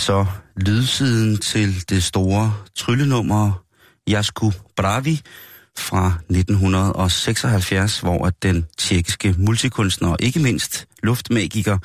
Så 0.00 0.26
lydsiden 0.56 1.38
til 1.38 1.90
det 1.90 2.04
store 2.04 2.54
tryllenummer 2.76 3.64
Jasku 4.08 4.50
Bravi 4.76 5.20
fra 5.78 6.06
1976, 6.30 8.00
hvor 8.00 8.26
at 8.26 8.34
den 8.42 8.66
tjekkiske 8.78 9.34
multikunstner 9.38 10.08
og 10.08 10.16
ikke 10.20 10.38
mindst 10.40 10.86
luftmagiker 11.02 11.78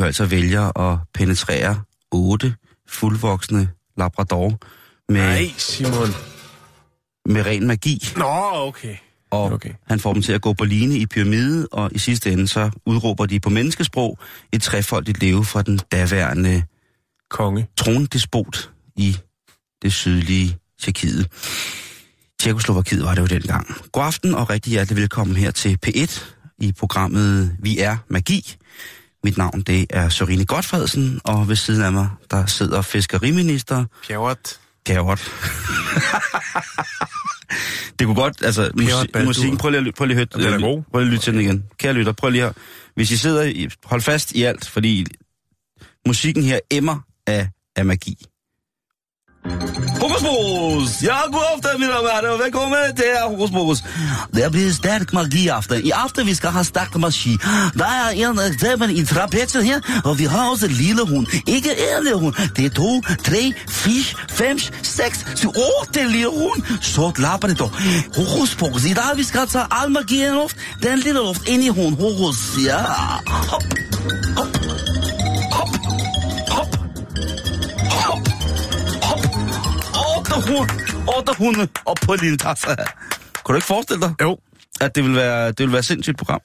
jo 0.00 0.04
altså 0.04 0.26
vælger 0.26 0.78
at 0.80 0.98
penetrere 1.14 1.80
otte 2.12 2.54
fuldvoksne 2.88 3.68
labrador 3.98 4.58
med, 5.12 5.20
Nej, 5.20 5.50
Simon. 5.56 6.08
med 7.26 7.46
ren 7.46 7.66
magi. 7.66 8.02
Nå, 8.16 8.26
okay. 8.54 8.96
Og 9.30 9.52
Okay. 9.52 9.70
han 9.86 10.00
får 10.00 10.12
dem 10.12 10.22
til 10.22 10.32
at 10.32 10.40
gå 10.42 10.52
på 10.52 10.64
line 10.64 10.98
i 10.98 11.06
pyramide, 11.06 11.68
og 11.72 11.90
i 11.92 11.98
sidste 11.98 12.32
ende 12.32 12.48
så 12.48 12.70
udråber 12.86 13.26
de 13.26 13.40
på 13.40 13.50
menneskesprog 13.50 14.18
et 14.52 14.62
trefoldigt 14.62 15.20
leve 15.20 15.44
fra 15.44 15.62
den 15.62 15.78
daværende 15.92 16.62
Konge. 17.30 17.66
trondespot 17.76 18.70
i 18.96 19.16
det 19.82 19.92
sydlige 19.92 20.58
Tjekkiet. 20.82 21.28
Tjekkoslovakiet 22.40 23.02
var 23.04 23.14
det 23.14 23.22
jo 23.22 23.26
dengang. 23.26 23.74
God 23.92 24.04
aften 24.04 24.34
og 24.34 24.50
rigtig 24.50 24.70
hjertelig 24.70 24.96
velkommen 24.96 25.36
her 25.36 25.50
til 25.50 25.78
P1 25.86 26.24
i 26.58 26.72
programmet 26.72 27.56
Vi 27.58 27.78
er 27.78 27.96
Magi. 28.10 28.56
Mit 29.24 29.36
navn 29.38 29.60
det 29.62 29.86
er 29.90 30.08
Sørine 30.08 30.44
Godfredsen, 30.44 31.20
og 31.24 31.48
ved 31.48 31.56
siden 31.56 31.82
af 31.82 31.92
mig 31.92 32.08
der 32.30 32.46
sidder 32.46 32.82
fiskeriminister 32.82 33.84
Pjerrot. 34.06 34.60
Gerhard. 34.84 35.18
det 37.98 38.06
kunne 38.06 38.14
godt, 38.16 38.42
altså 38.44 38.70
Pjerrot 38.78 39.06
musi- 39.16 39.24
musikken, 39.24 39.58
prøv 39.58 39.70
lige, 39.70 39.92
prøv 39.92 40.06
lige 40.06 40.20
at 40.20 40.28
høre, 40.42 40.60
god. 40.60 40.82
prøv 40.90 41.00
lige 41.00 41.06
at 41.08 41.12
lytte 41.12 41.24
til 41.24 41.32
den 41.32 41.40
igen. 41.40 41.64
Kære 41.78 41.92
lytter, 41.92 42.12
prøv 42.12 42.30
lige 42.30 42.44
at, 42.44 42.56
hvis 42.94 43.10
I 43.10 43.16
sidder, 43.16 43.68
hold 43.84 44.00
fast 44.00 44.32
i 44.32 44.42
alt, 44.42 44.68
fordi 44.68 45.06
musikken 46.06 46.42
her 46.42 46.58
emmer 46.70 47.00
af, 47.26 47.48
af 47.76 47.84
magi. 47.84 48.16
Hokus 50.00 50.22
Pokus! 50.22 51.02
Ja, 51.02 51.16
god 51.32 51.42
aften, 51.54 51.80
mine 51.80 51.92
damer 51.92 52.08
og 52.08 52.20
herrer. 52.22 52.42
Velkommen 52.42 52.96
til 52.96 53.04
her, 53.04 53.28
Hokus 53.28 53.50
Pokus. 53.50 53.84
Det 54.34 54.52
bliver 54.52 54.72
stærk 54.72 55.12
magi-aften. 55.12 55.84
I 55.84 55.90
aften 55.90 56.26
vi 56.26 56.34
skal 56.34 56.50
have 56.50 56.64
stærk 56.64 56.96
magi. 56.96 57.36
Der 57.78 57.84
er 57.84 58.08
en 58.10 58.38
eksempel 58.52 58.98
i 58.98 59.04
trapetset 59.04 59.64
her, 59.64 59.80
og 60.04 60.18
vi 60.18 60.24
har 60.24 60.50
også 60.50 60.66
en 60.66 60.72
lille 60.72 61.06
hund. 61.06 61.26
Ikke 61.46 61.70
en 61.70 62.04
lille 62.04 62.18
hund. 62.18 62.34
Det 62.56 62.64
er 62.64 62.70
to, 62.70 63.02
tre, 63.24 63.52
fire, 63.68 64.26
fem, 64.30 64.58
seks, 64.82 65.26
syv, 65.34 65.48
otte 65.48 66.08
lille 66.08 66.28
hund. 66.28 66.62
Så 66.80 67.10
klapper 67.14 67.48
det 67.48 67.58
dog. 67.58 67.70
Hokus 68.16 68.56
Pokus. 68.56 68.84
I 68.84 68.94
dag 68.94 69.16
vi 69.16 69.22
skal 69.22 69.46
tage 69.46 69.64
al 69.70 69.90
magi 69.90 70.24
i 70.24 70.28
luft. 70.28 70.56
Den 70.82 70.98
lille 70.98 71.20
luft 71.20 71.48
ind 71.48 71.62
i 71.64 71.68
hund. 71.68 71.96
Hokus. 71.96 72.38
Ja. 72.66 72.82
Hop. 73.26 73.62
Hop. 74.36 74.75
800, 80.36 80.66
800 81.18 81.68
op 81.86 81.96
på 82.02 82.12
en 82.12 82.20
lille 82.20 82.36
taxa. 82.36 82.74
Kan 82.74 82.84
du 83.48 83.54
ikke 83.54 83.66
forestille 83.66 84.00
dig? 84.00 84.14
Jo. 84.22 84.38
At 84.80 84.94
det 84.96 85.04
vil 85.04 85.14
være, 85.14 85.48
det 85.48 85.60
vil 85.60 85.72
være 85.72 85.78
et 85.78 85.84
sindssygt 85.84 86.18
program. 86.18 86.40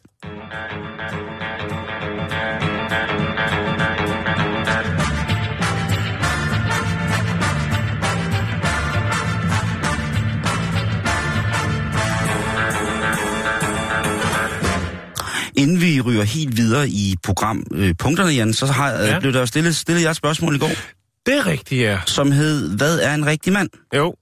Inden 15.55 15.81
vi 15.81 16.01
ryger 16.01 16.23
helt 16.23 16.57
videre 16.57 16.89
i 16.89 17.15
programpunkterne, 17.23 18.29
øh, 18.29 18.37
Jan, 18.37 18.53
så 18.53 18.65
har, 18.65 18.93
øh, 18.93 19.07
ja. 19.07 19.19
blev 19.19 19.33
der 19.33 19.39
jo 19.39 19.45
stillet, 19.45 19.75
stillet 19.75 20.03
jeres 20.03 20.17
spørgsmål 20.17 20.55
i 20.55 20.59
går. 20.59 21.00
Det 21.25 21.37
er 21.37 21.45
rigtigt, 21.47 21.81
ja. 21.81 21.99
som 22.05 22.31
hed, 22.31 22.77
hvad 22.77 22.99
er 22.99 23.13
en 23.13 23.25
rigtig 23.25 23.53
mand? 23.53 23.69
Jo. 23.95 24.15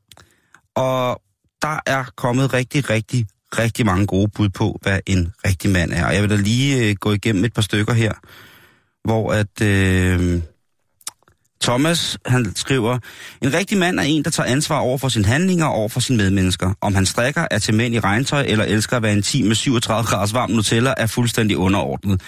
Og 0.76 1.22
der 1.62 1.80
er 1.86 2.04
kommet 2.16 2.54
rigtig, 2.54 2.90
rigtig, 2.90 3.28
rigtig 3.58 3.86
mange 3.86 4.08
gode 4.08 4.30
bud 4.36 4.50
på, 4.50 4.80
hvad 4.82 5.00
en 5.06 5.34
rigtig 5.48 5.70
mand 5.70 5.94
er. 5.94 6.06
Og 6.06 6.14
jeg 6.14 6.22
vil 6.22 6.30
da 6.30 6.36
lige 6.36 6.90
øh, 6.90 6.96
gå 6.96 7.12
igennem 7.12 7.46
et 7.46 7.54
par 7.54 7.62
stykker 7.62 7.94
her, 7.94 8.14
hvor 9.04 9.34
at 9.34 9.62
øh, 9.62 10.42
Thomas, 11.62 12.18
han 12.26 12.56
skriver, 12.56 13.00
en 13.42 13.54
rigtig 13.54 13.78
mand 13.78 14.00
er 14.00 14.04
en, 14.04 14.24
der 14.24 14.30
tager 14.30 14.50
ansvar 14.50 14.80
over 14.80 14.98
for 14.98 15.10
sine 15.10 15.26
handlinger 15.26 15.66
og 15.66 15.74
over 15.74 15.90
for 15.90 16.00
sine 16.00 16.18
medmennesker. 16.18 16.74
Om 16.82 16.96
han 16.96 17.06
strikker, 17.06 17.48
er 17.52 17.60
til 17.60 17.74
mænd 17.74 17.96
i 17.96 18.00
regntøj 18.00 18.44
eller 18.48 18.66
elsker 18.66 18.98
at 18.98 19.04
være 19.04 19.12
intim 19.12 19.46
med 19.46 19.56
37 19.56 20.08
graders 20.08 20.34
varm 20.34 20.52
Nutella, 20.52 20.94
er 20.98 21.06
fuldstændig 21.06 21.58
underordnet. 21.58 22.22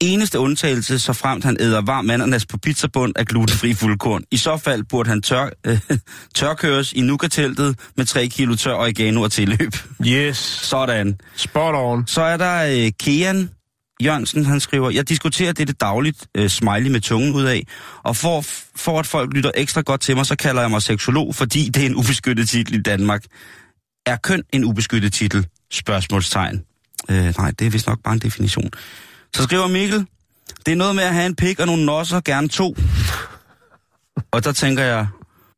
Eneste 0.00 0.38
undtagelse, 0.38 0.98
så 0.98 1.12
fremt 1.12 1.44
han 1.44 1.56
æder 1.60 1.80
varm 1.80 2.10
ananas 2.10 2.46
på 2.46 2.58
pizzabund 2.58 3.12
af 3.16 3.26
glutenfri 3.26 3.74
fuldkorn. 3.74 4.24
I 4.30 4.36
så 4.36 4.56
fald 4.56 4.84
burde 4.84 5.08
han 5.08 5.22
tør, 5.22 5.50
øh, 5.66 5.78
tørkøres 6.34 6.92
i 6.92 7.00
nuka-teltet 7.00 7.78
med 7.96 8.04
3 8.04 8.28
kilo 8.28 8.54
tør 8.54 8.74
oregano 8.74 9.22
og 9.22 9.32
tilløb. 9.32 9.72
Yes. 10.06 10.36
Sådan. 10.36 11.18
Spot 11.36 11.74
on. 11.74 12.06
Så 12.06 12.22
er 12.22 12.36
der 12.36 12.84
øh, 12.84 12.92
Kean 13.00 13.50
Jørgensen, 14.02 14.46
han 14.46 14.60
skriver, 14.60 14.90
jeg 14.90 15.08
diskuterer 15.08 15.52
dette 15.52 15.72
dagligt 15.72 16.26
øh, 16.34 16.48
smiley 16.48 16.90
med 16.90 17.00
tungen 17.00 17.34
ud 17.34 17.44
af, 17.44 17.66
og 18.02 18.16
for, 18.16 18.44
for 18.76 18.98
at 18.98 19.06
folk 19.06 19.34
lytter 19.34 19.50
ekstra 19.54 19.80
godt 19.80 20.00
til 20.00 20.16
mig, 20.16 20.26
så 20.26 20.36
kalder 20.36 20.60
jeg 20.60 20.70
mig 20.70 20.82
seksolog, 20.82 21.34
fordi 21.34 21.68
det 21.68 21.82
er 21.82 21.86
en 21.86 21.96
ubeskyttet 21.96 22.48
titel 22.48 22.74
i 22.74 22.82
Danmark. 22.82 23.24
Er 24.06 24.16
køn 24.16 24.42
en 24.52 24.64
ubeskyttet 24.64 25.12
titel? 25.12 25.46
Spørgsmålstegn. 25.72 26.64
Øh, 27.10 27.34
nej, 27.38 27.50
det 27.50 27.66
er 27.66 27.70
vist 27.70 27.86
nok 27.86 27.98
bare 28.04 28.14
en 28.14 28.20
definition. 28.20 28.70
Så 29.36 29.42
skriver 29.42 29.66
Mikkel, 29.66 30.06
det 30.66 30.72
er 30.72 30.76
noget 30.76 30.96
med 30.96 31.04
at 31.04 31.14
have 31.14 31.26
en 31.26 31.34
pik 31.36 31.60
og 31.60 31.66
nogle 31.66 31.86
nosser, 31.86 32.20
gerne 32.20 32.48
to. 32.48 32.76
Og 34.30 34.44
der 34.44 34.52
tænker 34.52 34.82
jeg, 34.82 35.06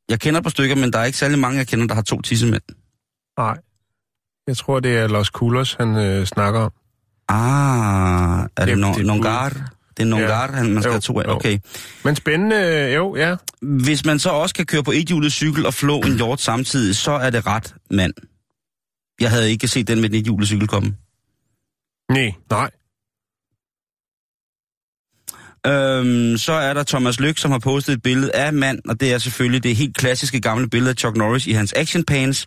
jeg 0.09 0.21
kender 0.21 0.41
par 0.41 0.51
stykker, 0.51 0.77
men 0.77 0.93
der 0.93 0.99
er 0.99 1.05
ikke 1.05 1.19
særlig 1.19 1.39
mange, 1.39 1.59
jeg 1.59 1.67
kender, 1.67 1.87
der 1.87 1.95
har 1.95 2.03
to 2.03 2.21
tissemænd. 2.21 2.63
Nej. 3.39 3.59
Jeg 4.47 4.57
tror, 4.57 4.81
det 4.81 4.99
er 4.99 5.09
Los 5.09 5.27
Coolers, 5.27 5.75
han 5.75 5.97
øh, 5.97 6.27
snakker 6.27 6.61
om. 6.61 6.73
Ah, 7.29 8.49
er 8.57 8.65
det, 8.65 8.79
no, 8.79 8.95
det 8.95 9.07
nongar? 9.07 9.49
Det 9.97 10.03
er 10.03 10.05
nongar, 10.05 10.57
ja. 10.57 10.63
man 10.63 10.83
skal 10.83 10.89
Jo, 10.89 10.93
have 10.93 11.01
to 11.01 11.21
af. 11.21 11.35
Okay. 11.35 11.59
Men 12.05 12.17
spændende, 12.17 12.57
øh, 12.57 12.95
jo, 12.95 13.17
ja. 13.17 13.37
Hvis 13.63 14.05
man 14.05 14.19
så 14.19 14.31
også 14.31 14.55
kan 14.55 14.67
køre 14.67 14.83
på 14.83 14.93
ethjulet 14.93 15.33
cykel 15.33 15.67
og 15.67 15.75
flå 15.75 15.99
en 16.01 16.17
hjort 16.17 16.41
samtidig, 16.41 16.97
så 16.97 17.13
er 17.13 17.31
det 17.31 17.47
ret 17.47 17.75
mand. 17.91 18.13
Jeg 19.21 19.31
havde 19.31 19.51
ikke 19.51 19.69
set 19.69 19.89
den 19.89 20.01
med 20.01 20.09
den 20.09 20.21
ethjulet 20.21 20.49
cykel 20.49 20.69
komme. 20.69 20.97
Nej, 22.09 22.35
nej. 22.51 22.71
Øhm, 25.67 26.37
så 26.39 26.53
er 26.53 26.75
der 26.75 26.83
Thomas 26.83 27.21
Lyk, 27.21 27.39
som 27.39 27.51
har 27.51 27.59
postet 27.59 27.93
et 27.93 28.03
billede 28.03 28.35
af 28.35 28.53
mand, 28.53 28.79
og 28.89 29.01
det 29.01 29.13
er 29.13 29.19
selvfølgelig 29.19 29.63
det 29.63 29.77
helt 29.77 29.97
klassiske 29.97 30.41
gamle 30.41 30.69
billede 30.69 30.91
af 30.91 30.97
Chuck 30.97 31.17
Norris 31.17 31.47
i 31.47 31.53
hans 31.53 31.73
action 31.77 32.05
pants. 32.05 32.47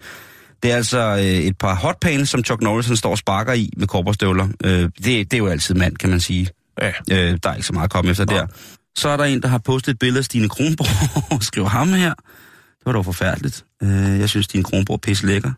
Det 0.64 0.72
er 0.72 0.76
altså 0.76 1.00
øh, 1.00 1.24
et 1.24 1.58
par 1.58 1.76
hot 1.76 2.00
pants, 2.00 2.30
som 2.32 2.44
Chuck 2.44 2.62
Norris 2.62 2.88
han 2.88 2.96
står 2.98 3.12
og 3.12 3.18
sparker 3.18 3.54
i 3.54 3.70
med 3.78 3.88
korporstøvler. 3.88 4.48
Øh, 4.64 4.82
det, 4.82 5.06
det 5.06 5.34
er 5.34 5.38
jo 5.38 5.48
altid 5.48 5.76
mand, 5.76 5.98
kan 5.98 6.10
man 6.10 6.20
sige. 6.20 6.48
Ja. 6.82 6.92
Øh, 7.12 7.38
der 7.44 7.50
er 7.50 7.54
ikke 7.54 7.68
så 7.68 7.74
meget 7.74 7.86
at 7.86 7.92
komme 7.92 8.12
efter 8.12 8.26
Nå. 8.26 8.34
der. 8.36 8.48
Så 8.96 9.10
er 9.10 9.18
der 9.18 9.24
en, 9.24 9.42
der 9.42 9.48
har 9.48 9.58
postet 9.58 9.92
et 9.92 10.00
billede 10.00 10.20
af 10.20 10.26
Stine 10.26 10.50
Kronborg 10.50 11.32
og 11.36 11.44
skriver 11.44 11.68
ham 11.68 11.94
her. 11.94 12.14
Det 12.14 12.86
var 12.86 12.92
dog 12.92 13.06
forfærdeligt. 13.06 13.66
Øh, 13.84 14.20
jeg 14.20 14.30
synes, 14.30 14.46
Stine 14.46 14.64
Kronborg 14.64 14.96
er 14.96 14.98
pisse 14.98 15.26
lækker. 15.26 15.52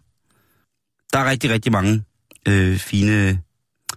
Der 1.13 1.19
er 1.19 1.29
rigtig, 1.29 1.49
rigtig 1.49 1.71
mange 1.71 2.03
øh, 2.47 2.77
fine, 2.77 3.39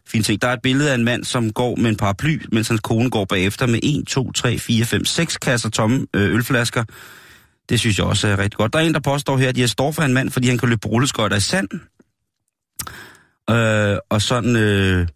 fin 0.09 0.23
ting. 0.23 0.43
Der 0.43 0.49
er 0.49 0.53
et 0.53 0.63
billede 0.63 0.91
af 0.91 0.95
en 0.95 1.05
mand, 1.05 1.25
som 1.25 1.53
går 1.53 1.77
med 1.77 1.91
en 1.91 1.97
paraply, 1.97 2.43
mens 2.53 2.69
hans 2.69 2.81
kone 2.81 3.11
går 3.11 3.25
bagefter 3.25 3.67
med 3.67 3.79
1, 3.83 4.07
2, 4.07 4.33
3, 4.33 4.59
4, 4.59 4.85
5, 4.85 5.05
6 5.05 5.37
kasser 5.37 5.71
tomme 5.71 6.07
øh, 6.15 6.35
ølflasker. 6.35 6.85
Det 7.69 7.81
synes 7.81 7.99
jeg 7.99 8.07
også 8.07 8.29
er 8.29 8.39
rigtig 8.39 8.57
godt. 8.57 8.73
Der 8.73 8.79
er 8.79 8.83
en, 8.83 8.95
der 8.95 9.01
påstår 9.01 9.37
her, 9.37 9.49
at 9.49 9.59
jeg 9.59 9.69
står 9.69 9.93
for 9.93 10.03
en 10.03 10.15
mand, 10.15 10.31
fordi 10.31 10.49
han 10.49 10.59
kan 10.59 10.69
løbe 10.69 10.81
på 10.81 10.89
rulleskøjter 10.89 11.37
i 11.37 11.41
sand. 11.41 11.69
Øh, 13.51 13.99
og 14.11 14.23
sådan... 14.23 14.57
Øh, 14.57 15.09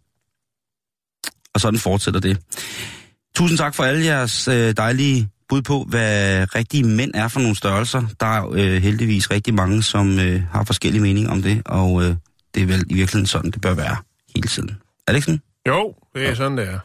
og 1.54 1.60
sådan 1.60 1.78
fortsætter 1.78 2.20
det. 2.20 2.38
Tusind 3.34 3.58
tak 3.58 3.74
for 3.74 3.84
alle 3.84 4.04
jeres 4.04 4.48
øh, 4.48 4.74
dejlige 4.76 5.28
bud 5.48 5.62
på, 5.62 5.84
hvad 5.88 6.46
rigtige 6.54 6.84
mænd 6.84 7.10
er 7.14 7.28
for 7.28 7.40
nogle 7.40 7.56
størrelser. 7.56 8.02
Der 8.20 8.26
er 8.26 8.50
øh, 8.52 8.82
heldigvis 8.82 9.30
rigtig 9.30 9.54
mange, 9.54 9.82
som 9.82 10.18
øh, 10.18 10.42
har 10.52 10.64
forskellige 10.64 11.02
meninger 11.02 11.30
om 11.30 11.42
det, 11.42 11.62
og 11.64 12.02
øh, 12.02 12.14
det 12.54 12.62
er 12.62 12.66
vel 12.66 12.84
i 12.90 12.94
virkeligheden 12.94 13.26
sådan, 13.26 13.50
det 13.50 13.60
bør 13.60 13.74
være 13.74 13.96
hele 14.37 14.49
tiden. 14.49 14.70
Er 15.06 15.12
det 15.12 15.14
ikke 15.14 15.25
sådan? 15.25 15.43
Jo, 15.69 15.94
det 16.14 16.29
er 16.29 16.34
sådan, 16.34 16.58
det 16.58 16.69
er. 16.69 16.79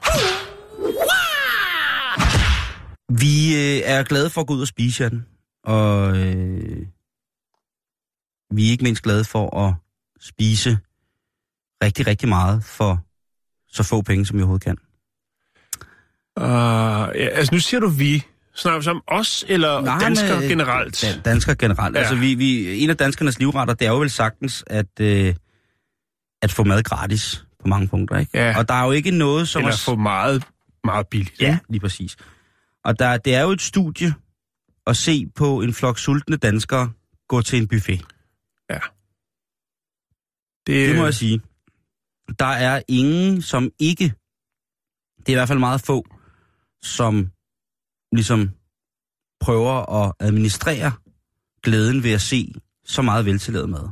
Vi 3.14 3.56
øh, 3.56 3.82
er 3.86 4.04
glade 4.04 4.30
for 4.30 4.42
at 4.42 4.48
gå 4.48 4.54
ud 4.54 4.62
og 4.62 4.68
spise, 4.68 5.04
Jan. 5.04 5.26
Og 5.64 6.18
øh, 6.18 6.78
vi 8.52 8.68
er 8.68 8.72
ikke 8.72 8.84
mindst 8.84 9.04
glade 9.04 9.24
for 9.24 9.68
at 9.68 9.74
spise 10.22 10.78
rigtig, 11.84 12.08
rigtig 12.08 12.30
meget 12.30 12.64
for 12.64 13.00
så 13.68 13.84
få 13.84 14.02
penge, 14.02 14.26
som 14.26 14.38
vi 14.38 14.42
overhovedet 14.42 14.64
kan. 14.64 14.78
Uh, 16.40 16.44
ja, 17.16 17.28
altså, 17.28 17.56
nu 17.56 17.60
siger 17.60 17.80
du 17.80 17.88
vi. 17.88 18.24
Snakker 18.56 18.82
som 18.82 19.04
os, 19.08 19.46
eller 19.48 19.82
Nej, 19.82 20.00
danskere 20.00 20.40
men, 20.40 20.50
generelt? 20.50 21.02
Dan, 21.02 21.22
danskere 21.22 21.56
generelt. 21.56 21.96
Ja. 21.96 22.00
Altså, 22.00 22.16
vi, 22.16 22.34
vi, 22.34 22.80
en 22.84 22.90
af 22.90 22.98
danskernes 22.98 23.40
livretter, 23.40 23.74
det 23.74 23.88
er 23.88 23.92
jo 23.92 24.00
vel 24.00 24.10
sagtens, 24.10 24.64
at, 24.68 25.00
øh, 25.00 25.36
at 26.42 26.52
få 26.52 26.64
mad 26.64 26.84
gratis 26.84 27.46
på 27.60 27.68
mange 27.68 27.88
punkter, 27.88 28.18
ikke? 28.18 28.38
Ja. 28.38 28.58
Og 28.58 28.68
der 28.68 28.74
er 28.74 28.86
jo 28.86 28.92
ikke 28.92 29.12
noget, 29.12 29.48
som... 29.48 29.60
Eller 29.60 29.72
er- 29.74 29.78
få 29.86 29.96
meget, 29.96 30.44
meget 30.84 31.08
billigt. 31.08 31.42
Ja, 31.42 31.60
lige 31.70 31.80
præcis. 31.80 32.16
Og 32.84 33.00
der, 33.00 33.18
det 33.18 33.36
er 33.36 33.42
jo 33.42 33.50
et 33.52 33.62
studie 33.62 34.14
at 34.88 34.98
se 34.98 35.26
på 35.36 35.62
en 35.62 35.74
flok 35.74 35.98
sultne 36.00 36.38
danskere 36.38 36.92
gå 37.28 37.42
til 37.42 37.60
en 37.62 37.68
buffet. 37.68 38.06
ja. 38.70 38.80
Det 40.68 40.96
må 40.96 41.04
jeg 41.04 41.14
sige. 41.14 41.42
Der 42.40 42.46
er 42.46 42.82
ingen, 42.88 43.42
som 43.42 43.70
ikke... 43.80 44.14
Det 45.20 45.30
er 45.30 45.32
i 45.32 45.34
hvert 45.34 45.48
fald 45.48 45.60
meget 45.60 45.82
få, 45.82 46.06
som 46.84 47.32
ligesom 48.12 48.50
prøver 49.40 50.04
at 50.06 50.14
administrere 50.20 50.92
glæden 51.64 52.04
ved 52.04 52.12
at 52.12 52.22
se 52.22 52.54
så 52.86 53.02
meget 53.02 53.26
veltillavet 53.26 53.70
mad. 53.70 53.90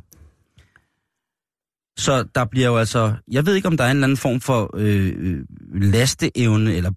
Så 1.97 2.23
der 2.35 2.45
bliver 2.45 2.67
jo 2.67 2.77
altså... 2.77 3.13
Jeg 3.31 3.45
ved 3.45 3.55
ikke, 3.55 3.67
om 3.67 3.77
der 3.77 3.83
er 3.83 3.91
en 3.91 3.97
eller 3.97 4.03
anden 4.07 4.17
form 4.17 4.41
for 4.41 4.71
øh, 4.77 5.13
øh, 5.17 5.39
lasteevne 5.81 6.75
eller 6.75 6.91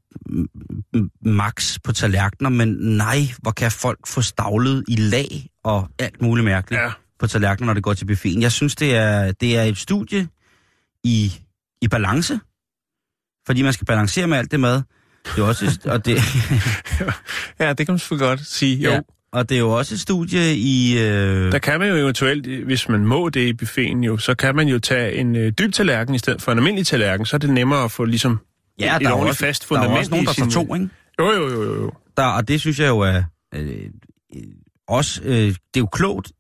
max 1.29 1.79
på 1.85 1.93
tallerkener, 1.93 2.51
men 2.51 2.69
nej, 2.81 3.19
hvor 3.39 3.51
kan 3.51 3.71
folk 3.73 4.07
få 4.07 4.23
stavlet 4.23 4.85
i 4.89 4.97
lag 4.97 5.47
og 5.65 5.89
alt 5.99 6.23
muligt 6.23 6.45
mærkeligt 6.45 6.83
Ja. 6.83 6.91
på 7.19 7.27
tallerkener, 7.27 7.67
når 7.67 7.75
det 7.75 7.83
går 7.83 7.95
til 7.95 8.05
buffeten. 8.05 8.43
Jeg 8.43 8.53
synes, 8.53 8.77
det 8.77 8.95
er, 8.97 9.33
det 9.33 9.57
er 9.57 9.63
et 9.63 9.79
studie 9.79 10.29
i, 11.05 11.33
i 11.83 11.89
balance, 11.89 12.41
fordi 13.47 13.63
man 13.63 13.73
skal 13.73 13.87
balancere 13.87 14.27
med 14.27 14.39
alt 14.39 14.51
det 14.51 14.61
mad. 14.61 14.83
Det 15.25 15.39
er 15.39 15.43
også, 15.47 15.79
og 15.85 16.05
det, 16.05 16.17
Ja, 17.61 17.73
det 17.73 17.87
kan 17.87 17.93
man 17.93 17.99
selvfølgelig 17.99 18.29
godt 18.29 18.47
sige. 18.47 18.77
Jo. 18.77 18.91
Ja. 18.91 19.01
Og 19.33 19.49
det 19.49 19.55
er 19.55 19.59
jo 19.59 19.71
også 19.71 19.95
et 19.95 20.01
studie 20.01 20.57
i... 20.57 20.99
Øh, 20.99 21.53
Der 21.53 21.59
kan 21.59 21.81
man 21.81 21.89
jo 21.89 21.95
eventuelt, 21.97 22.65
hvis 22.65 22.89
man 22.89 23.07
må 23.07 23.29
det 23.29 23.41
i 23.41 23.53
buffeten 23.53 24.05
jo, 24.05 24.17
så 24.19 24.35
kan 24.35 24.57
man 24.57 24.69
jo 24.69 24.79
tage 24.79 25.15
en 25.15 25.37
øh, 25.37 25.53
dyb 25.59 25.73
tallerken 25.73 26.15
i 26.15 26.19
stedet 26.19 26.43
for 26.43 26.53
en 26.53 26.59
almindelig 26.59 26.87
tallerken, 26.87 27.27
så 27.27 27.37
er 27.37 27.39
det 27.39 27.51
nemmere 27.51 27.85
at 27.85 27.91
få 27.91 28.05
ligesom 28.05 28.39
ja, 28.81 28.97
et 28.97 29.01
der 29.03 29.09
er, 29.09 29.13
ordentligt 29.13 29.31
også, 29.31 29.41
fast 29.41 29.69
der 29.69 29.75
er 29.77 29.79
fundament 29.81 29.99
også 29.99 30.11
nogen, 30.11 30.27
der 30.27 30.33
sin- 30.33 30.51
to, 30.51 30.75
ikke? 30.75 30.89
Jo, 31.21 31.33
jo, 31.33 31.49
jo, 31.49 31.63
jo, 31.63 31.75
jo. 31.83 31.93
Der, 32.17 32.25
og 32.25 32.49
det 32.49 32.61
synes 32.61 32.79
jeg 32.81 32.89
jo 32.89 32.99
er... 32.99 33.23
Øh, 33.55 33.67
øh, 34.37 34.43
også, 34.89 35.21
øh, 35.25 35.35
det 35.37 35.53
er 35.53 35.55
jo 35.77 35.87
klogt. 35.87 36.33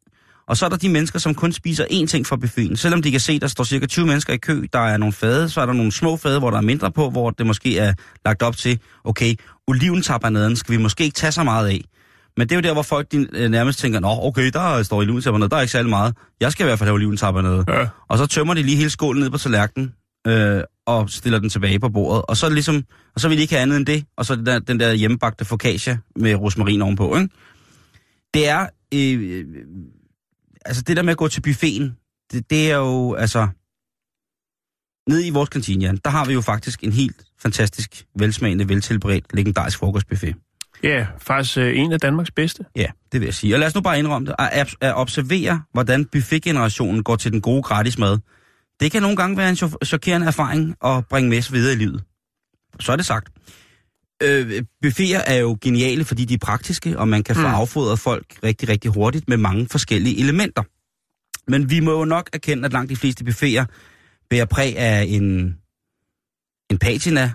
Og 0.48 0.56
så 0.56 0.64
er 0.64 0.68
der 0.68 0.76
de 0.76 0.88
mennesker, 0.88 1.18
som 1.18 1.34
kun 1.34 1.52
spiser 1.52 1.84
én 1.84 2.06
ting 2.06 2.26
fra 2.26 2.36
buffeten. 2.36 2.76
Selvom 2.76 3.02
de 3.02 3.10
kan 3.10 3.20
se, 3.20 3.38
der 3.40 3.46
står 3.46 3.64
cirka 3.64 3.86
20 3.86 4.06
mennesker 4.06 4.32
i 4.32 4.36
kø, 4.36 4.64
der 4.72 4.78
er 4.78 4.96
nogle 4.96 5.12
fade, 5.12 5.48
så 5.48 5.60
er 5.60 5.66
der 5.66 5.72
nogle 5.72 5.92
små 5.92 6.16
fade, 6.16 6.38
hvor 6.38 6.50
der 6.50 6.56
er 6.58 6.62
mindre 6.62 6.92
på, 6.92 7.10
hvor 7.10 7.30
det 7.30 7.46
måske 7.46 7.78
er 7.78 7.92
lagt 8.24 8.42
op 8.42 8.56
til, 8.56 8.78
okay, 9.04 9.34
oliventabernaden 9.66 10.56
skal 10.56 10.72
vi 10.72 10.82
måske 10.82 11.04
ikke 11.04 11.14
tage 11.14 11.32
så 11.32 11.42
meget 11.42 11.68
af. 11.68 11.80
Men 12.36 12.48
det 12.48 12.54
er 12.54 12.56
jo 12.56 12.62
der, 12.62 12.72
hvor 12.72 12.82
folk 12.82 13.12
de, 13.12 13.26
øh, 13.32 13.50
nærmest 13.50 13.78
tænker, 13.78 14.00
nå, 14.00 14.08
okay, 14.08 14.50
der 14.52 14.82
står 14.82 14.96
oliventabernaden, 14.96 15.50
der 15.50 15.56
er 15.56 15.60
ikke 15.60 15.72
særlig 15.72 15.90
meget. 15.90 16.16
Jeg 16.40 16.52
skal 16.52 16.64
i 16.64 16.66
hvert 16.66 16.78
fald 16.78 16.88
have 16.88 16.94
oliventabernaden. 16.94 17.64
Ja. 17.68 17.86
Og 18.08 18.18
så 18.18 18.26
tømmer 18.26 18.54
de 18.54 18.62
lige 18.62 18.76
hele 18.76 18.90
skålen 18.90 19.22
ned 19.22 19.30
på 19.30 19.38
tallerkenen, 19.38 19.94
øh, 20.26 20.62
og 20.86 21.10
stiller 21.10 21.38
den 21.38 21.48
tilbage 21.48 21.78
på 21.80 21.88
bordet. 21.88 22.22
Og 22.28 22.36
så, 22.36 22.46
er 22.46 22.50
ligesom, 22.50 22.84
og 23.14 23.20
så 23.20 23.28
vil 23.28 23.36
de 23.36 23.42
ikke 23.42 23.54
have 23.54 23.62
andet 23.62 23.76
end 23.76 23.86
det, 23.86 24.04
og 24.16 24.26
så 24.26 24.36
den 24.36 24.46
der, 24.46 24.58
den 24.58 24.80
der 24.80 24.92
hjemmebagte 24.92 25.44
focaccia 25.44 25.98
med 26.16 26.34
rosmarin 26.34 26.82
ovenpå, 26.82 27.16
ikke? 27.16 27.28
Det 28.34 28.48
er, 28.48 28.66
øh, 28.94 29.38
øh, 29.38 29.44
altså 30.64 30.82
det 30.82 30.96
der 30.96 31.02
med 31.02 31.10
at 31.10 31.16
gå 31.16 31.28
til 31.28 31.40
buffeten, 31.40 31.96
det, 32.32 32.50
det 32.50 32.70
er 32.70 32.76
jo, 32.76 33.14
altså, 33.14 33.48
nede 35.08 35.26
i 35.26 35.30
vores 35.30 35.48
kantine, 35.48 35.84
Jan, 35.84 35.98
der 36.04 36.10
har 36.10 36.24
vi 36.24 36.32
jo 36.32 36.40
faktisk 36.40 36.84
en 36.84 36.92
helt 36.92 37.24
fantastisk, 37.42 38.06
velsmagende, 38.18 38.68
veltilberedt, 38.68 39.34
legendarisk 39.34 39.78
frokostbuffet. 39.78 40.34
Ja, 40.82 41.06
faktisk 41.18 41.58
øh, 41.58 41.78
en 41.78 41.92
af 41.92 42.00
Danmarks 42.00 42.30
bedste. 42.30 42.64
Ja, 42.76 42.86
det 43.12 43.20
vil 43.20 43.26
jeg 43.26 43.34
sige. 43.34 43.54
Og 43.54 43.58
lad 43.60 43.66
os 43.68 43.74
nu 43.74 43.80
bare 43.80 43.98
indrømme 43.98 44.26
det. 44.28 44.34
At, 44.38 44.74
at 44.80 44.94
observere, 44.94 45.62
hvordan 45.72 46.04
buffetgenerationen 46.04 47.02
går 47.02 47.16
til 47.16 47.32
den 47.32 47.40
gode 47.40 47.62
gratis 47.62 47.98
mad. 47.98 48.18
Det 48.80 48.92
kan 48.92 49.02
nogle 49.02 49.16
gange 49.16 49.36
være 49.36 49.48
en 49.50 49.54
cho- 49.56 49.84
chokerende 49.84 50.26
erfaring 50.26 50.74
at 50.84 51.06
bringe 51.10 51.30
med 51.30 51.42
sig 51.42 51.54
videre 51.54 51.72
i 51.72 51.76
livet. 51.76 52.04
Så 52.80 52.92
er 52.92 52.96
det 52.96 53.06
sagt. 53.06 53.28
Øh, 54.22 54.62
buffeter 54.82 55.18
er 55.18 55.34
jo 55.36 55.58
geniale, 55.60 56.04
fordi 56.04 56.24
de 56.24 56.34
er 56.34 56.38
praktiske, 56.38 56.98
og 56.98 57.08
man 57.08 57.22
kan 57.22 57.34
få 57.34 57.40
Mm. 57.48 57.54
affodret 57.54 57.98
folk 57.98 58.26
rigtig, 58.44 58.68
rigtig 58.68 58.90
hurtigt 58.90 59.28
med 59.28 59.36
mange 59.36 59.68
forskellige 59.70 60.20
elementer. 60.20 60.62
Men 61.50 61.70
vi 61.70 61.80
må 61.80 61.98
jo 61.98 62.04
nok 62.04 62.30
erkende, 62.32 62.64
at 62.64 62.72
langt 62.72 62.90
de 62.90 62.96
fleste 62.96 63.24
buffeter 63.24 63.64
bærer 64.30 64.44
præg 64.44 64.78
af 64.78 65.04
en, 65.08 65.56
en 66.70 66.78
patina, 66.78 67.32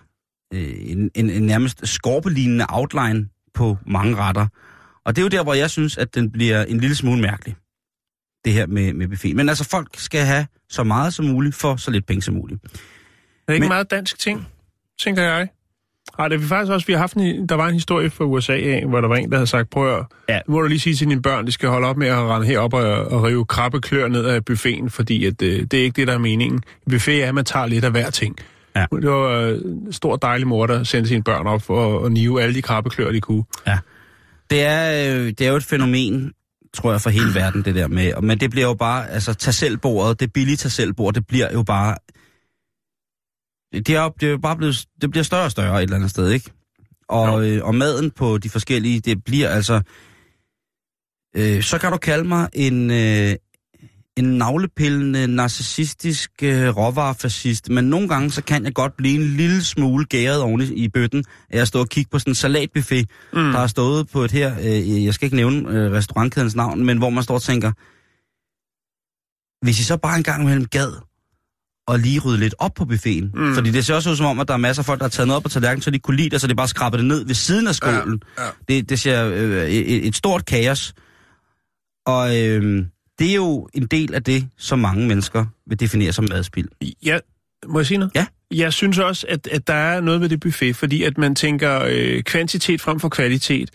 øh, 0.54 0.74
en, 0.80 1.12
en, 1.16 1.30
en 1.30 1.44
nærmest 1.44 1.88
skorpelignende 1.88 2.66
outline 2.70 3.28
på 3.54 3.78
mange 3.88 4.16
retter. 4.16 4.48
Og 5.06 5.16
det 5.16 5.22
er 5.22 5.24
jo 5.24 5.30
der, 5.30 5.44
hvor 5.44 5.54
jeg 5.54 5.70
synes, 5.70 5.98
at 5.98 6.16
den 6.16 6.32
bliver 6.32 6.64
en 6.66 6.80
lille 6.80 6.96
smule 6.96 7.22
mærkelig. 7.22 7.56
Det 8.46 8.54
her 8.54 8.68
med, 8.68 8.94
med 8.94 9.08
buffet. 9.08 9.36
Men 9.36 9.50
altså, 9.50 9.64
folk 9.70 9.88
skal 9.98 10.22
have 10.26 10.46
så 10.70 10.84
meget 10.84 11.14
som 11.14 11.26
muligt 11.26 11.56
for 11.56 11.76
så 11.76 11.92
lidt 11.92 12.06
penge 12.06 12.22
som 12.22 12.34
muligt. 12.34 12.64
Er 12.64 12.68
det 13.48 13.54
ikke 13.54 13.60
Men- 13.60 13.64
en 13.64 13.70
meget 13.70 13.92
dansk 13.92 14.20
ting, 14.20 14.48
tænker 15.04 15.24
jeg? 15.24 15.48
Ej, 16.20 16.28
det 16.28 16.36
er 16.36 16.40
vi 16.40 16.46
faktisk 16.48 16.72
også, 16.72 16.88
vi 16.88 16.94
har 16.94 17.00
haft 17.00 17.14
en, 17.14 17.50
der 17.50 17.56
var 17.56 17.68
en 17.68 17.74
historie 17.74 18.10
fra 18.10 18.26
USA 18.26 18.54
af, 18.54 18.86
hvor 18.88 19.02
der 19.02 19.08
var 19.08 19.16
en, 19.16 19.30
der 19.32 19.38
havde 19.38 19.48
sagt, 19.48 19.70
prøv 19.70 19.98
at, 20.00 20.06
Ja. 20.30 20.40
nu 20.48 20.54
må 20.54 20.62
du 20.62 20.68
lige 20.68 20.80
sige 20.80 20.96
til 20.96 21.10
dine 21.10 21.22
børn, 21.22 21.46
de 21.48 21.52
skal 21.52 21.70
holde 21.70 21.88
op 21.88 21.98
med 21.98 22.08
at 22.08 22.18
rende 22.18 22.48
herop 22.48 22.74
og, 22.74 22.84
og 23.06 23.24
rive 23.24 23.46
krabbeklør 23.46 24.08
ned 24.08 24.26
af 24.26 24.46
buffeten, 24.46 24.90
fordi 24.90 25.26
at, 25.26 25.42
øh, 25.42 25.62
det 25.62 25.74
er 25.74 25.84
ikke 25.84 25.96
det, 25.96 26.08
der 26.08 26.14
er 26.14 26.18
meningen. 26.18 26.56
En 26.88 26.92
buffet 26.92 27.24
er, 27.24 27.28
at 27.28 27.36
man 27.36 27.46
tager 27.46 27.66
lidt 27.66 27.86
af 27.86 27.92
hver 27.92 28.10
ting. 28.10 28.36
Ja. 28.76 28.86
Det 28.92 29.10
var 29.10 29.30
øh, 29.40 29.58
en 29.62 29.94
stor 29.94 30.16
dejlig 30.16 30.48
mor, 30.48 30.68
der 30.68 30.84
sendte 30.84 31.08
sine 31.08 31.24
børn 31.24 31.48
op 31.48 31.62
for 31.62 32.00
at, 32.00 32.06
at 32.06 32.12
nive 32.12 32.42
alle 32.42 32.56
de 32.56 32.62
krabbeklør, 32.62 33.12
de 33.12 33.22
kunne. 33.22 33.44
Det 34.50 34.62
er, 34.64 35.16
øh, 35.16 35.26
det 35.28 35.42
er 35.42 35.50
jo 35.50 35.56
et 35.56 35.64
fænomen, 35.64 36.32
tror 36.74 36.92
jeg, 36.92 37.02
for 37.02 37.10
hele 37.10 37.34
verden, 37.36 37.66
det 37.66 37.76
der 37.76 37.88
med. 37.88 38.14
Men 38.22 38.40
det 38.40 38.52
bliver 38.52 38.68
jo 38.68 38.74
bare, 38.74 39.10
altså, 39.10 39.34
tag 39.34 39.54
selv 39.54 39.78
bordet, 39.78 40.20
det 40.20 40.34
billige 40.34 40.58
tag 40.58 40.72
selv 40.72 40.94
bord, 40.94 41.14
det 41.14 41.28
bliver 41.28 41.52
jo 41.54 41.64
bare... 41.64 41.96
Det 43.74 43.90
er, 43.90 44.04
jo- 44.04 44.14
det 44.20 44.28
er 44.28 44.32
jo 44.32 44.38
bare 44.38 44.58
blevet, 44.58 44.86
det 45.02 45.12
bliver 45.12 45.24
større 45.24 45.44
og 45.44 45.52
større 45.52 45.78
et 45.78 45.84
eller 45.84 45.96
andet 45.96 46.10
sted, 46.10 46.30
ikke? 46.32 46.52
Og, 47.10 47.50
øh, 47.50 47.66
og 47.66 47.76
maden 47.76 48.12
på 48.12 48.38
de 48.38 48.50
forskellige, 48.50 49.00
det 49.00 49.24
bliver 49.24 49.50
altså... 49.50 49.82
Øh, 51.36 51.62
så 51.64 51.78
kan 51.78 51.92
du 51.92 51.98
kalde 51.98 52.24
mig 52.28 52.50
en, 52.54 52.92
øh, 52.92 53.36
en 54.18 54.38
navlepillende, 54.38 55.28
narcissistisk 55.28 56.32
øh, 56.44 56.78
råvarefascist, 56.78 57.70
men 57.70 57.86
nogle 57.86 58.08
gange 58.08 58.32
så 58.32 58.44
kan 58.44 58.66
jeg 58.66 58.74
godt 58.74 58.98
blive 58.98 59.16
en 59.16 59.38
lille 59.38 59.64
smule 59.64 60.06
gæret 60.06 60.42
oven 60.42 60.62
i, 60.62 60.74
i 60.74 60.90
bøtten, 60.90 61.24
at 61.50 61.68
stå 61.68 61.80
og 61.80 61.90
kigge 61.90 62.10
på 62.12 62.20
sådan 62.20 62.32
en 62.32 62.36
salatbuffet, 62.36 63.10
mm. 63.34 63.40
der 63.40 63.60
har 63.60 63.68
stået 63.68 64.08
på 64.10 64.24
et 64.24 64.32
her, 64.32 64.56
øh, 64.60 65.06
jeg 65.06 65.14
skal 65.14 65.26
ikke 65.26 65.36
nævne 65.36 65.70
øh, 65.70 65.92
restaurantkædens 65.92 66.56
navn, 66.56 66.86
men 66.86 66.98
hvor 66.98 67.10
man 67.10 67.24
står 67.24 67.36
og 67.36 67.42
tænker, 67.42 67.72
hvis 69.66 69.80
I 69.80 69.84
så 69.84 69.98
bare 69.98 70.18
en 70.18 70.24
gang 70.24 70.42
imellem 70.42 70.66
gad 70.66 70.92
og 71.88 72.00
lige 72.00 72.20
rydde 72.20 72.40
lidt 72.40 72.56
op 72.60 72.74
på 72.74 72.86
buffeten. 72.86 73.32
Mm. 73.34 73.54
Fordi 73.54 73.72
det 73.72 73.86
ser 73.86 73.96
også 73.96 74.10
ud 74.10 74.16
som 74.16 74.26
om, 74.26 74.40
at 74.40 74.48
der 74.48 74.54
er 74.54 74.58
masser 74.58 74.82
af 74.82 74.86
folk, 74.86 75.00
der 75.00 75.06
har 75.06 75.10
taget 75.10 75.28
noget 75.28 75.38
op 75.38 75.44
på 75.44 75.50
tallerkenen, 75.50 75.82
så 75.82 75.92
de 75.92 76.00
kunne 76.00 76.18
lide 76.18 76.30
det, 76.30 76.42
så 76.42 76.48
de 76.48 76.56
bare 76.56 76.68
skraber 76.68 76.98
det 76.98 77.06
ned 77.06 77.26
ved 77.26 77.36
siden 77.36 77.68
af 77.68 77.76
skålen. 77.76 78.22
Ja, 78.38 78.44
ja. 78.44 78.50
Det, 78.68 78.90
det 78.90 79.00
ser 79.00 79.26
øh, 79.28 79.70
et, 79.70 80.08
et 80.08 80.16
stort 80.16 80.46
kaos. 80.46 80.94
Og 82.06 82.42
øh, 82.42 82.86
det 83.24 83.32
er 83.32 83.36
jo 83.36 83.70
en 83.74 83.86
del 83.86 84.14
af 84.14 84.24
det, 84.24 84.48
som 84.58 84.80
mange 84.80 85.08
mennesker 85.08 85.46
vil 85.68 85.80
definere 85.80 86.14
som 86.14 86.26
madspild. 86.30 86.68
Ja, 87.06 87.20
må 87.68 87.80
jeg 87.80 87.86
sige 87.86 87.98
noget? 87.98 88.12
Ja. 88.16 88.26
Jeg 88.52 88.74
synes 88.74 89.00
også, 89.00 89.26
at, 89.30 89.48
at 89.48 89.68
der 89.68 89.74
er 89.74 90.02
noget 90.02 90.22
med 90.22 90.30
det 90.30 90.40
buffet, 90.40 90.76
fordi 90.76 91.04
at 91.04 91.18
man 91.18 91.36
tænker 91.36 91.84
øh, 91.90 92.24
kvantitet 92.24 92.82
frem 92.82 93.00
for 93.00 93.10
kvalitet. 93.10 93.70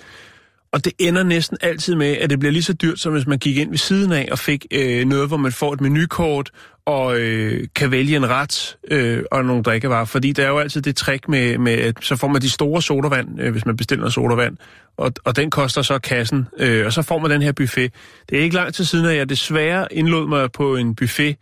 Og 0.73 0.85
det 0.85 0.93
ender 0.99 1.23
næsten 1.23 1.59
altid 1.61 1.95
med, 1.95 2.17
at 2.17 2.31
det 2.31 2.39
bliver 2.39 2.53
lige 2.53 2.63
så 2.63 2.73
dyrt, 2.73 2.99
som 2.99 3.13
hvis 3.13 3.27
man 3.27 3.39
gik 3.39 3.57
ind 3.57 3.71
ved 3.71 3.79
siden 3.79 4.13
af 4.13 4.29
og 4.31 4.39
fik 4.39 4.67
øh, 4.71 5.05
noget, 5.05 5.29
hvor 5.29 5.37
man 5.37 5.53
får 5.53 5.73
et 5.73 5.81
menukort 5.81 6.51
og 6.87 7.21
øh, 7.21 7.69
kan 7.75 7.91
vælge 7.91 8.17
en 8.17 8.29
ret 8.29 8.77
øh, 8.91 9.23
og 9.31 9.45
nogle 9.45 9.63
drikkevarer. 9.63 10.05
Fordi 10.05 10.33
der 10.33 10.45
er 10.45 10.49
jo 10.49 10.59
altid 10.59 10.83
det 10.83 10.97
trick 10.97 11.29
med, 11.29 11.59
med 11.59 11.73
at 11.73 11.95
så 12.01 12.17
får 12.17 12.29
man 12.29 12.43
de 12.43 12.51
store 12.51 12.83
sodavand, 12.83 13.41
øh, 13.41 13.53
hvis 13.53 13.67
man 13.67 13.77
bestiller 13.77 14.01
noget 14.01 14.15
sodavand, 14.15 14.57
og, 14.97 15.13
og 15.25 15.37
den 15.37 15.51
koster 15.51 15.83
så 15.83 15.99
kassen, 15.99 16.47
øh, 16.59 16.87
og 16.87 16.93
så 16.93 17.03
får 17.03 17.19
man 17.19 17.31
den 17.31 17.43
her 17.43 17.53
buffet. 17.53 17.93
Det 18.31 18.39
er 18.39 18.43
ikke 18.43 18.57
lang 18.57 18.75
tid 18.75 18.85
siden, 18.85 19.07
at 19.07 19.17
jeg 19.17 19.29
desværre 19.29 19.87
indlod 19.91 20.29
mig 20.29 20.53
på 20.53 20.77
en 20.77 20.95
buffet 20.95 21.37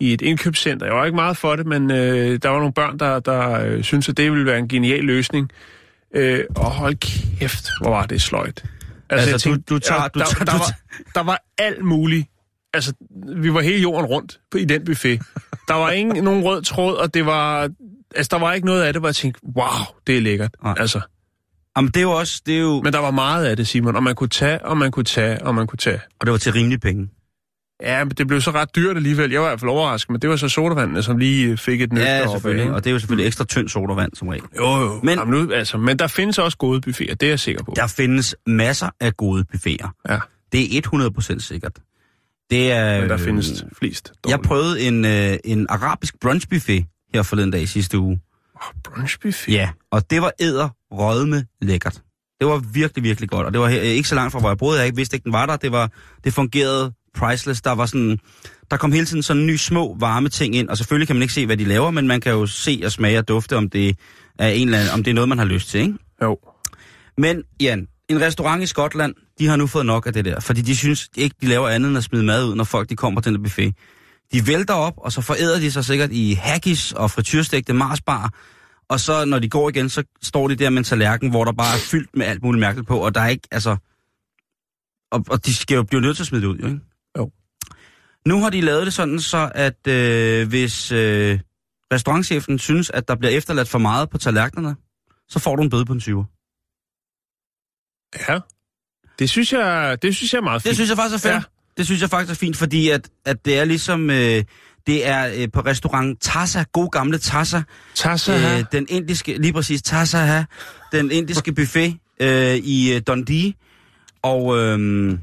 i 0.00 0.12
et 0.12 0.22
indkøbscenter. 0.22 0.86
Jeg 0.86 0.94
var 0.94 1.04
ikke 1.04 1.16
meget 1.16 1.36
for 1.36 1.56
det, 1.56 1.66
men 1.66 1.90
øh, 1.90 2.38
der 2.42 2.48
var 2.48 2.58
nogle 2.58 2.72
børn, 2.72 2.98
der, 2.98 3.20
der 3.20 3.64
øh, 3.66 3.82
syntes, 3.82 4.08
at 4.08 4.16
det 4.16 4.32
ville 4.32 4.46
være 4.46 4.58
en 4.58 4.68
genial 4.68 5.04
løsning. 5.04 5.50
Øh, 6.14 6.44
og 6.56 6.70
hold 6.70 6.94
kæft, 7.38 7.68
hvor 7.80 7.90
var 7.90 8.06
det 8.06 8.22
sløjt. 8.22 8.64
Altså, 9.10 9.30
jeg 9.30 9.44
du- 9.44 9.74
du 9.74 9.78
tager- 9.78 10.08
du 10.08 10.18
der, 10.18 10.24
tager- 10.24 10.44
der, 10.44 10.52
var, 10.52 10.74
der 11.14 11.20
var 11.22 11.42
alt 11.58 11.84
muligt. 11.84 12.26
Altså, 12.74 12.92
vi 13.36 13.54
var 13.54 13.60
hele 13.60 13.78
jorden 13.82 14.06
rundt 14.06 14.40
på, 14.50 14.58
i 14.58 14.64
den 14.64 14.84
buffet. 14.84 15.20
Der 15.68 15.74
var 15.74 15.90
ingen 15.90 16.24
nogen 16.24 16.44
rød 16.44 16.62
tråd, 16.62 16.96
og 16.96 17.14
det 17.14 17.26
var... 17.26 17.70
Altså, 18.16 18.28
der 18.30 18.38
var 18.38 18.52
ikke 18.52 18.66
noget 18.66 18.82
af 18.82 18.92
det, 18.92 19.02
hvor 19.02 19.08
jeg 19.08 19.14
tænkte, 19.16 19.40
wow, 19.56 19.66
det 20.06 20.16
er 20.16 20.20
lækkert. 20.20 20.56
Nej. 20.64 20.74
Altså, 20.78 21.00
Jamen, 21.76 21.88
det 21.90 21.96
er 21.96 22.02
jo 22.02 22.10
også, 22.10 22.42
det 22.46 22.54
er 22.56 22.60
jo, 22.60 22.80
men 22.82 22.92
der 22.92 22.98
var 22.98 23.10
meget 23.10 23.46
af 23.46 23.56
det, 23.56 23.68
Simon, 23.68 23.96
og 23.96 24.02
man 24.02 24.14
kunne 24.14 24.28
tage, 24.28 24.64
og 24.64 24.76
man 24.76 24.90
kunne 24.90 25.04
tage, 25.04 25.42
og 25.44 25.54
man 25.54 25.66
kunne 25.66 25.76
tage. 25.76 26.00
og 26.20 26.26
det 26.26 26.32
var 26.32 26.38
til 26.38 26.52
rimelige 26.52 26.78
penge. 26.78 27.08
Ja, 27.82 28.04
men 28.04 28.10
det 28.10 28.26
blev 28.26 28.40
så 28.40 28.50
ret 28.50 28.76
dyrt 28.76 28.96
alligevel. 28.96 29.30
Jeg 29.30 29.40
var 29.40 29.46
i 29.46 29.50
hvert 29.50 29.60
fald 29.60 29.70
overrasket, 29.70 30.10
men 30.10 30.20
det 30.22 30.30
var 30.30 30.36
så 30.36 30.48
sodavandene, 30.48 31.02
som 31.02 31.18
lige 31.18 31.46
øh, 31.48 31.58
fik 31.58 31.80
et 31.82 31.92
nødt 31.92 32.04
Ja, 32.04 32.26
selvfølgelig. 32.30 32.62
ikke? 32.64 32.74
Og 32.74 32.84
det 32.84 32.90
er 32.90 32.92
jo 32.92 32.98
selvfølgelig 32.98 33.26
ekstra 33.26 33.44
tynd 33.44 33.68
sodavand 33.68 34.12
som 34.14 34.28
regel. 34.28 34.44
Jo, 34.56 34.62
jo. 34.80 34.88
Men- 34.94 35.00
Men, 35.02 35.18
Jamen 35.18 35.34
nu, 35.48 35.52
altså, 35.52 35.78
men 35.78 35.98
der 35.98 36.06
findes 36.06 36.38
også 36.38 36.58
gode 36.58 36.80
buffeter, 36.80 37.14
det 37.14 37.26
er 37.26 37.30
jeg 37.30 37.40
sikker 37.40 37.64
på. 37.64 37.72
Der 37.76 37.86
findes 37.86 38.36
masser 38.46 38.88
af 39.00 39.16
gode 39.16 39.44
buffeter. 39.44 39.88
Ja, 40.08 40.18
Det 40.52 40.76
er 40.76 40.80
100% 41.36 41.38
sikkert. 41.40 41.72
Det 42.50 42.72
er, 42.72 43.00
men 43.00 43.08
der 43.08 43.16
øh, 43.18 43.24
findes 43.24 43.64
flest. 43.78 44.12
Jeg 44.26 44.32
dårlige. 44.32 44.48
prøvede 44.48 44.80
en, 44.80 45.04
øh, 45.04 45.36
en 45.44 45.66
arabisk 45.68 46.20
brunchbuffet 46.20 46.84
her 47.14 47.22
forleden 47.22 47.50
dag 47.50 47.62
i 47.62 47.66
sidste 47.66 47.98
uge. 47.98 48.20
Åh, 48.56 48.80
brunchbuffet. 48.84 49.52
Ja, 49.52 49.70
og 49.90 50.10
det 50.10 50.22
var 50.22 50.32
æder 50.40 50.68
rødme 50.92 51.46
lækkert. 51.62 52.02
Det 52.40 52.48
var 52.48 52.58
virkelig, 52.72 53.04
virkelig 53.04 53.30
godt. 53.30 53.46
Og 53.46 53.52
det 53.52 53.60
var 53.60 53.68
her, 53.68 53.80
ikke 53.80 54.08
så 54.08 54.14
langt 54.14 54.32
fra, 54.32 54.38
hvor 54.40 54.48
jeg 54.50 54.58
boede. 54.58 54.78
Jeg 54.78 54.86
ikke 54.86 54.96
vidste 54.96 55.16
ikke, 55.16 55.24
den 55.24 55.32
var 55.32 55.46
der. 55.46 55.56
Det, 55.56 55.72
var, 55.72 55.90
det 56.24 56.34
fungerede 56.34 56.92
priceless. 57.14 57.60
Der 57.60 57.72
var 57.72 57.86
sådan... 57.86 58.18
Der 58.70 58.76
kom 58.76 58.92
hele 58.92 59.06
tiden 59.06 59.22
sådan 59.22 59.46
nye 59.46 59.58
små 59.58 59.96
varme 59.98 60.28
ting 60.28 60.56
ind, 60.56 60.68
og 60.68 60.76
selvfølgelig 60.76 61.06
kan 61.06 61.16
man 61.16 61.22
ikke 61.22 61.34
se, 61.34 61.46
hvad 61.46 61.56
de 61.56 61.64
laver, 61.64 61.90
men 61.90 62.06
man 62.06 62.20
kan 62.20 62.32
jo 62.32 62.46
se 62.46 62.82
og 62.84 62.92
smage 62.92 63.18
og 63.18 63.28
dufte, 63.28 63.56
om 63.56 63.70
det 63.70 63.96
er, 64.38 64.48
en 64.48 64.68
eller 64.68 64.78
anden, 64.78 64.94
om 64.94 65.04
det 65.04 65.10
er 65.10 65.14
noget, 65.14 65.28
man 65.28 65.38
har 65.38 65.44
lyst 65.44 65.68
til, 65.68 65.80
ikke? 65.80 65.94
Jo. 66.22 66.38
Men 67.18 67.42
Jan, 67.60 67.86
en 68.08 68.20
restaurant 68.20 68.62
i 68.62 68.66
Skotland, 68.66 69.14
de 69.38 69.46
har 69.46 69.56
nu 69.56 69.66
fået 69.66 69.86
nok 69.86 70.06
af 70.06 70.12
det 70.12 70.24
der, 70.24 70.40
fordi 70.40 70.60
de 70.60 70.76
synes 70.76 71.08
ikke, 71.16 71.36
de 71.40 71.46
laver 71.46 71.68
andet 71.68 71.88
end 71.88 71.98
at 71.98 72.04
smide 72.04 72.24
mad 72.24 72.44
ud, 72.44 72.54
når 72.54 72.64
folk 72.64 72.88
de 72.88 72.96
kommer 72.96 73.20
til 73.20 73.32
den 73.32 73.38
der 73.38 73.42
buffet. 73.42 73.74
De 74.32 74.46
vælter 74.46 74.74
op, 74.74 74.94
og 74.96 75.12
så 75.12 75.20
foræder 75.20 75.60
de 75.60 75.70
sig 75.70 75.84
sikkert 75.84 76.12
i 76.12 76.32
haggis 76.32 76.92
og 76.92 77.10
frityrstegte 77.10 77.72
marsbar, 77.72 78.34
og 78.88 79.00
så 79.00 79.24
når 79.24 79.38
de 79.38 79.48
går 79.48 79.68
igen, 79.68 79.88
så 79.88 80.02
står 80.22 80.48
de 80.48 80.56
der 80.56 80.70
med 80.70 80.78
en 80.78 80.84
tallerken, 80.84 81.30
hvor 81.30 81.44
der 81.44 81.52
bare 81.52 81.74
er 81.74 81.78
fyldt 81.78 82.16
med 82.16 82.26
alt 82.26 82.42
muligt 82.42 82.60
mærkeligt 82.60 82.88
på, 82.88 82.98
og 82.98 83.14
der 83.14 83.20
er 83.20 83.28
ikke, 83.28 83.48
altså... 83.50 83.76
Og, 85.12 85.24
og 85.30 85.46
de 85.46 85.54
skal 85.54 85.74
jo 85.74 85.82
blive 85.82 86.00
nødt 86.00 86.16
til 86.16 86.22
at 86.22 86.26
smide 86.26 86.42
det 86.42 86.48
ud, 86.48 86.58
jo, 86.58 86.66
ikke? 86.66 86.80
Nu 88.26 88.40
har 88.42 88.50
de 88.50 88.60
lavet 88.60 88.86
det 88.86 88.94
sådan, 88.94 89.20
så 89.20 89.50
at 89.54 89.86
øh, 89.86 90.48
hvis 90.48 90.92
øh, 90.92 91.40
restaurantchefen 91.92 92.58
synes, 92.58 92.90
at 92.90 93.08
der 93.08 93.14
bliver 93.14 93.32
efterladt 93.32 93.68
for 93.68 93.78
meget 93.78 94.10
på 94.10 94.18
tallerkenerne, 94.18 94.76
så 95.28 95.38
får 95.38 95.56
du 95.56 95.62
en 95.62 95.70
bøde 95.70 95.84
på 95.84 95.92
en 95.92 96.00
20. 96.00 96.26
Ja. 98.28 98.38
Det 99.18 99.30
synes 99.30 99.52
jeg, 99.52 99.98
det 100.02 100.16
synes 100.16 100.32
jeg 100.32 100.38
er 100.38 100.42
meget 100.42 100.62
fint. 100.62 100.68
Det 100.68 100.76
synes 100.76 100.90
jeg 100.90 100.96
faktisk 100.96 101.24
er 101.24 101.28
fair. 101.28 101.32
Ja. 101.32 101.36
Ja. 101.36 101.42
Det 101.76 101.86
synes 101.86 102.00
jeg 102.00 102.10
faktisk 102.10 102.30
er 102.30 102.46
fint, 102.46 102.56
fordi 102.56 102.88
at, 102.88 103.08
at 103.24 103.44
det 103.44 103.58
er 103.58 103.64
ligesom... 103.64 104.10
Øh, 104.10 104.44
det 104.86 105.06
er 105.06 105.32
øh, 105.36 105.48
på 105.52 105.60
restaurant 105.60 106.20
Tassa, 106.20 106.64
god 106.72 106.90
gamle 106.90 107.18
Tassa, 107.18 107.62
Tassa, 107.94 108.58
øh, 108.58 108.64
den 108.72 108.86
indiske, 108.88 109.36
lige 109.38 109.52
præcis 109.52 109.82
Tassa 109.82 110.24
her, 110.24 110.44
den 110.92 111.10
indiske 111.10 111.52
buffet 111.52 111.96
øh, 112.20 112.54
i 112.54 112.94
øh, 112.94 113.02
Dundee. 113.06 113.52
Og 114.22 114.58
øh, 114.58 115.18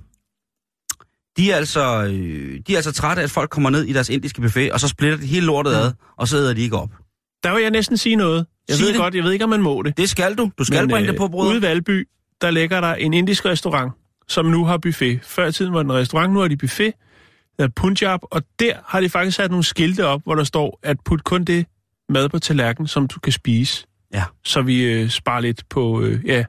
de, 1.37 1.51
er 1.51 1.55
altså, 1.55 2.03
øh, 2.03 2.59
de 2.67 2.73
er 2.73 2.77
altså 2.77 2.91
trætte 2.91 3.19
af, 3.21 3.23
at 3.23 3.31
folk 3.31 3.49
kommer 3.49 3.69
ned 3.69 3.83
i 3.83 3.93
deres 3.93 4.09
indiske 4.09 4.41
buffet, 4.41 4.71
og 4.71 4.79
så 4.79 4.87
splitter 4.87 5.17
de 5.17 5.25
hele 5.25 5.45
lortet 5.45 5.73
ad, 5.73 5.93
og 6.17 6.27
så 6.27 6.37
æder 6.37 6.53
de 6.53 6.61
ikke 6.61 6.77
op. 6.77 6.89
der 7.43 7.53
vil 7.53 7.61
jeg 7.61 7.71
næsten 7.71 7.97
sige 7.97 8.15
noget. 8.15 8.45
Jeg 8.67 8.75
Sig 8.75 8.83
ved 8.85 8.93
det. 8.93 9.01
godt, 9.01 9.15
jeg 9.15 9.23
ved 9.23 9.31
ikke, 9.31 9.43
om 9.43 9.49
man 9.49 9.61
må 9.61 9.81
det. 9.81 9.97
Det 9.97 10.09
skal 10.09 10.35
du. 10.35 10.51
Du 10.57 10.63
skal 10.63 10.81
Men, 10.81 10.89
bringe 10.89 11.07
øh, 11.07 11.11
det 11.11 11.17
på 11.17 11.27
brød. 11.27 11.49
Ude 11.49 11.57
i 11.57 11.61
Valby, 11.61 12.07
der 12.41 12.51
ligger 12.51 12.81
der 12.81 12.93
en 12.95 13.13
indisk 13.13 13.45
restaurant, 13.45 13.93
som 14.27 14.45
nu 14.45 14.65
har 14.65 14.77
buffet. 14.77 15.19
Før 15.23 15.47
i 15.47 15.51
tiden 15.51 15.73
var 15.73 15.81
den 15.83 15.93
restaurant, 15.93 16.33
nu 16.33 16.39
har 16.39 16.47
de 16.47 16.57
buffet. 16.57 16.93
Der 17.57 17.63
er 17.63 17.69
Punjab, 17.75 18.19
og 18.23 18.41
der 18.59 18.73
har 18.85 19.01
de 19.01 19.09
faktisk 19.09 19.37
sat 19.37 19.49
nogle 19.51 19.63
skilte 19.63 20.05
op, 20.05 20.21
hvor 20.23 20.35
der 20.35 20.43
står, 20.43 20.79
at 20.83 20.97
put 21.05 21.23
kun 21.23 21.43
det 21.43 21.65
mad 22.09 22.29
på 22.29 22.39
tallerkenen, 22.39 22.87
som 22.87 23.07
du 23.07 23.19
kan 23.19 23.31
spise. 23.33 23.85
Ja. 24.13 24.23
Så 24.45 24.61
vi 24.61 24.83
øh, 24.83 25.09
sparer 25.09 25.39
lidt 25.41 25.63
på, 25.69 26.01
øh, 26.01 26.25
ja, 26.25 26.45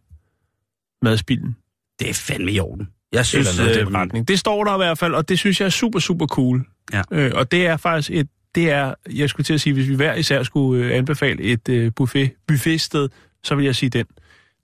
madspilden. 1.02 1.56
Det 1.98 2.10
er 2.10 2.14
fandme 2.14 2.52
i 2.52 2.60
orden. 2.60 2.88
Jeg 3.12 3.26
synes, 3.26 3.48
Eller 3.48 3.64
noget 3.64 3.80
øh, 3.80 3.86
den 3.86 3.94
retning. 3.94 4.28
Det 4.28 4.38
står 4.38 4.64
der 4.64 4.74
i 4.74 4.76
hvert 4.76 4.98
fald, 4.98 5.14
og 5.14 5.28
det 5.28 5.38
synes 5.38 5.60
jeg 5.60 5.66
er 5.66 5.70
super, 5.70 5.98
super 5.98 6.26
cool. 6.26 6.64
Ja. 6.92 7.02
Øh, 7.12 7.30
og 7.34 7.50
det 7.52 7.66
er 7.66 7.76
faktisk 7.76 8.10
et, 8.12 8.26
det 8.54 8.70
er, 8.70 8.94
jeg 9.14 9.28
skulle 9.28 9.44
til 9.44 9.54
at 9.54 9.60
sige, 9.60 9.72
hvis 9.72 9.88
vi 9.88 9.94
hver 9.94 10.14
især 10.14 10.42
skulle 10.42 10.84
øh, 10.84 10.96
anbefale 10.98 11.42
et 11.42 11.68
øh, 11.68 11.92
buffet, 11.96 12.30
buffetsted, 12.48 13.08
så 13.44 13.54
vil 13.54 13.64
jeg 13.64 13.74
sige 13.76 13.90
den. 13.90 14.04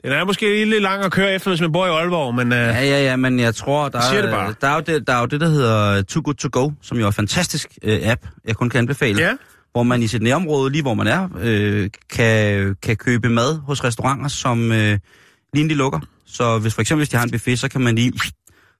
Den 0.04 0.12
er 0.12 0.24
måske 0.24 0.64
lidt 0.64 0.82
lang 0.82 1.04
at 1.04 1.12
køre 1.12 1.34
efter, 1.34 1.50
hvis 1.50 1.60
man 1.60 1.72
bor 1.72 1.86
i 1.86 1.88
Aalborg, 1.90 2.34
men 2.34 2.52
øh, 2.52 2.58
Ja, 2.58 2.84
ja, 2.84 3.02
ja, 3.02 3.16
men 3.16 3.40
jeg 3.40 3.54
tror, 3.54 3.88
der, 3.88 4.00
Siger 4.00 4.22
det 4.22 4.30
er, 4.30 4.34
bare. 4.34 4.54
der, 4.60 4.68
er 4.68 4.74
jo 4.74 4.80
det, 4.80 5.06
der 5.06 5.12
er 5.12 5.20
jo 5.20 5.26
det, 5.26 5.40
der 5.40 5.48
hedder 5.48 6.02
Too 6.02 6.22
Good 6.24 6.34
To 6.34 6.48
Go, 6.52 6.70
som 6.82 6.98
jo 6.98 7.02
er 7.04 7.06
en 7.06 7.12
fantastisk 7.12 7.68
øh, 7.82 7.98
app, 8.02 8.26
jeg 8.46 8.56
kun 8.56 8.70
kan 8.70 8.78
anbefale. 8.78 9.22
ja, 9.22 9.32
Hvor 9.72 9.82
man 9.82 10.02
i 10.02 10.06
sit 10.06 10.22
nærområde, 10.22 10.70
lige 10.72 10.82
hvor 10.82 10.94
man 10.94 11.06
er, 11.06 11.28
øh, 11.40 11.90
kan, 12.12 12.76
kan 12.82 12.96
købe 12.96 13.28
mad 13.28 13.58
hos 13.58 13.84
restauranter, 13.84 14.28
som 14.28 14.72
øh, 14.72 14.78
lige 14.78 14.98
inden 15.54 15.70
de 15.70 15.74
lukker. 15.74 16.00
Så 16.34 16.58
hvis 16.58 16.74
for 16.74 16.80
eksempel, 16.80 17.00
hvis 17.00 17.08
de 17.08 17.16
har 17.16 17.24
en 17.24 17.30
buffet, 17.30 17.58
så 17.58 17.68
kan 17.68 17.80
man 17.80 17.94
lige... 17.94 18.12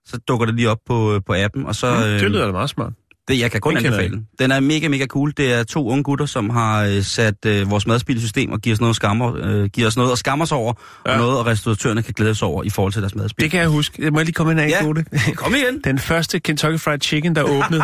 Så 0.05 0.17
dukker 0.27 0.45
det 0.45 0.55
lige 0.55 0.69
op 0.69 0.77
på, 0.87 1.21
på 1.27 1.33
appen, 1.33 1.65
og 1.65 1.75
så... 1.75 1.87
øh, 1.87 2.01
Øh, 2.13 2.19
det 2.19 2.31
lyder 2.31 2.45
da 2.45 2.51
meget 2.51 2.69
smart. 2.69 2.93
Det, 3.27 3.39
jeg 3.39 3.51
kan 3.51 3.61
kun 3.61 3.75
Den 3.75 3.85
anbefale 3.85 4.11
den. 4.15 4.27
Den 4.39 4.51
er 4.51 4.59
mega, 4.59 4.87
mega 4.87 5.05
cool. 5.05 5.33
Det 5.37 5.53
er 5.53 5.63
to 5.63 5.87
unge 5.89 6.03
gutter, 6.03 6.25
som 6.25 6.49
har 6.49 6.83
øh, 6.83 7.01
sat 7.03 7.35
øh, 7.45 7.71
vores 7.71 7.87
madspilsystem 7.87 8.51
og 8.51 8.59
giver 8.61 8.75
os 8.75 8.81
noget 8.81 8.95
skammer, 8.95 9.35
øh, 9.43 9.65
giver 9.65 9.87
os 9.87 9.97
noget 9.97 10.11
at 10.11 10.17
skamme 10.17 10.41
os 10.43 10.51
over, 10.51 10.73
ja. 11.05 11.11
og 11.11 11.17
noget, 11.17 11.39
at 11.39 11.45
restauratørerne 11.45 12.01
kan 12.03 12.13
glæde 12.17 12.35
sig 12.35 12.47
over 12.47 12.63
i 12.63 12.69
forhold 12.69 12.93
til 12.93 13.01
deres 13.01 13.15
madspil. 13.15 13.43
Det 13.43 13.51
kan 13.51 13.59
jeg 13.59 13.67
huske. 13.69 14.03
Jeg 14.03 14.13
må 14.13 14.19
lige 14.19 14.31
komme 14.33 14.51
ind 14.51 14.59
af 14.61 14.69
Ja. 14.69 14.77
anekdote. 14.79 15.05
Kom 15.35 15.53
igen! 15.55 15.81
Den 15.83 15.99
første 15.99 16.39
Kentucky 16.39 16.79
Fried 16.79 16.99
Chicken, 17.01 17.35
der 17.35 17.43
åbnede 17.43 17.83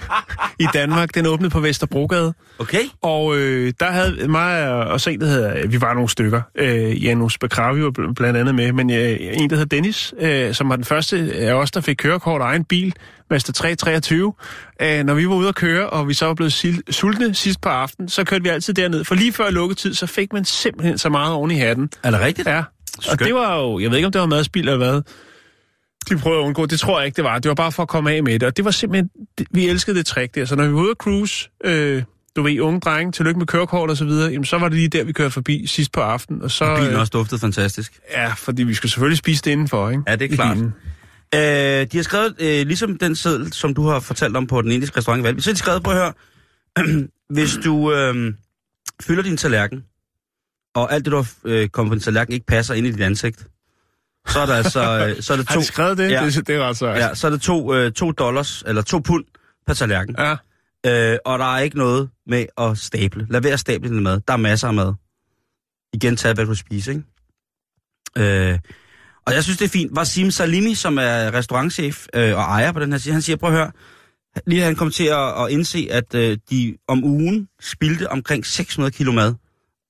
i 0.64 0.66
Danmark, 0.74 1.14
den 1.14 1.26
åbnede 1.26 1.50
på 1.50 1.60
Vesterbrogade. 1.60 2.34
Okay. 2.58 2.82
Og 3.02 3.36
øh, 3.36 3.72
der 3.80 3.90
havde 3.90 4.28
mig 4.28 4.68
og- 4.68 4.84
og 4.86 5.00
så 5.00 5.10
en, 5.10 5.20
der 5.20 5.26
hedder, 5.26 5.66
vi 5.68 5.80
var 5.80 5.94
nogle 5.94 6.08
stykker. 6.08 6.42
Øh, 6.58 7.04
Janus 7.04 7.38
Bekravi 7.38 7.82
var 7.82 7.90
bl- 7.98 8.12
blandt 8.14 8.38
andet 8.38 8.54
med, 8.54 8.72
men 8.72 8.90
øh, 8.90 9.16
en, 9.20 9.50
der 9.50 9.56
hedder 9.56 9.76
Dennis, 9.76 10.14
øh, 10.20 10.54
som 10.54 10.68
var 10.68 10.76
den 10.76 10.84
første 10.84 11.32
af 11.34 11.52
os, 11.52 11.70
der 11.70 11.80
fik 11.80 11.96
kørekort 11.96 12.40
og 12.42 12.48
egen 12.48 12.64
bil, 12.64 12.94
Mazda 13.30 13.52
323. 13.52 14.32
Øh, 14.82 15.04
når 15.04 15.14
vi 15.14 15.28
var 15.28 15.34
ude 15.34 15.48
at 15.48 15.54
køre, 15.54 15.90
og 15.90 16.08
vi 16.08 16.14
så 16.14 16.26
var 16.26 16.34
blevet 16.34 16.52
sil- 16.60 16.82
sultne 16.92 17.34
sidst 17.34 17.60
på 17.60 17.68
aften, 17.68 18.08
så 18.08 18.24
kørte 18.24 18.42
vi 18.42 18.48
altid 18.48 18.74
derned. 18.74 19.04
For 19.04 19.14
lige 19.14 19.32
før 19.32 19.50
lukketid, 19.50 19.94
så 19.94 20.06
fik 20.06 20.32
man 20.32 20.44
simpelthen 20.44 20.98
så 20.98 21.08
meget 21.08 21.32
oven 21.34 21.50
i 21.50 21.54
hatten. 21.54 21.90
Er 22.02 22.10
det 22.10 22.20
rigtigt? 22.20 22.48
Ja, 22.48 22.58
og 22.58 22.64
Skønt. 23.02 23.20
det 23.20 23.34
var 23.34 23.56
jo, 23.56 23.78
jeg 23.78 23.90
ved 23.90 23.96
ikke, 23.98 24.06
om 24.06 24.12
det 24.12 24.20
var 24.20 24.26
madspil 24.26 24.68
eller 24.68 24.76
hvad. 24.76 25.02
De 26.10 26.18
prøvede 26.18 26.40
at 26.40 26.44
undgå, 26.46 26.66
det 26.66 26.80
tror 26.80 26.98
jeg 26.98 27.06
ikke, 27.06 27.16
det 27.16 27.24
var. 27.24 27.38
Det 27.38 27.48
var 27.48 27.54
bare 27.54 27.72
for 27.72 27.82
at 27.82 27.88
komme 27.88 28.12
af 28.12 28.22
med 28.22 28.32
det, 28.38 28.42
og 28.42 28.56
det 28.56 28.64
var 28.64 28.70
simpelthen, 28.70 29.10
vi 29.50 29.68
elskede 29.68 29.98
det 29.98 30.06
trick 30.06 30.34
der. 30.34 30.44
Så 30.44 30.56
når 30.56 30.64
vi 30.66 30.72
var 30.74 30.80
ude 30.80 30.90
at 30.90 30.96
cruise, 30.96 31.48
øh, 31.64 32.02
du 32.36 32.42
ved, 32.42 32.60
unge 32.60 32.80
drenge, 32.80 33.12
tillykke 33.12 33.38
med 33.38 33.46
kørekort 33.46 33.90
og 33.90 33.96
så 33.96 34.04
videre, 34.04 34.30
jamen, 34.30 34.44
så 34.44 34.58
var 34.58 34.68
det 34.68 34.76
lige 34.76 34.88
der, 34.88 35.04
vi 35.04 35.12
kørte 35.12 35.30
forbi 35.30 35.66
sidst 35.66 35.92
på 35.92 36.00
aftenen. 36.00 36.42
Og 36.42 36.50
så, 36.50 36.64
Og 36.64 36.78
bilen 36.78 36.92
øh, 36.94 37.00
også 37.00 37.10
duftede 37.10 37.40
fantastisk. 37.40 37.92
Ja, 38.16 38.32
fordi 38.32 38.62
vi 38.62 38.74
skulle 38.74 38.92
selvfølgelig 38.92 39.18
spise 39.18 39.42
det 39.44 39.50
indenfor, 39.50 39.90
ikke? 39.90 40.02
Ja, 40.08 40.16
det 40.16 40.32
er 40.32 40.36
klart. 40.36 40.56
Øh, 41.34 41.40
de 41.92 41.96
har 41.96 42.02
skrevet, 42.02 42.34
øh, 42.38 42.66
ligesom 42.66 42.98
den 42.98 43.16
seddel, 43.16 43.52
som 43.52 43.74
du 43.74 43.86
har 43.86 44.00
fortalt 44.00 44.36
om 44.36 44.46
på 44.46 44.62
den 44.62 44.72
indiske 44.72 44.96
restaurant 44.96 45.20
i 45.20 45.24
Valby, 45.24 45.40
så 45.40 45.50
har 45.50 45.54
de 45.54 45.58
skrevet, 45.58 45.82
prøv 45.82 45.94
at 45.94 46.00
høre, 46.00 46.12
hvis 47.36 47.58
du 47.64 47.92
øh, 47.92 48.34
fylder 49.02 49.22
din 49.22 49.36
tallerken, 49.36 49.84
og 50.74 50.92
alt 50.92 51.04
det, 51.04 51.12
du 51.12 51.16
har 51.16 51.32
øh, 51.44 51.68
kommet 51.68 51.90
på 51.90 51.94
din 51.94 52.02
tallerken, 52.02 52.34
ikke 52.34 52.46
passer 52.46 52.74
ind 52.74 52.86
i 52.86 52.92
dit 52.92 53.00
ansigt, 53.00 53.46
så 54.28 54.40
er 54.40 54.46
der 54.46 54.54
altså, 54.54 54.80
øh, 54.80 55.22
så 55.22 55.32
er 55.32 55.36
det 55.36 55.48
Har 55.48 55.54
to, 55.54 55.60
de 55.60 55.66
skrevet 55.66 55.98
det? 55.98 56.10
Ja. 56.10 56.26
Det, 56.26 56.46
det 56.46 56.54
er 56.54 56.68
ret 56.68 56.76
så. 56.76 56.86
ja, 56.86 57.14
så 57.14 57.26
er 57.26 57.30
det 57.30 57.40
to, 57.40 57.74
øh, 57.74 57.92
to 57.92 58.12
dollars, 58.12 58.62
eller 58.66 58.82
to 58.82 58.98
pund 58.98 59.24
per 59.66 59.74
tallerken. 59.74 60.14
ja. 60.18 60.36
Øh, 60.86 61.18
og 61.24 61.38
der 61.38 61.54
er 61.54 61.58
ikke 61.58 61.78
noget 61.78 62.10
med 62.26 62.46
at 62.58 62.78
stable. 62.78 63.26
Lad 63.30 63.40
være 63.40 63.52
at 63.52 63.60
stable 63.60 63.88
din 63.88 64.02
mad. 64.02 64.20
Der 64.28 64.32
er 64.32 64.36
masser 64.36 64.68
af 64.68 64.74
mad. 64.74 64.94
Igen, 65.92 66.16
tag 66.16 66.34
hvad 66.34 66.46
du 66.46 66.54
spiser, 66.54 66.92
ikke? 66.92 68.52
Øh, 68.52 68.58
og 69.30 69.34
jeg 69.34 69.44
synes, 69.44 69.58
det 69.58 69.64
er 69.64 69.68
fint. 69.68 69.98
Wasim 69.98 70.30
Salimi, 70.30 70.74
som 70.74 70.98
er 70.98 71.34
restaurantchef 71.34 72.06
øh, 72.14 72.36
og 72.36 72.42
ejer 72.42 72.72
på 72.72 72.80
den 72.80 72.92
her 72.92 72.98
side, 72.98 73.12
han 73.12 73.22
siger, 73.22 73.36
prøv 73.36 73.50
at 73.50 73.56
høre, 73.56 73.70
lige 74.46 74.62
han 74.62 74.76
kom 74.76 74.90
til 74.90 75.04
at, 75.04 75.44
at 75.44 75.50
indse, 75.50 75.88
at 75.90 76.14
øh, 76.14 76.38
de 76.50 76.76
om 76.88 77.04
ugen 77.04 77.48
spildte 77.60 78.10
omkring 78.10 78.46
600 78.46 78.92
kilo 78.92 79.12
mad. 79.12 79.34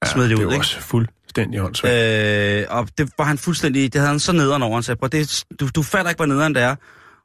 Smed 0.04 0.22
det 0.22 0.30
det 0.30 0.36
ud, 0.36 0.42
jo 0.42 0.50
ikke? 0.50 0.60
også 0.60 0.80
fuldstændig 0.80 1.62
åndssvagt. 1.62 1.94
Øh, 1.94 2.66
og 2.68 2.88
det 2.98 3.10
var 3.18 3.24
han 3.24 3.38
fuldstændig, 3.38 3.92
det 3.92 4.00
havde 4.00 4.10
han 4.10 4.20
så 4.20 4.32
nederen 4.32 4.62
over. 4.62 4.74
Han 4.74 4.82
sagde, 4.82 4.98
"Prøv, 4.98 5.08
det, 5.08 5.44
du, 5.60 5.68
du 5.74 5.82
fatter 5.82 6.10
ikke, 6.10 6.18
hvor 6.18 6.26
nederen 6.26 6.54
det 6.54 6.62
er 6.62 6.76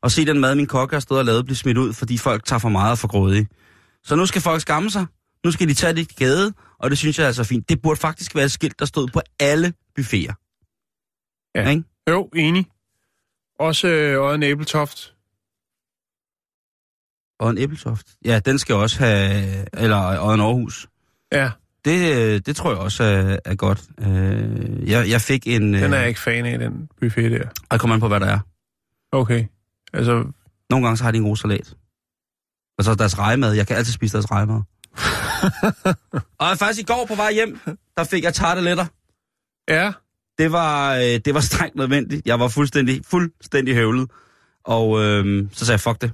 at 0.03 0.11
se 0.11 0.25
den 0.25 0.39
mad, 0.39 0.55
min 0.55 0.67
kok 0.67 0.91
har 0.91 0.99
stået 0.99 1.19
og 1.19 1.25
lavet, 1.25 1.45
blive 1.45 1.55
smidt 1.57 1.77
ud, 1.77 1.93
fordi 1.93 2.17
folk 2.17 2.45
tager 2.45 2.59
for 2.59 2.69
meget 2.69 2.91
og 2.91 2.97
for 2.97 3.07
grådige. 3.07 3.47
Så 4.03 4.15
nu 4.15 4.25
skal 4.25 4.41
folk 4.41 4.61
skamme 4.61 4.91
sig. 4.91 5.05
Nu 5.45 5.51
skal 5.51 5.67
de 5.67 5.73
tage 5.73 5.93
det 5.93 6.15
gade, 6.15 6.53
og 6.79 6.89
det 6.89 6.97
synes 6.97 7.19
jeg 7.19 7.27
er 7.27 7.31
så 7.31 7.43
fint. 7.43 7.69
Det 7.69 7.81
burde 7.81 7.99
faktisk 7.99 8.35
være 8.35 8.45
et 8.45 8.51
skilt, 8.51 8.79
der 8.79 8.85
stod 8.85 9.07
på 9.07 9.21
alle 9.39 9.73
buffeter. 9.95 10.33
Ja. 11.55 11.69
Ikke? 11.69 11.83
Jo, 12.09 12.29
enig. 12.35 12.65
Også 13.59 13.87
øh, 13.87 14.21
Odden 14.21 14.43
Æbletoft. 14.43 15.11
Og 17.39 17.49
en 17.49 17.57
æbletoft. 17.57 18.07
Ja, 18.25 18.39
den 18.39 18.59
skal 18.59 18.75
også 18.75 18.99
have, 18.99 19.65
eller 19.73 19.97
og 19.97 20.33
en 20.33 20.41
Aarhus. 20.41 20.87
Ja, 21.31 21.51
Det, 21.85 22.15
øh, 22.15 22.41
det 22.45 22.55
tror 22.55 22.69
jeg 22.71 22.79
også 22.79 23.03
er, 23.03 23.37
er 23.45 23.55
godt. 23.55 23.83
Øh, 23.99 24.89
jeg, 24.89 25.09
jeg 25.09 25.21
fik 25.21 25.47
en... 25.47 25.75
Øh, 25.75 25.81
Den 25.81 25.93
er 25.93 25.97
jeg 25.97 26.07
ikke 26.07 26.19
fan 26.19 26.45
af, 26.45 26.59
den 26.59 26.89
buffet 27.01 27.31
der. 27.31 27.47
Jeg 27.71 27.79
kommer 27.79 27.93
an 27.95 27.99
på, 28.01 28.07
hvad 28.07 28.19
der 28.19 28.25
er. 28.27 28.39
Okay. 29.11 29.45
Altså, 29.93 30.31
Nogle 30.69 30.85
gange 30.85 30.97
så 30.97 31.03
har 31.03 31.11
de 31.11 31.17
en 31.17 31.23
god 31.23 31.37
salat. 31.37 31.75
Og 32.77 32.83
så 32.83 32.95
deres 32.95 33.19
rejemad. 33.19 33.53
Jeg 33.53 33.67
kan 33.67 33.77
altid 33.77 33.93
spise 33.93 34.13
deres 34.13 34.31
rejemad. 34.31 34.61
og 36.39 36.57
faktisk 36.57 36.79
i 36.79 36.83
går 36.93 37.05
på 37.07 37.15
vej 37.15 37.33
hjem, 37.33 37.59
der 37.97 38.03
fik 38.03 38.23
jeg 38.23 38.33
tarteletter. 38.33 38.85
ja. 39.69 39.91
Det 40.37 40.51
var, 40.51 40.95
øh, 40.95 41.01
det 41.01 41.33
var 41.33 41.39
strengt 41.39 41.75
nødvendigt. 41.75 42.21
Jeg 42.25 42.39
var 42.39 42.47
fuldstændig, 42.47 43.01
fuldstændig 43.05 43.75
høvlet. 43.75 44.09
Og 44.63 45.03
øh, 45.03 45.47
så 45.51 45.65
sagde 45.65 45.73
jeg, 45.73 45.79
fuck 45.79 46.01
det. 46.01 46.11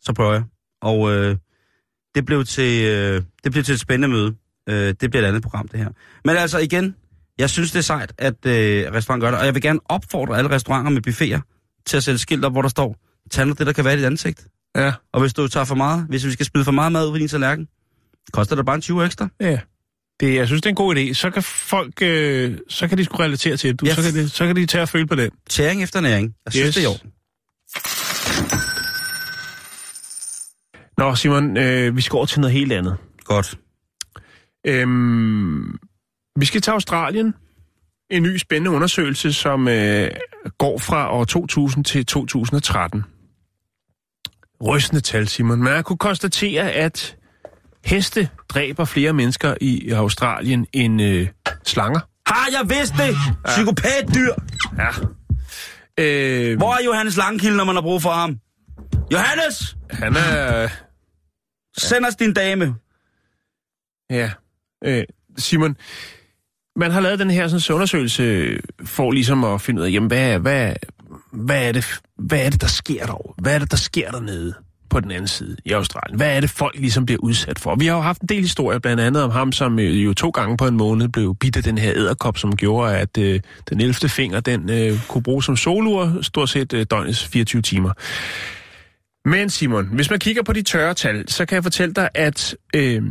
Så 0.00 0.12
prøver 0.12 0.32
jeg. 0.32 0.42
Og 0.82 1.12
øh, 1.12 1.36
det, 2.14 2.24
blev 2.24 2.44
til, 2.44 2.84
øh, 2.84 3.22
det 3.44 3.52
blev 3.52 3.64
til 3.64 3.72
et 3.72 3.80
spændende 3.80 4.08
møde. 4.08 4.34
Øh, 4.68 4.94
det 5.00 5.10
bliver 5.10 5.22
et 5.22 5.28
andet 5.28 5.42
program, 5.42 5.68
det 5.68 5.80
her. 5.80 5.88
Men 6.24 6.36
altså 6.36 6.58
igen, 6.58 6.94
jeg 7.38 7.50
synes, 7.50 7.70
det 7.72 7.78
er 7.78 7.82
sejt, 7.82 8.12
at 8.18 8.46
øh, 8.46 8.92
restauranten 8.92 9.20
gør 9.20 9.30
det. 9.30 9.40
Og 9.40 9.46
jeg 9.46 9.54
vil 9.54 9.62
gerne 9.62 9.80
opfordre 9.84 10.38
alle 10.38 10.50
restauranter 10.50 10.90
med 10.92 11.02
buffeter 11.02 11.40
til 11.86 11.96
at 11.96 12.02
sætte 12.02 12.18
skilt 12.18 12.44
op, 12.44 12.52
hvor 12.52 12.62
der 12.62 12.68
står, 12.68 12.96
tag 13.30 13.46
nu 13.46 13.52
det, 13.52 13.66
der 13.66 13.72
kan 13.72 13.84
være 13.84 13.94
i 13.94 13.96
dit 13.96 14.04
ansigt. 14.04 14.46
Ja. 14.76 14.92
Og 15.12 15.20
hvis 15.20 15.34
du 15.34 15.48
tager 15.48 15.64
for 15.64 15.74
meget, 15.74 16.06
hvis 16.08 16.26
vi 16.26 16.30
skal 16.30 16.46
spille 16.46 16.64
for 16.64 16.72
meget 16.72 16.92
mad 16.92 17.06
ud 17.06 17.12
på 17.12 17.18
din 17.18 17.28
tallerken, 17.28 17.68
koster 18.32 18.56
det 18.56 18.66
bare 18.66 18.74
en 18.74 18.80
20 18.80 19.04
ekstra. 19.04 19.28
Ja. 19.40 19.58
Det, 20.22 20.34
jeg 20.34 20.46
synes, 20.46 20.62
det 20.62 20.66
er 20.66 20.70
en 20.70 20.74
god 20.76 20.96
idé. 20.96 21.12
Så 21.14 21.30
kan 21.30 21.42
folk, 21.42 22.02
øh, 22.02 22.58
så 22.68 22.88
kan 22.88 22.98
de 22.98 23.04
sgu 23.04 23.16
relatere 23.16 23.56
til 23.56 23.70
det. 23.70 23.80
Du, 23.80 23.86
Ja. 23.86 23.94
så, 23.94 24.02
kan 24.02 24.14
de, 24.14 24.28
så 24.28 24.46
kan 24.46 24.56
de 24.56 24.66
tage 24.66 24.82
og 24.82 24.88
føle 24.88 25.06
på 25.06 25.14
den. 25.14 25.30
Tæring 25.50 25.82
efter 25.82 26.00
næring. 26.00 26.34
Jeg 26.44 26.52
synes, 26.52 26.66
Yes. 26.66 26.74
det 26.74 26.84
er 26.84 26.88
i 26.88 26.94
orden. 26.94 27.12
Nå, 30.98 31.14
Simon, 31.14 31.56
øh, 31.56 31.96
vi 31.96 32.00
skal 32.02 32.16
over 32.16 32.26
til 32.26 32.40
noget 32.40 32.52
helt 32.54 32.72
andet. 32.72 32.96
Godt. 33.24 33.58
Øhm, 34.66 35.78
vi 36.36 36.44
skal 36.44 36.60
til 36.60 36.70
Australien. 36.70 37.34
En 38.10 38.22
ny 38.22 38.36
spændende 38.36 38.70
undersøgelse, 38.70 39.32
som 39.32 39.68
øh, 39.68 40.10
går 40.58 40.78
fra 40.78 41.12
år 41.14 41.24
2000 41.24 41.84
til 41.84 42.06
2013. 42.06 43.04
Rystende 44.66 45.00
tal, 45.00 45.28
Simon. 45.28 45.66
Har 45.66 45.82
kunne 45.82 45.98
konstatere, 45.98 46.72
at 46.72 47.16
heste 47.84 48.28
dræber 48.48 48.84
flere 48.84 49.12
mennesker 49.12 49.54
i 49.60 49.90
Australien 49.90 50.66
end 50.72 51.02
øh, 51.02 51.28
slanger. 51.66 52.00
Har 52.26 52.48
jeg 52.52 52.70
vidst 52.78 52.92
det? 52.98 53.16
Psykopatdyr. 53.44 54.34
Ja. 54.78 54.88
Øh, 55.98 56.56
Hvor 56.56 56.74
er 56.74 56.84
Johannes 56.84 57.16
Langkilde, 57.16 57.56
når 57.56 57.64
man 57.64 57.74
har 57.74 57.82
brug 57.82 58.02
for 58.02 58.10
ham? 58.10 58.38
Johannes! 59.12 59.76
han 59.90 60.16
er... 60.16 60.68
Send 61.78 62.04
os 62.04 62.16
din 62.16 62.32
dame. 62.32 62.74
Ja. 64.10 64.30
Øh, 64.84 65.04
Simon, 65.38 65.76
man 66.76 66.90
har 66.90 67.00
lavet 67.00 67.18
den 67.18 67.30
her 67.30 67.48
sådan, 67.48 67.74
undersøgelse 67.74 68.56
for 68.84 69.10
ligesom 69.10 69.44
at 69.44 69.60
finde 69.60 69.80
ud 69.80 69.86
af, 69.86 69.90
jamen, 69.90 70.06
hvad, 70.06 70.38
hvad, 70.38 70.74
hvad, 71.32 71.68
er 71.68 71.72
det, 71.72 72.00
hvad 72.18 72.46
er 72.46 72.50
det, 72.50 72.60
der 72.60 72.66
sker 72.66 73.06
derovre? 73.06 73.34
Hvad 73.42 73.54
er 73.54 73.58
det, 73.58 73.70
der 73.70 73.76
sker 73.76 74.10
dernede 74.10 74.54
på 74.92 75.00
den 75.00 75.10
anden 75.10 75.28
side 75.28 75.56
i 75.64 75.72
Australien? 75.72 76.16
Hvad 76.16 76.36
er 76.36 76.40
det, 76.40 76.50
folk 76.50 76.76
ligesom 76.78 77.06
bliver 77.06 77.20
udsat 77.22 77.58
for? 77.58 77.74
Vi 77.74 77.86
har 77.86 77.94
jo 77.94 78.00
haft 78.00 78.20
en 78.20 78.28
del 78.28 78.40
historier, 78.40 78.78
blandt 78.78 79.00
andet 79.02 79.22
om 79.22 79.30
ham, 79.30 79.52
som 79.52 79.78
øh, 79.78 80.04
jo 80.04 80.14
to 80.14 80.30
gange 80.30 80.56
på 80.56 80.66
en 80.66 80.76
måned 80.76 81.08
blev 81.08 81.34
bidt 81.34 81.56
af 81.56 81.62
den 81.62 81.78
her 81.78 81.92
æderkop, 81.96 82.38
som 82.38 82.56
gjorde, 82.56 82.96
at 82.96 83.18
øh, 83.18 83.40
den 83.70 83.80
11. 83.80 84.08
finger, 84.08 84.40
den 84.40 84.70
øh, 84.70 84.98
kunne 85.08 85.22
bruges 85.22 85.46
som 85.46 85.56
solur 85.56 86.22
stort 86.22 86.48
set 86.48 86.72
øh, 86.72 86.86
døgnets 86.90 87.26
24 87.26 87.62
timer. 87.62 87.92
Men 89.28 89.50
Simon, 89.50 89.86
hvis 89.86 90.10
man 90.10 90.18
kigger 90.18 90.42
på 90.42 90.52
de 90.52 90.62
tørre 90.62 90.94
tal, 90.94 91.28
så 91.28 91.46
kan 91.46 91.54
jeg 91.54 91.62
fortælle 91.62 91.94
dig, 91.94 92.08
at 92.14 92.56
øh, 92.74 93.02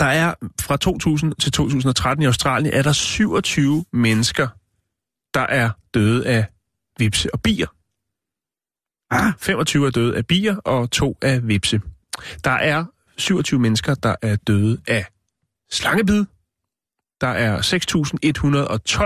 der 0.00 0.06
er 0.06 0.34
fra 0.60 0.76
2000 0.76 1.34
til 1.34 1.52
2013 1.52 2.22
i 2.22 2.26
Australien, 2.26 2.74
er 2.74 2.82
der 2.82 2.92
27 2.92 3.84
mennesker, 3.92 4.48
der 5.34 5.40
er 5.40 5.70
døde 5.94 6.26
af 6.26 6.44
vipse 6.98 7.34
og 7.34 7.40
bier. 7.42 7.66
Ah, 9.10 9.32
25 9.38 9.86
er 9.86 9.90
døde 9.90 10.16
af 10.16 10.26
bier, 10.26 10.56
og 10.56 10.90
to 10.90 11.18
af 11.22 11.48
vipse. 11.48 11.80
Der 12.44 12.50
er 12.50 12.84
27 13.16 13.60
mennesker, 13.60 13.94
der 13.94 14.16
er 14.22 14.36
døde 14.36 14.80
af 14.88 15.06
slangebid. 15.70 16.24
Der 17.20 17.26
er 17.26 17.58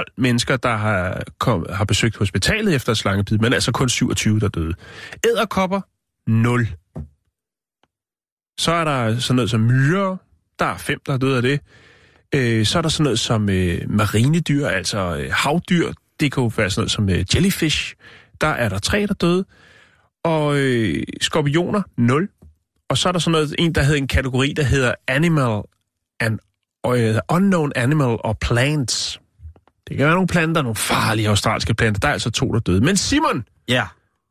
6.112 0.06 0.14
mennesker, 0.16 0.56
der 0.56 0.76
har, 0.76 1.22
kom, 1.38 1.66
har 1.70 1.84
besøgt 1.84 2.16
hospitalet 2.16 2.74
efter 2.74 2.94
slangebid, 2.94 3.38
men 3.38 3.52
altså 3.52 3.72
kun 3.72 3.88
27, 3.88 4.40
der 4.40 4.46
er 4.46 4.50
døde. 4.50 4.74
Æderkopper, 5.26 5.80
0. 6.30 6.68
Så 8.58 8.72
er 8.72 8.84
der 8.84 9.18
sådan 9.18 9.36
noget 9.36 9.50
som 9.50 9.60
myrer. 9.60 10.16
Der 10.58 10.64
er 10.64 10.76
fem, 10.76 11.00
der 11.06 11.12
er 11.12 11.18
døde 11.18 11.36
af 11.36 11.42
det. 11.42 11.60
Øh, 12.34 12.66
så 12.66 12.78
er 12.78 12.82
der 12.82 12.88
sådan 12.88 13.04
noget 13.04 13.18
som 13.18 13.48
øh, 13.48 13.90
marinedyr, 13.90 14.66
altså 14.66 15.16
øh, 15.16 15.32
havdyr. 15.32 15.92
Det 16.20 16.32
kan 16.32 16.42
jo 16.42 16.50
være 16.56 16.70
sådan 16.70 16.80
noget 16.80 16.90
som 16.90 17.08
øh, 17.08 17.24
jellyfish. 17.34 17.94
Der 18.40 18.46
er 18.46 18.68
der 18.68 18.78
tre, 18.78 19.00
der 19.00 19.06
er 19.10 19.14
døde. 19.14 19.44
Og 20.24 20.56
øh, 20.56 21.02
skorpioner, 21.20 21.82
0. 21.96 22.28
Og 22.88 22.98
så 22.98 23.08
er 23.08 23.12
der 23.12 23.18
sådan 23.18 23.32
noget, 23.32 23.54
en, 23.58 23.72
der 23.72 23.82
hedder 23.82 23.98
en 23.98 24.08
kategori, 24.08 24.52
der 24.56 24.62
hedder 24.62 24.94
Animal 25.08 25.62
and 26.20 26.38
uh, 26.86 27.36
Unknown 27.36 27.72
Animal 27.76 28.16
or 28.24 28.32
Plants. 28.40 29.20
Det 29.88 29.96
kan 29.96 30.06
være 30.06 30.14
nogle 30.14 30.28
planter, 30.28 30.62
nogle 30.62 30.76
farlige 30.76 31.28
australske 31.28 31.74
planter. 31.74 32.00
Der 32.00 32.08
er 32.08 32.12
altså 32.12 32.30
to, 32.30 32.48
der 32.48 32.54
er 32.54 32.60
døde. 32.60 32.80
Men 32.80 32.96
Simon, 32.96 33.44
ja. 33.68 33.86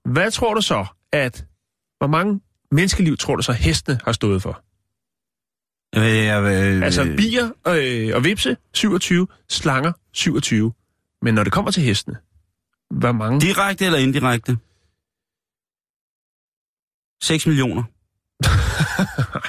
hvad 0.06 0.32
tror 0.32 0.54
du 0.54 0.62
så, 0.62 0.86
at 1.12 1.46
hvor 1.98 2.08
mange 2.08 2.42
menneskeliv 2.72 3.18
tror 3.18 3.36
du 3.36 3.42
så, 3.42 3.52
hestene 3.52 4.00
har 4.06 4.12
stået 4.12 4.42
for? 4.42 4.62
Øh, 5.96 6.26
jeg, 6.26 6.44
øh, 6.44 6.84
Altså 6.84 7.04
bier 7.18 7.50
øh, 7.68 8.16
og 8.16 8.24
vipse, 8.24 8.58
27, 8.74 9.28
slanger, 9.50 9.92
27. 10.14 10.74
Men 11.22 11.34
når 11.34 11.44
det 11.44 11.54
kommer 11.54 11.72
til 11.72 11.84
hestene, 11.84 12.18
hvor 12.90 13.12
mange? 13.12 13.42
Direkte 13.42 13.86
eller 13.86 14.00
indirekte? 14.00 14.58
6 17.24 17.48
millioner. 17.48 17.84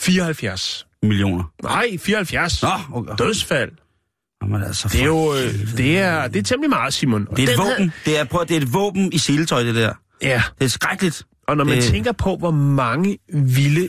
74. 0.00 0.86
Millioner. 1.02 1.44
Nej, 1.62 1.98
74. 1.98 2.62
Nå, 2.62 2.68
okay. 2.92 3.12
Dødsfald. 3.18 3.70
Jamen, 4.42 4.62
altså, 4.62 4.88
Det 4.92 5.00
er 5.00 5.04
jo 5.06 5.34
øh, 5.34 5.76
det 5.76 5.98
er, 5.98 6.28
det 6.28 6.38
er 6.38 6.42
temmelig 6.42 6.70
meget, 6.70 6.94
Simon. 6.94 7.26
Det 7.36 7.48
er 7.48 7.52
et 7.52 7.58
våben. 7.58 7.92
Det 8.04 8.18
er, 8.18 8.24
prøv, 8.24 8.44
det 8.48 8.56
er 8.56 8.60
et 8.60 8.74
våben 8.74 9.12
i 9.12 9.18
seletøj, 9.18 9.62
det 9.62 9.74
der. 9.74 9.94
Ja, 10.22 10.42
Det 10.58 10.64
er 10.64 10.68
skrækkeligt. 10.68 11.22
og 11.48 11.56
når 11.56 11.64
man 11.64 11.76
Det- 11.76 11.84
tænker 11.84 12.12
på, 12.12 12.36
hvor 12.36 12.50
mange 12.50 13.18
vilde 13.34 13.88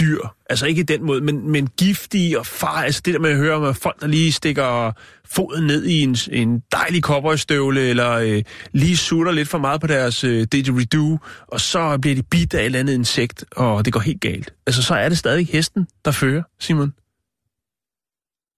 dyr, 0.00 0.20
altså 0.50 0.66
ikke 0.66 0.80
i 0.80 0.84
den 0.84 1.04
måde, 1.04 1.20
men, 1.20 1.50
men 1.50 1.66
giftige 1.66 2.38
og 2.38 2.46
far, 2.46 2.82
altså 2.82 3.02
det 3.04 3.14
der 3.14 3.20
med 3.20 3.30
at 3.30 3.36
høre 3.36 3.54
om 3.54 3.74
folk, 3.74 4.00
der 4.00 4.06
lige 4.06 4.32
stikker 4.32 4.92
foden 5.24 5.66
ned 5.66 5.84
i 5.84 6.02
en, 6.02 6.16
en 6.30 6.62
dejlig 6.72 7.02
cowboystøvle, 7.02 7.80
eller 7.80 8.12
øh, 8.12 8.42
lige 8.72 8.96
sutter 8.96 9.32
lidt 9.32 9.48
for 9.48 9.58
meget 9.58 9.80
på 9.80 9.86
deres 9.86 10.24
øh, 10.24 10.46
didgeridoo, 10.52 11.18
og 11.48 11.60
så 11.60 11.98
bliver 11.98 12.14
de 12.14 12.22
bidt 12.22 12.54
af 12.54 12.60
et 12.60 12.64
eller 12.64 12.78
andet 12.78 12.94
insekt, 12.94 13.44
og 13.56 13.84
det 13.84 13.92
går 13.92 14.00
helt 14.00 14.20
galt. 14.20 14.54
Altså 14.66 14.82
så 14.82 14.94
er 14.94 15.08
det 15.08 15.18
stadig 15.18 15.46
hesten, 15.46 15.86
der 16.04 16.10
fører, 16.10 16.42
Simon. 16.60 16.92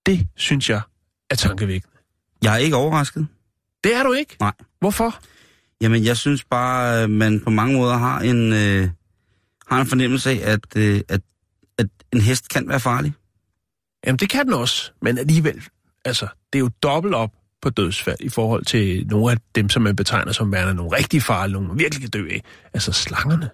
Det 0.05 0.27
synes 0.35 0.69
jeg 0.69 0.81
er 1.29 1.35
tankevækkende. 1.35 1.95
Jeg 2.43 2.53
er 2.53 2.57
ikke 2.57 2.75
overrasket. 2.75 3.27
Det 3.83 3.95
er 3.95 4.03
du 4.03 4.13
ikke? 4.13 4.37
Nej. 4.39 4.53
Hvorfor? 4.79 5.19
Jamen, 5.81 6.05
jeg 6.05 6.17
synes 6.17 6.43
bare, 6.43 7.01
at 7.01 7.09
man 7.09 7.39
på 7.39 7.49
mange 7.49 7.77
måder 7.77 7.97
har 7.97 8.19
en, 8.19 8.53
øh, 8.53 8.89
har 9.67 9.81
en 9.81 9.87
fornemmelse 9.87 10.29
af, 10.29 10.51
at, 10.53 10.59
øh, 10.75 10.95
at, 10.95 11.03
at 11.09 11.21
en 12.13 12.21
hest 12.21 12.49
kan 12.49 12.67
være 12.69 12.79
farlig. 12.79 13.13
Jamen, 14.07 14.19
det 14.19 14.29
kan 14.29 14.45
den 14.45 14.53
også, 14.53 14.91
men 15.01 15.17
alligevel, 15.17 15.61
altså, 16.05 16.27
det 16.53 16.59
er 16.59 16.63
jo 16.63 16.69
dobbelt 16.83 17.15
op 17.15 17.29
på 17.61 17.69
dødsfald 17.69 18.17
i 18.19 18.29
forhold 18.29 18.65
til 18.65 19.07
nogle 19.07 19.31
af 19.31 19.37
dem, 19.55 19.69
som 19.69 19.81
man 19.81 19.95
betegner 19.95 20.31
som 20.31 20.51
værende 20.51 20.73
nogle 20.73 20.97
rigtig 20.97 21.23
farlige, 21.23 21.53
nogle 21.53 21.67
man 21.67 21.79
virkelig 21.79 22.01
kan 22.01 22.09
dø 22.09 22.27
af. 22.31 22.41
Altså 22.73 22.91
slangerne. 22.91 23.49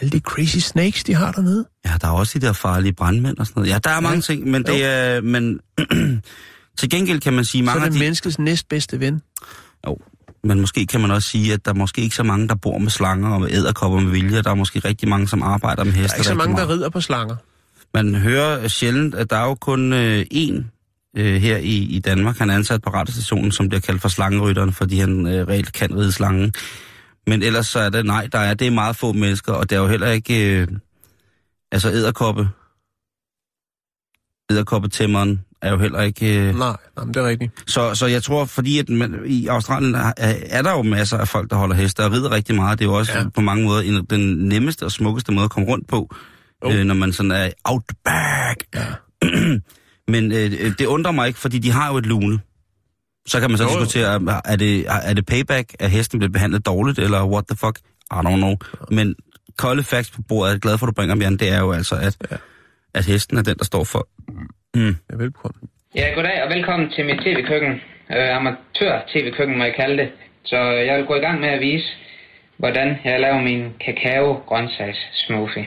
Alle 0.00 0.10
de 0.10 0.18
crazy 0.20 0.56
snakes, 0.58 1.04
de 1.04 1.14
har 1.14 1.32
dernede. 1.32 1.66
Ja, 1.86 1.92
der 2.00 2.08
er 2.08 2.12
også 2.12 2.38
de 2.38 2.46
der 2.46 2.52
farlige 2.52 2.92
brandmænd 2.92 3.38
og 3.38 3.46
sådan 3.46 3.60
noget. 3.60 3.72
Ja, 3.72 3.78
der 3.78 3.90
er 3.90 4.00
mange 4.00 4.14
Ja. 4.16 4.20
ting, 4.20 4.50
men 4.50 4.62
det 4.62 4.84
er... 4.84 5.20
Men 5.20 5.60
til 6.78 6.90
gengæld 6.90 7.20
kan 7.20 7.32
man 7.32 7.44
sige, 7.44 7.62
Så 7.62 7.64
mange 7.64 7.80
er 7.80 7.84
af 7.84 7.90
det 7.90 7.98
de... 8.00 8.04
menneskets 8.04 8.38
næstbedste 8.38 9.00
ven. 9.00 9.22
Jo, 9.86 9.98
men 10.44 10.60
måske 10.60 10.86
kan 10.86 11.00
man 11.00 11.10
også 11.10 11.28
sige, 11.28 11.52
at 11.52 11.64
der 11.64 11.70
er 11.70 11.74
måske 11.74 12.02
ikke 12.02 12.16
så 12.16 12.22
mange, 12.22 12.48
der 12.48 12.54
bor 12.54 12.78
med 12.78 12.90
slanger 12.90 13.28
og 13.30 13.40
med 13.40 13.50
æderkopper 13.50 14.00
med 14.00 14.10
vilje. 14.10 14.42
Der 14.42 14.50
er 14.50 14.54
måske 14.54 14.78
rigtig 14.78 15.08
mange, 15.08 15.28
som 15.28 15.42
arbejder 15.42 15.84
med 15.84 15.92
heste. 15.92 16.08
Der 16.08 16.14
er 16.14 16.18
ikke 16.18 16.28
så 16.28 16.34
mange, 16.34 16.56
der 16.56 16.68
rider 16.68 16.88
på 16.88 17.00
slanger. 17.00 17.36
Man 17.94 18.14
hører 18.14 18.68
sjældent, 18.68 19.14
at 19.14 19.30
der 19.30 19.36
er 19.36 19.44
jo 19.44 19.54
kun 19.54 19.92
øh, 19.92 20.26
én 20.34 20.64
øh, 21.16 21.34
her 21.34 21.56
i, 21.56 21.76
i 21.76 21.98
Danmark. 21.98 22.38
Han 22.38 22.50
er 22.50 22.54
ansat 22.54 22.82
på 22.82 22.90
radiostationen, 22.90 23.52
som 23.52 23.68
bliver 23.68 23.80
kaldt 23.80 24.02
for 24.02 24.08
slangerytteren, 24.08 24.72
fordi 24.72 24.98
han 24.98 25.26
øh, 25.26 25.48
reelt 25.48 25.72
kan 25.72 25.96
ride 25.96 26.12
slangen. 26.12 26.52
Men 27.26 27.42
ellers 27.42 27.66
så 27.66 27.78
er 27.78 27.88
det, 27.88 28.06
nej, 28.06 28.28
der 28.32 28.38
er, 28.38 28.54
det 28.54 28.66
er 28.66 28.70
meget 28.70 28.96
få 28.96 29.12
mennesker, 29.12 29.52
og 29.52 29.70
det 29.70 29.76
er 29.76 29.80
jo 29.80 29.88
heller 29.88 30.10
ikke, 30.10 30.60
øh, 30.60 30.68
altså 31.72 31.90
æderkoppe, 31.90 32.48
æderkoppetæmmeren 34.50 35.40
er 35.62 35.70
jo 35.70 35.78
heller 35.78 36.00
ikke... 36.00 36.38
Øh, 36.38 36.58
Nej, 36.58 36.76
nej, 36.96 37.04
det 37.04 37.16
er 37.16 37.28
rigtigt. 37.28 37.70
så, 37.70 37.94
så 37.94 38.06
jeg 38.06 38.22
tror, 38.22 38.44
fordi 38.44 38.78
at 38.78 38.88
man, 38.88 39.20
i 39.26 39.46
Australien 39.46 39.94
er, 39.94 40.12
er 40.46 40.62
der 40.62 40.70
jo 40.70 40.82
masser 40.82 41.18
af 41.18 41.28
folk, 41.28 41.50
der 41.50 41.56
holder 41.56 41.76
heste 41.76 42.04
og 42.04 42.12
rider 42.12 42.30
rigtig 42.30 42.54
meget. 42.54 42.78
Det 42.78 42.84
er 42.84 42.88
jo 42.88 42.94
også 42.94 43.18
ja. 43.18 43.28
på 43.34 43.40
mange 43.40 43.64
måder 43.64 43.82
en, 43.82 44.04
den 44.04 44.36
nemmeste 44.48 44.84
og 44.84 44.92
smukkeste 44.92 45.32
måde 45.32 45.44
at 45.44 45.50
komme 45.50 45.68
rundt 45.68 45.88
på, 45.88 46.14
Jo. 46.64 46.70
øh, 46.70 46.84
når 46.84 46.94
man 46.94 47.12
sådan 47.12 47.30
er 47.30 47.50
outback. 47.64 48.64
Ja. 48.74 48.84
Men 50.12 50.32
øh, 50.32 50.50
det 50.78 50.86
undrer 50.86 51.12
mig 51.12 51.26
ikke, 51.28 51.38
fordi 51.38 51.58
de 51.58 51.70
har 51.70 51.90
jo 51.92 51.96
et 51.96 52.06
lune. 52.06 52.40
Så 53.26 53.40
kan 53.40 53.50
man 53.50 53.58
så 53.58 53.64
Jo, 53.64 53.68
diskutere, 53.70 54.14
er- 54.14 54.40
er 54.44 54.56
det, 54.56 54.86
er 55.04 55.14
det 55.14 55.26
payback, 55.26 55.74
at 55.80 55.90
hesten 55.90 56.18
bliver 56.18 56.32
behandlet 56.32 56.66
dårligt, 56.66 56.98
eller 56.98 57.24
what 57.26 57.44
the 57.50 57.56
fuck? 57.56 57.78
I 58.12 58.14
don't 58.14 58.36
know. 58.36 58.54
Men 58.90 59.14
kolde 59.58 59.82
facts 59.82 60.10
på 60.10 60.22
bordet, 60.28 60.48
jeg 60.50 60.56
er 60.56 60.60
glad 60.60 60.78
for, 60.78 60.86
at 60.86 60.88
du 60.88 60.92
bringer 60.94 61.14
dem, 61.14 61.22
Jan, 61.22 61.36
det 61.36 61.48
er 61.52 61.60
jo 61.60 61.72
altså, 61.72 61.94
at, 61.94 62.16
Ja. 62.30 62.36
at 62.94 63.04
hesten 63.06 63.38
er 63.38 63.42
den, 63.42 63.56
der 63.58 63.64
står 63.64 63.84
for... 63.84 64.08
Mm. 64.74 64.96
Ja, 65.10 65.16
velkommen. 65.16 65.68
Ja, 65.94 66.06
goddag 66.14 66.42
og 66.44 66.50
velkommen 66.54 66.90
til 66.96 67.04
mit 67.06 67.18
tv-køkken. 67.24 67.72
Øh, 68.16 68.36
Amatør-tv-køkken 68.36 69.58
må 69.58 69.64
jeg 69.64 69.74
kalde 69.76 69.96
det. 70.02 70.08
Så 70.44 70.56
jeg 70.88 70.98
vil 70.98 71.06
gå 71.06 71.14
i 71.14 71.18
gang 71.26 71.40
med 71.40 71.48
at 71.48 71.60
vise, 71.60 71.86
hvordan 72.58 72.88
jeg 73.04 73.20
laver 73.20 73.40
min 73.42 73.62
kakao-grøntsags-smoothie. 73.84 75.64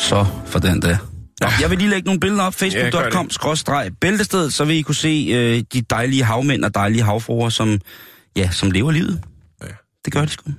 Så 0.00 0.26
for 0.46 0.58
den 0.58 0.82
der. 0.82 0.96
Nå, 1.40 1.46
jeg 1.60 1.70
vil 1.70 1.78
lige 1.78 1.90
lægge 1.90 2.06
nogle 2.06 2.20
billeder 2.20 2.42
op. 2.42 2.54
Facebook.com 2.54 3.30
skråstreg 3.30 3.90
bæltested, 4.00 4.50
så 4.50 4.64
vil 4.64 4.76
I 4.76 4.82
kunne 4.82 4.94
se 4.94 5.26
øh, 5.30 5.64
de 5.72 5.80
dejlige 5.80 6.24
havmænd 6.24 6.64
og 6.64 6.74
dejlige 6.74 7.02
havfruer, 7.02 7.48
som, 7.48 7.80
ja, 8.36 8.50
som 8.50 8.70
lever 8.70 8.90
livet. 8.90 9.22
Ja. 9.62 9.66
Det 10.04 10.12
gør 10.12 10.20
de 10.20 10.28
sgu. 10.28 10.50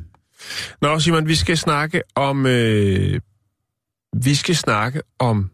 Nå, 0.82 1.00
Simon, 1.00 1.28
vi 1.28 1.36
skal 1.36 1.58
snakke 1.58 2.02
om... 2.16 2.46
Øh, 2.46 3.20
vi 4.24 4.36
skal 4.36 4.56
snakke 4.56 5.02
om 5.20 5.50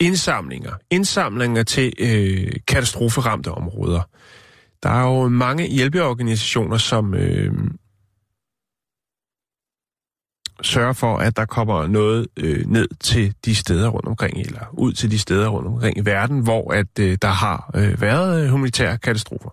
indsamlinger. 0.00 0.72
Indsamlinger 0.90 1.62
til 1.62 1.92
øh, 1.98 2.52
katastroferamte 2.68 3.50
områder. 3.50 4.02
Der 4.82 4.90
er 4.90 5.02
jo 5.02 5.28
mange 5.28 5.66
hjælpeorganisationer, 5.66 6.76
som 6.76 7.14
øh, 7.14 7.52
sørger 10.62 10.92
for, 10.92 11.16
at 11.16 11.36
der 11.36 11.44
kommer 11.44 11.86
noget 11.86 12.26
øh, 12.36 12.66
ned 12.66 12.88
til 13.00 13.34
de 13.44 13.54
steder 13.54 13.88
rundt 13.88 14.06
omkring, 14.08 14.38
eller 14.38 14.60
ud 14.72 14.92
til 14.92 15.10
de 15.10 15.18
steder 15.18 15.48
rundt 15.48 15.68
omkring 15.68 15.98
i 15.98 16.00
verden, 16.04 16.40
hvor 16.40 16.72
at 16.72 16.98
øh, 17.00 17.18
der 17.22 17.28
har 17.28 17.70
øh, 17.74 18.00
været 18.00 18.44
øh, 18.44 18.50
humanitære 18.50 18.98
katastrofer. 18.98 19.50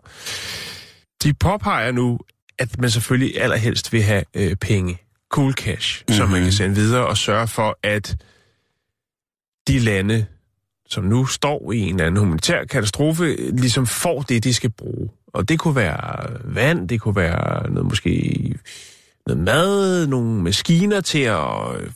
De 1.23 1.33
påpeger 1.33 1.91
nu, 1.91 2.19
at 2.59 2.79
man 2.79 2.89
selvfølgelig 2.89 3.41
allerhelst 3.41 3.93
vil 3.93 4.03
have 4.03 4.23
øh, 4.33 4.55
penge, 4.55 4.97
cool 5.29 5.53
cash, 5.53 6.03
mm-hmm. 6.07 6.17
som 6.17 6.29
man 6.29 6.43
kan 6.43 6.51
sende 6.51 6.75
videre 6.75 7.07
og 7.07 7.17
sørge 7.17 7.47
for, 7.47 7.77
at 7.83 8.17
de 9.67 9.79
lande, 9.79 10.25
som 10.89 11.03
nu 11.03 11.25
står 11.25 11.71
i 11.71 11.79
en 11.79 11.95
eller 11.95 12.05
anden 12.05 12.19
humanitær 12.19 12.63
katastrofe, 12.63 13.35
ligesom 13.51 13.87
får 13.87 14.21
det, 14.21 14.43
de 14.43 14.53
skal 14.53 14.69
bruge. 14.69 15.09
Og 15.33 15.49
det 15.49 15.59
kunne 15.59 15.75
være 15.75 16.29
vand, 16.43 16.89
det 16.89 17.01
kunne 17.01 17.15
være 17.15 17.69
noget 17.69 17.85
måske 17.85 18.55
noget 19.35 19.43
mad, 19.43 20.07
nogle 20.07 20.43
maskiner 20.43 21.01
til 21.01 21.19
at... 21.19 21.75
Øh, 21.79 21.91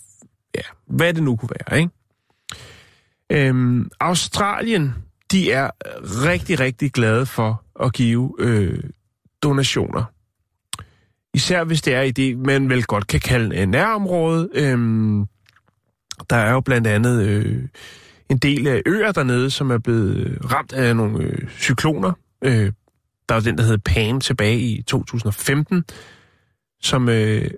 ja, 0.55 0.61
hvad 0.87 1.13
det 1.13 1.23
nu 1.23 1.35
kunne 1.35 1.49
være, 1.49 1.79
ikke? 1.79 1.91
Øhm, 3.29 3.89
Australien, 3.99 4.93
de 5.31 5.51
er 5.51 5.69
rigtig, 6.25 6.59
rigtig 6.59 6.91
glade 6.91 7.25
for 7.25 7.63
at 7.83 7.93
give 7.93 8.35
øh, 8.39 8.83
donationer. 9.43 10.03
Især 11.33 11.63
hvis 11.63 11.81
det 11.81 11.93
er 11.93 12.01
i 12.01 12.11
det, 12.11 12.37
man 12.37 12.69
vel 12.69 12.83
godt 12.83 13.07
kan 13.07 13.19
kalde 13.19 13.55
øh, 13.55 13.63
en 13.63 13.69
nærområde. 13.69 14.49
Øhm, 14.53 15.25
der 16.29 16.35
er 16.35 16.51
jo 16.51 16.59
blandt 16.59 16.87
andet 16.87 17.23
øh, 17.23 17.63
en 18.29 18.37
del 18.37 18.67
af 18.67 18.81
øer 18.85 19.11
dernede, 19.11 19.49
som 19.49 19.71
er 19.71 19.77
blevet 19.77 20.15
øh, 20.17 20.37
ramt 20.51 20.73
af 20.73 20.95
nogle 20.95 21.23
øh, 21.23 21.49
cykloner. 21.59 22.11
Øh, 22.41 22.71
der 23.29 23.33
var 23.33 23.41
den, 23.41 23.57
der 23.57 23.63
hed 23.63 23.77
Pam 23.77 24.21
tilbage 24.21 24.59
i 24.59 24.81
2015, 24.81 25.83
som 26.83 27.09
øh, 27.09 27.49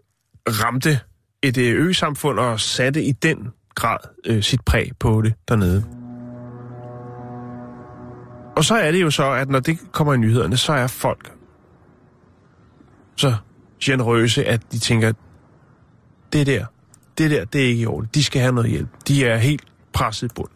ramte 0.47 0.99
et 1.41 1.57
øh, 1.57 1.88
ø-samfund 1.88 2.39
og 2.39 2.59
satte 2.59 3.03
i 3.03 3.11
den 3.11 3.47
grad 3.75 3.97
øh, 4.25 4.43
sit 4.43 4.61
præg 4.65 4.91
på 4.99 5.21
det 5.21 5.33
dernede. 5.47 5.85
Og 8.55 8.65
så 8.65 8.75
er 8.75 8.91
det 8.91 9.01
jo 9.01 9.09
så, 9.09 9.31
at 9.31 9.49
når 9.49 9.59
det 9.59 9.79
kommer 9.91 10.13
i 10.13 10.17
nyhederne, 10.17 10.57
så 10.57 10.73
er 10.73 10.88
folk 10.88 11.31
så 13.15 13.35
generøse, 13.83 14.45
at 14.45 14.71
de 14.71 14.79
tænker, 14.79 15.11
det 16.33 16.47
der, 16.47 16.65
det 17.17 17.31
der, 17.31 17.45
det 17.45 17.61
er 17.61 17.65
ikke 17.65 17.81
i 17.81 17.85
orden. 17.85 18.09
De 18.13 18.23
skal 18.23 18.41
have 18.41 18.53
noget 18.53 18.69
hjælp. 18.69 18.89
De 19.07 19.25
er 19.25 19.38
helt 19.38 19.63
presset 19.93 20.31
i 20.31 20.33
bund. 20.35 20.49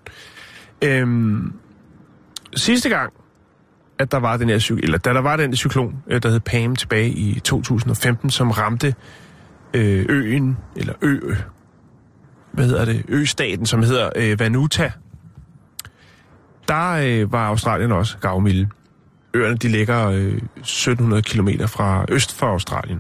Øhm, 0.82 1.54
sidste 2.56 2.90
gang, 2.90 3.14
at 4.00 4.12
der 4.12 4.18
var 4.18 4.38
den 4.38 4.50
her 4.50 4.60
cyklon, 4.60 4.84
eller 4.84 4.98
da 4.98 5.14
der 5.14 5.22
var 5.22 5.36
den 5.36 5.56
cyklon, 5.56 6.04
øh, 6.08 6.24
der 6.24 6.30
hed 6.30 6.40
Pam 6.40 6.76
tilbage 6.76 7.10
i 7.10 7.40
2015, 7.40 8.30
som 8.30 8.52
ramte 8.52 8.96
øh, 9.74 10.06
øen, 10.10 10.58
eller 10.76 10.94
ø, 11.02 11.20
hvad 12.52 12.66
hedder 12.66 12.86
det, 12.86 13.06
østaten, 13.08 13.66
som 13.66 13.84
hedder 13.84 14.10
øh, 14.16 14.40
Vanuta, 14.40 14.92
der 16.68 16.92
øh, 16.92 17.32
var 17.32 17.48
Australien 17.48 17.92
også 17.92 18.18
gavmilde. 18.18 18.70
Øerne, 19.34 19.58
de 19.58 19.68
ligger 19.68 20.08
øh, 20.08 20.42
1700 20.58 21.22
km 21.22 21.50
fra 21.66 22.06
øst 22.10 22.36
for 22.36 22.48
Australien. 22.48 23.00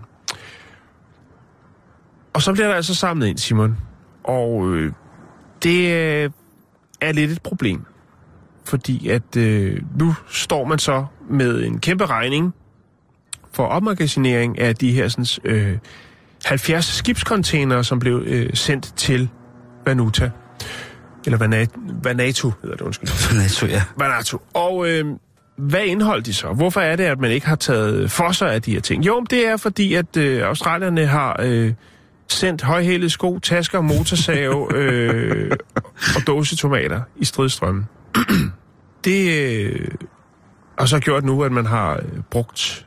Og 2.33 2.41
så 2.41 2.53
bliver 2.53 2.67
der 2.67 2.75
altså 2.75 2.95
samlet 2.95 3.27
ind, 3.27 3.37
Simon. 3.37 3.77
Og 4.23 4.75
øh, 4.75 4.93
det 5.63 5.93
øh, 5.93 6.29
er 7.01 7.11
lidt 7.11 7.31
et 7.31 7.41
problem. 7.41 7.85
Fordi 8.69 9.07
at 9.09 9.37
øh, 9.37 9.81
nu 9.99 10.15
står 10.29 10.65
man 10.65 10.79
så 10.79 11.05
med 11.29 11.63
en 11.63 11.79
kæmpe 11.79 12.05
regning 12.05 12.53
for 13.53 13.65
opmagasinering 13.65 14.59
af 14.59 14.75
de 14.75 14.91
her 14.91 15.07
sådan, 15.07 15.25
øh, 15.45 15.77
70 16.45 16.85
skibscontainere, 16.85 17.83
som 17.83 17.99
blev 17.99 18.23
øh, 18.25 18.49
sendt 18.53 18.93
til 18.95 19.29
Vanuta. 19.85 20.31
Eller 21.25 21.37
Vanat- 21.37 22.03
Vanuatu, 22.03 22.51
hedder 22.61 22.75
det, 22.75 22.85
undskyld. 22.85 23.37
NATO, 23.37 23.65
ja. 23.65 23.83
Vanuatu. 23.97 24.37
Og 24.53 24.89
øh, 24.89 25.05
hvad 25.57 25.85
indeholdt 25.85 26.25
de 26.25 26.33
så? 26.33 26.47
Hvorfor 26.47 26.81
er 26.81 26.95
det, 26.95 27.03
at 27.03 27.19
man 27.19 27.31
ikke 27.31 27.47
har 27.47 27.55
taget 27.55 28.11
for 28.11 28.31
sig 28.31 28.53
af 28.53 28.61
de 28.61 28.71
her 28.71 28.81
ting? 28.81 29.05
Jo, 29.05 29.25
det 29.29 29.47
er 29.47 29.57
fordi, 29.57 29.93
at 29.93 30.17
øh, 30.17 30.41
australierne 30.47 31.05
har 31.05 31.39
øh, 31.43 31.73
sendt 32.27 32.61
højhælede 32.61 33.09
sko, 33.09 33.39
tasker, 33.39 33.81
motorsave 33.81 34.75
øh, 34.75 35.51
og 36.15 36.27
dåsetomater 36.27 37.01
i 37.17 37.25
stridstrømmen. 37.25 37.87
det 39.03 39.31
øh, 39.31 39.87
har 40.79 40.85
så 40.85 40.99
gjort 40.99 41.23
nu, 41.23 41.43
at 41.43 41.51
man 41.51 41.65
har 41.65 41.93
øh, 41.93 42.21
brugt 42.31 42.85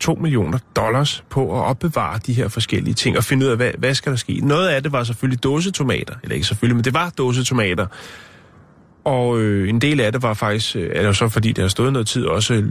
2 0.00 0.14
millioner 0.14 0.58
dollars 0.76 1.24
på 1.30 1.60
at 1.60 1.64
opbevare 1.64 2.18
de 2.26 2.32
her 2.32 2.48
forskellige 2.48 2.94
ting 2.94 3.16
og 3.16 3.24
finde 3.24 3.46
ud 3.46 3.50
af, 3.50 3.56
hvad, 3.56 3.70
hvad 3.78 3.94
skal 3.94 4.12
der 4.12 4.18
ske. 4.18 4.40
Noget 4.42 4.68
af 4.68 4.82
det 4.82 4.92
var 4.92 5.04
selvfølgelig 5.04 5.42
dåsetomater, 5.42 6.14
eller 6.22 6.34
ikke 6.34 6.46
selvfølgelig, 6.46 6.76
men 6.76 6.84
det 6.84 6.94
var 6.94 7.10
dåsetomater. 7.10 7.86
Og 9.04 9.40
øh, 9.40 9.68
en 9.68 9.80
del 9.80 10.00
af 10.00 10.12
det 10.12 10.22
var 10.22 10.34
faktisk, 10.34 10.76
øh, 10.76 10.90
eller 10.92 11.12
så 11.12 11.28
fordi 11.28 11.52
det 11.52 11.62
har 11.62 11.68
stået 11.68 11.92
noget 11.92 12.08
tid, 12.08 12.24
også 12.24 12.54
øh, 12.54 12.70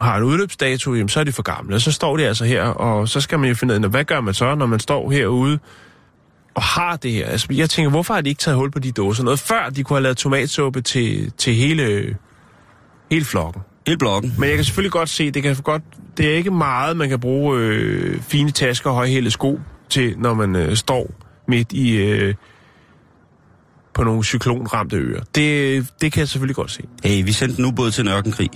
har 0.00 0.16
en 0.16 0.22
udløbsdato, 0.22 0.94
jamen 0.94 1.08
så 1.08 1.20
er 1.20 1.24
de 1.24 1.32
for 1.32 1.42
gamle. 1.42 1.74
Og 1.74 1.80
så 1.80 1.92
står 1.92 2.16
de 2.16 2.26
altså 2.26 2.44
her, 2.44 2.62
og 2.62 3.08
så 3.08 3.20
skal 3.20 3.38
man 3.38 3.48
jo 3.48 3.54
finde 3.54 3.74
ud 3.74 3.84
af, 3.84 3.90
hvad 3.90 4.04
gør 4.04 4.20
man 4.20 4.34
så, 4.34 4.54
når 4.54 4.66
man 4.66 4.80
står 4.80 5.10
herude 5.10 5.58
og 6.54 6.62
har 6.62 6.96
det 6.96 7.12
her? 7.12 7.26
Altså, 7.26 7.46
jeg 7.50 7.70
tænker, 7.70 7.90
hvorfor 7.90 8.14
har 8.14 8.20
de 8.20 8.28
ikke 8.28 8.38
taget 8.40 8.56
hul 8.58 8.70
på 8.70 8.78
de 8.78 8.92
dåser? 8.92 9.24
Noget 9.24 9.38
før 9.40 9.68
de 9.70 9.84
kunne 9.84 9.96
have 9.96 10.02
lavet 10.02 10.16
tomatsuppe 10.16 10.80
til, 10.80 11.32
til 11.38 11.54
hele, 11.54 12.16
hele 13.10 13.24
flokken. 13.24 13.62
Hele 13.86 13.98
blokken. 13.98 14.34
Men 14.38 14.48
jeg 14.48 14.56
kan 14.56 14.64
selvfølgelig 14.64 14.92
godt 14.92 15.08
se, 15.08 15.30
det 15.30 15.42
kan 15.42 15.56
godt, 15.56 15.82
det 16.16 16.26
er 16.32 16.34
ikke 16.36 16.50
meget, 16.50 16.96
man 16.96 17.08
kan 17.08 17.20
bruge 17.20 17.58
øh, 17.60 18.20
fine 18.22 18.50
tasker 18.50 18.90
og 18.90 18.96
højhælede 18.96 19.30
sko 19.30 19.60
til, 19.88 20.14
når 20.18 20.34
man 20.34 20.56
øh, 20.56 20.76
står 20.76 21.10
midt 21.48 21.72
i 21.72 21.96
øh, 21.96 22.34
på 23.94 24.04
nogle 24.04 24.24
cyklonramte 24.24 24.96
øer. 24.96 25.22
Det, 25.34 25.86
det 26.00 26.12
kan 26.12 26.20
jeg 26.20 26.28
selvfølgelig 26.28 26.56
godt 26.56 26.70
se. 26.70 26.82
Hey, 27.04 27.24
vi 27.24 27.32
sendte 27.32 27.58
en 27.58 27.64
ubåd 27.64 27.90
til 27.90 28.02
en 28.02 28.08
ørkenkrig. 28.08 28.50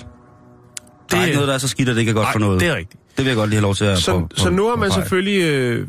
Der 1.11 1.17
er 1.17 1.21
Det- 1.21 1.27
ikke 1.27 1.37
noget, 1.37 1.49
der 1.49 1.55
er 1.55 1.59
så 1.59 1.69
skidt, 1.69 1.89
at 1.89 1.95
det 1.97 2.01
ikke 2.01 2.11
er 2.11 2.15
godt 2.15 2.29
for 2.33 2.39
noget. 2.39 2.61
det 2.61 2.69
er 2.69 2.75
rigtigt. 2.77 3.03
Det 3.17 3.25
vil 3.25 3.27
jeg 3.27 3.37
godt 3.37 3.51
lige 3.51 3.57
have 3.57 3.63
lov 3.63 3.75
til 3.75 3.85
at 3.85 3.99
Så, 3.99 4.13
på, 4.21 4.29
så 4.35 4.51
nu 4.51 4.69
har 4.69 4.77
man 4.77 4.89
påpege. 4.89 5.03
selvfølgelig 5.03 5.43
øh, 5.43 5.87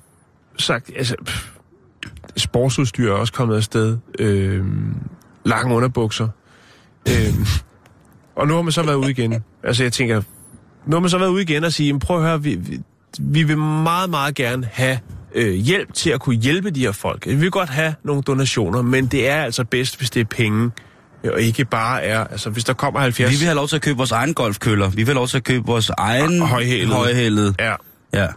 sagt, 0.57 0.91
altså, 0.97 1.15
pff, 1.25 1.47
sportsudstyr 2.39 3.09
er 3.11 3.15
også 3.15 3.33
kommet 3.33 3.55
afsted. 3.55 3.97
Øh, 4.19 4.65
lange 5.45 5.75
underbukser. 5.75 6.27
Øh, 7.09 7.33
og 8.35 8.47
nu 8.47 8.53
har 8.55 8.61
man 8.61 8.71
så 8.71 8.83
været 8.83 8.95
ude 8.95 9.11
igen. 9.11 9.43
Altså 9.63 9.83
jeg 9.83 9.93
tænker, 9.93 10.21
nu 10.85 10.95
har 10.95 10.99
man 10.99 11.09
så 11.09 11.17
været 11.17 11.29
ude 11.29 11.41
igen 11.41 11.63
og 11.63 11.73
sige, 11.73 11.93
"Men 11.93 11.99
prøv 11.99 12.17
at 12.17 12.23
høre, 12.23 12.43
vi, 12.43 12.55
vi, 12.55 12.79
vi 13.19 13.43
vil 13.43 13.57
meget, 13.57 14.09
meget 14.09 14.35
gerne 14.35 14.69
have 14.71 14.99
øh, 15.35 15.53
hjælp 15.53 15.93
til 15.93 16.09
at 16.09 16.19
kunne 16.19 16.35
hjælpe 16.35 16.69
de 16.71 16.79
her 16.79 16.91
folk. 16.91 17.25
Vi 17.27 17.35
vil 17.35 17.51
godt 17.51 17.69
have 17.69 17.95
nogle 18.03 18.21
donationer, 18.21 18.81
men 18.81 19.05
det 19.05 19.29
er 19.29 19.43
altså 19.43 19.63
bedst, 19.63 19.97
hvis 19.97 20.09
det 20.09 20.19
er 20.19 20.25
penge, 20.25 20.71
øh, 21.23 21.31
og 21.33 21.41
ikke 21.41 21.65
bare 21.65 22.03
er, 22.03 22.23
altså 22.23 22.49
hvis 22.49 22.63
der 22.63 22.73
kommer 22.73 22.99
70... 22.99 23.31
Vi 23.31 23.37
vil 23.37 23.45
have 23.45 23.55
lov 23.55 23.67
til 23.67 23.75
at 23.75 23.81
købe 23.81 23.97
vores 23.97 24.11
egen 24.11 24.33
golfkøller. 24.33 24.89
Vi 24.89 24.95
vil 24.95 25.05
have 25.05 25.15
lov 25.15 25.27
til 25.27 25.37
at 25.37 25.43
købe 25.43 25.65
vores 25.65 25.89
egen 25.97 26.41
højhælede. 26.41 26.95
højhælede. 26.95 27.55
Ja, 27.59 27.73
Ja. 28.13 28.27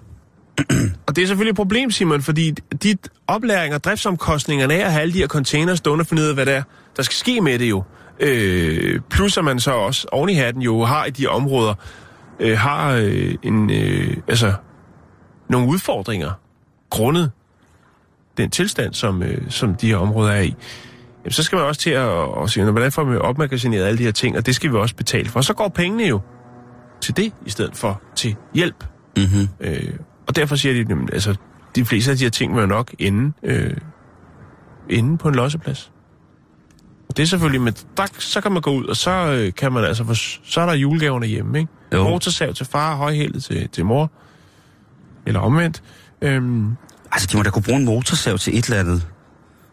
Og 1.06 1.16
det 1.16 1.22
er 1.22 1.26
selvfølgelig 1.26 1.50
et 1.50 1.56
problem, 1.56 1.90
Simon, 1.90 2.22
fordi 2.22 2.50
dit 2.82 3.08
oplæring 3.26 3.74
og 3.74 3.84
driftsomkostningerne 3.84 4.74
af 4.74 4.84
at 4.84 4.92
have 4.92 5.02
alle 5.02 5.14
de 5.14 5.18
her 5.18 5.26
containers 5.26 5.78
stående 5.78 6.04
for 6.04 6.14
nede, 6.14 6.34
hvad 6.34 6.46
der, 6.46 6.62
der 6.96 7.02
skal 7.02 7.14
ske 7.14 7.40
med 7.40 7.58
det 7.58 7.70
jo. 7.70 7.82
Øh, 8.20 9.00
plus 9.10 9.38
at 9.38 9.44
man 9.44 9.60
så 9.60 9.70
også 9.72 10.06
oven 10.12 10.28
i 10.28 10.34
hatten 10.34 10.62
jo 10.62 10.84
har 10.84 11.04
i 11.04 11.10
de 11.10 11.26
områder, 11.26 11.74
øh, 12.40 12.58
har 12.58 12.92
øh, 12.92 13.34
en, 13.42 13.70
øh, 13.70 14.16
altså, 14.28 14.52
nogle 15.48 15.68
udfordringer 15.68 16.30
grundet 16.90 17.30
den 18.36 18.50
tilstand, 18.50 18.94
som, 18.94 19.22
øh, 19.22 19.50
som 19.50 19.74
de 19.74 19.86
her 19.86 19.96
områder 19.96 20.32
er 20.32 20.40
i, 20.40 20.54
jamen, 21.24 21.32
så 21.32 21.42
skal 21.42 21.56
man 21.56 21.66
også 21.66 21.80
til 21.80 21.90
at, 21.90 22.08
at 22.42 22.50
sige, 22.50 22.70
hvordan 22.70 22.92
får 22.92 23.04
vi 23.04 23.16
opmagasineret 23.16 23.84
alle 23.84 23.98
de 23.98 24.04
her 24.04 24.12
ting, 24.12 24.36
og 24.36 24.46
det 24.46 24.54
skal 24.54 24.72
vi 24.72 24.76
også 24.76 24.96
betale 24.96 25.28
for. 25.28 25.40
Så 25.40 25.54
går 25.54 25.68
pengene 25.68 26.04
jo 26.04 26.20
til 27.00 27.16
det, 27.16 27.32
i 27.46 27.50
stedet 27.50 27.76
for 27.76 28.02
til 28.16 28.36
hjælp. 28.54 28.84
Mm-hmm. 29.16 29.48
Øh, 29.60 29.92
og 30.32 30.36
derfor 30.36 30.56
siger 30.56 30.84
de, 30.84 30.96
altså, 31.12 31.34
de 31.76 31.84
fleste 31.84 32.10
af 32.10 32.16
de 32.16 32.24
her 32.24 32.30
ting 32.30 32.54
vil 32.54 32.60
jo 32.60 32.66
nok 32.66 32.94
ende, 32.98 33.32
øh, 33.42 33.76
ende 34.90 35.18
på 35.18 35.28
en 35.28 35.34
losseplads. 35.34 35.92
Det 37.16 37.22
er 37.22 37.26
selvfølgelig, 37.26 37.60
men 37.60 37.74
der, 37.96 38.06
så 38.18 38.40
kan 38.40 38.52
man 38.52 38.62
gå 38.62 38.70
ud, 38.70 38.84
og 38.84 38.96
så 38.96 39.10
øh, 39.10 39.54
kan 39.54 39.72
man 39.72 39.84
altså, 39.84 40.04
få, 40.04 40.14
så 40.44 40.60
er 40.60 40.66
der 40.66 40.72
julegaverne 40.72 41.26
hjemme, 41.26 41.58
ikke? 41.58 41.72
Jo. 41.92 42.02
Motorsav 42.02 42.54
til 42.54 42.66
far, 42.66 42.96
højhældet 42.96 43.44
til, 43.44 43.68
til 43.68 43.84
mor. 43.84 44.10
Eller 45.26 45.40
omvendt. 45.40 45.82
Øhm, 46.22 46.76
Altså, 47.12 47.28
de 47.32 47.36
må 47.36 47.42
da 47.42 47.50
kunne 47.50 47.62
bruge 47.62 47.78
en 47.78 47.84
motorsav 47.84 48.38
til 48.38 48.58
et 48.58 48.64
eller 48.64 48.80
andet. 48.80 49.06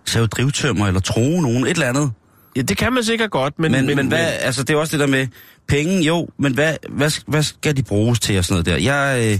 Save 0.05 0.27
drivtømmer 0.27 0.87
eller 0.87 0.99
tro 0.99 1.41
nogen, 1.41 1.63
et 1.63 1.69
eller 1.69 1.87
andet. 1.87 2.11
ja, 2.55 2.61
det 2.61 2.77
kan 2.77 2.93
man 2.93 3.03
sikkert 3.03 3.31
godt, 3.31 3.59
men... 3.59 3.71
Men, 3.71 3.85
men, 3.85 3.95
men 3.95 4.07
hvad, 4.07 4.27
altså, 4.39 4.63
det 4.63 4.73
er 4.73 4.77
også 4.77 4.91
det 4.91 4.99
der 4.99 5.07
med 5.07 5.27
penge, 5.69 6.01
jo, 6.01 6.29
men 6.37 6.53
hvad, 6.53 6.75
hvad, 6.89 7.11
hvad 7.27 7.43
skal 7.43 7.77
de 7.77 7.83
bruges 7.83 8.19
til 8.19 8.37
og 8.37 8.45
sådan 8.45 8.53
noget 8.53 8.65
der? 8.65 8.93
Jeg, 8.93 9.31
øh, 9.33 9.39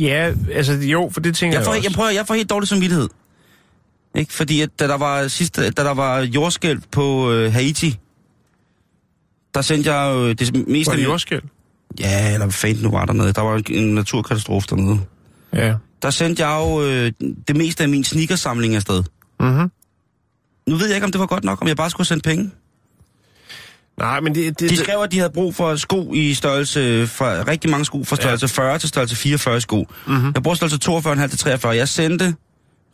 Ja, 0.00 0.32
altså 0.52 0.72
jo, 0.72 1.10
for 1.12 1.20
det 1.20 1.36
tænker 1.36 1.58
jeg, 1.58 1.64
får, 1.64 1.74
jeg, 1.74 1.84
jeg, 1.84 1.92
prøver, 1.92 2.10
jeg 2.10 2.26
får 2.26 2.34
helt 2.34 2.50
dårlig 2.50 2.68
samvittighed. 2.68 3.08
Ikke? 4.14 4.32
Fordi 4.32 4.60
at, 4.60 4.70
da 4.78 4.88
der 4.88 4.96
var 4.96 5.28
sidste, 5.28 5.70
da 5.70 5.82
der 5.82 5.94
var 5.94 6.20
jordskælv 6.20 6.82
på 6.90 7.32
øh, 7.32 7.52
Haiti, 7.52 7.98
der 9.54 9.62
sendte 9.62 9.94
jeg 9.94 10.14
jo 10.14 10.32
det 10.32 10.68
meste... 10.68 10.90
Var 10.90 10.96
det 10.96 11.04
jordskæld? 11.04 11.42
Ja, 12.00 12.32
eller 12.32 12.46
hvad 12.46 12.52
fanden 12.52 12.82
nu 12.82 12.90
var 12.90 13.04
dernede. 13.04 13.32
Der 13.32 13.42
var 13.42 13.62
en, 13.70 13.94
naturkatastrofe 13.94 14.66
dernede. 14.70 15.00
Ja. 15.52 15.74
Der 16.02 16.10
sendte 16.10 16.46
jeg 16.46 16.60
jo 16.60 16.84
øh, 16.84 17.12
det 17.48 17.56
meste 17.56 17.82
af 17.82 17.88
min 17.88 18.04
sneakersamling 18.04 18.74
afsted. 18.74 19.02
Mm-hmm. 19.40 19.70
Nu 20.68 20.76
ved 20.76 20.86
jeg 20.86 20.94
ikke, 20.96 21.04
om 21.04 21.12
det 21.12 21.20
var 21.20 21.26
godt 21.26 21.44
nok, 21.44 21.62
om 21.62 21.68
jeg 21.68 21.76
bare 21.76 21.90
skulle 21.90 22.06
sende 22.06 22.22
penge. 22.22 22.50
Nej, 23.98 24.20
men 24.20 24.34
det... 24.34 24.60
det 24.60 24.70
De 24.70 24.76
skrev, 24.76 25.00
at 25.00 25.12
de 25.12 25.18
havde 25.18 25.32
brug 25.32 25.54
for 25.54 25.76
sko 25.76 26.12
i 26.14 26.34
størrelse, 26.34 27.06
fra, 27.06 27.42
rigtig 27.42 27.70
mange 27.70 27.84
sko 27.84 28.04
fra 28.04 28.16
størrelse 28.16 28.46
ja. 28.46 28.62
40 28.62 28.78
til 28.78 28.88
størrelse 28.88 29.16
44 29.16 29.60
sko. 29.60 29.88
Mm-hmm. 30.06 30.32
Jeg 30.34 30.42
bruger 30.42 30.54
størrelse 30.54 31.22
42,5 31.22 31.26
til 31.26 31.38
43. 31.38 31.76
Jeg 31.76 31.88
sendte 31.88 32.34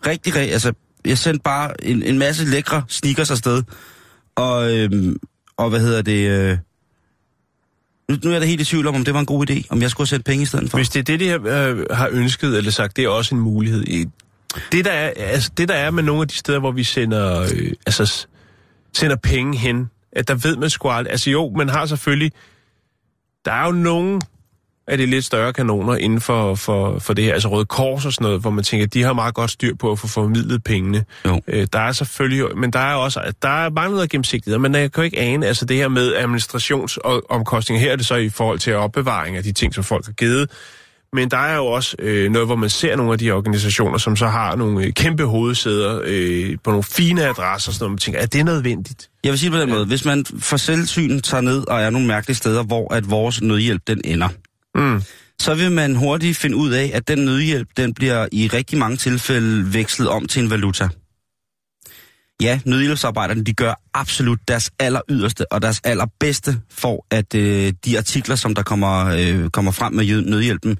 rigtig, 0.06 0.36
altså, 0.36 0.72
jeg 1.04 1.18
sendte 1.18 1.42
bare 1.42 1.86
en, 1.86 2.02
en 2.02 2.18
masse 2.18 2.44
lækre 2.44 2.82
sneakers 2.88 3.30
afsted. 3.30 3.62
Og, 4.36 4.72
øhm, 4.72 5.16
og 5.56 5.70
hvad 5.70 5.80
hedder 5.80 6.02
det, 6.02 6.28
øh, 6.28 6.58
nu, 8.08 8.16
nu 8.24 8.30
er 8.30 8.38
jeg 8.38 8.48
helt 8.48 8.60
i 8.60 8.64
tvivl 8.64 8.86
om, 8.86 8.94
om 8.94 9.04
det 9.04 9.14
var 9.14 9.20
en 9.20 9.26
god 9.26 9.50
idé, 9.50 9.62
om 9.70 9.82
jeg 9.82 9.90
skulle 9.90 10.04
have 10.04 10.08
sendt 10.08 10.24
penge 10.24 10.42
i 10.42 10.46
stedet 10.46 10.70
for. 10.70 10.78
Hvis 10.78 10.88
det 10.88 11.00
er 11.00 11.04
det, 11.04 11.20
de 11.20 11.28
har, 11.28 11.68
øh, 11.68 11.86
har 11.90 12.08
ønsket 12.12 12.56
eller 12.56 12.70
sagt, 12.70 12.96
det 12.96 13.04
er 13.04 13.08
også 13.08 13.34
en 13.34 13.40
mulighed. 13.40 13.84
I, 13.84 14.06
det, 14.72 14.84
der 14.84 14.90
er, 14.90 15.12
altså, 15.16 15.50
det, 15.56 15.68
der 15.68 15.74
er 15.74 15.90
med 15.90 16.02
nogle 16.02 16.22
af 16.22 16.28
de 16.28 16.34
steder, 16.34 16.58
hvor 16.58 16.72
vi 16.72 16.84
sender, 16.84 17.40
øh, 17.40 17.72
altså, 17.86 18.26
sender 18.94 19.16
penge 19.16 19.58
hen, 19.58 19.90
at 20.16 20.28
der 20.28 20.34
ved 20.34 20.56
man 20.56 20.70
sgu 20.70 20.88
aldrig... 20.88 21.10
Altså 21.10 21.30
jo, 21.30 21.52
man 21.56 21.68
har 21.68 21.86
selvfølgelig... 21.86 22.32
Der 23.44 23.52
er 23.52 23.66
jo 23.66 23.72
nogle 23.72 24.20
af 24.86 24.98
de 24.98 25.06
lidt 25.06 25.24
større 25.24 25.52
kanoner 25.52 25.96
inden 25.96 26.20
for, 26.20 26.54
for, 26.54 26.98
for 26.98 27.14
det 27.14 27.24
her, 27.24 27.32
altså 27.32 27.48
Røde 27.48 27.64
Kors 27.64 28.06
og 28.06 28.12
sådan 28.12 28.24
noget, 28.24 28.40
hvor 28.40 28.50
man 28.50 28.64
tænker, 28.64 28.86
de 28.86 29.02
har 29.02 29.12
meget 29.12 29.34
godt 29.34 29.50
styr 29.50 29.74
på 29.74 29.92
at 29.92 29.98
få 29.98 30.06
formidlet 30.06 30.64
pengene. 30.64 31.04
Jo. 31.24 31.40
Øh, 31.46 31.66
der 31.72 31.78
er 31.78 31.92
selvfølgelig, 31.92 32.58
men 32.58 32.70
der 32.70 32.78
er 32.78 32.94
også, 32.94 33.32
der 33.42 33.64
er 33.64 33.70
mange 33.70 33.94
noget 33.94 34.10
gennemsigtighed, 34.10 34.58
men 34.58 34.74
jeg 34.74 34.92
kan 34.92 35.02
jo 35.02 35.04
ikke 35.04 35.18
ane, 35.18 35.46
altså 35.46 35.64
det 35.64 35.76
her 35.76 35.88
med 35.88 36.14
administrationsomkostninger, 36.14 37.80
her 37.84 37.92
er 37.92 37.96
det 37.96 38.06
så 38.06 38.14
i 38.14 38.28
forhold 38.28 38.58
til 38.58 38.74
opbevaring 38.74 39.36
af 39.36 39.42
de 39.42 39.52
ting, 39.52 39.74
som 39.74 39.84
folk 39.84 40.06
har 40.06 40.12
givet, 40.12 40.50
men 41.14 41.30
der 41.30 41.36
er 41.36 41.56
jo 41.56 41.66
også 41.66 41.96
øh, 41.98 42.30
noget, 42.30 42.48
hvor 42.48 42.56
man 42.56 42.70
ser 42.70 42.96
nogle 42.96 43.12
af 43.12 43.18
de 43.18 43.30
organisationer, 43.30 43.98
som 43.98 44.16
så 44.16 44.26
har 44.26 44.56
nogle 44.56 44.86
øh, 44.86 44.92
kæmpe 44.92 45.24
hovedsæder 45.24 46.00
øh, 46.04 46.56
på 46.64 46.70
nogle 46.70 46.84
fine 46.84 47.24
adresser, 47.24 47.72
sådan 47.72 47.82
noget, 47.84 47.90
man 47.92 47.98
tænker, 47.98 48.20
er 48.20 48.26
det 48.26 48.44
nødvendigt? 48.44 49.08
Jeg 49.24 49.30
vil 49.30 49.38
sige 49.38 49.50
på 49.50 49.58
den 49.58 49.70
måde, 49.70 49.86
hvis 49.86 50.04
man 50.04 50.24
for 50.38 50.56
selvsyn 50.56 51.20
tager 51.20 51.40
ned 51.40 51.68
og 51.68 51.82
er 51.82 51.90
nogle 51.90 52.06
mærkelige 52.06 52.36
steder, 52.36 52.62
hvor 52.62 52.94
at 52.94 53.10
vores 53.10 53.42
nødhjælp 53.42 53.82
den 53.86 54.00
ender, 54.04 54.28
Mm. 54.76 55.02
så 55.38 55.54
vil 55.54 55.72
man 55.72 55.96
hurtigt 55.96 56.38
finde 56.38 56.56
ud 56.56 56.70
af, 56.70 56.90
at 56.94 57.08
den 57.08 57.18
nødhjælp, 57.18 57.68
den 57.76 57.94
bliver 57.94 58.26
i 58.32 58.48
rigtig 58.48 58.78
mange 58.78 58.96
tilfælde 58.96 59.74
vekslet 59.74 60.08
om 60.08 60.26
til 60.26 60.42
en 60.42 60.50
valuta. 60.50 60.88
Ja, 62.42 62.60
nødhjælpsarbejderne, 62.64 63.44
de 63.44 63.52
gør 63.54 63.80
absolut 63.94 64.38
deres 64.48 64.70
aller 64.78 65.00
yderste 65.08 65.52
og 65.52 65.62
deres 65.62 65.80
allerbedste 65.84 66.60
for, 66.70 67.06
at 67.10 67.34
øh, 67.34 67.72
de 67.84 67.98
artikler, 67.98 68.36
som 68.36 68.54
der 68.54 68.62
kommer, 68.62 69.06
øh, 69.06 69.50
kommer 69.50 69.72
frem 69.72 69.92
med 69.92 70.22
nødhjælpen, 70.22 70.78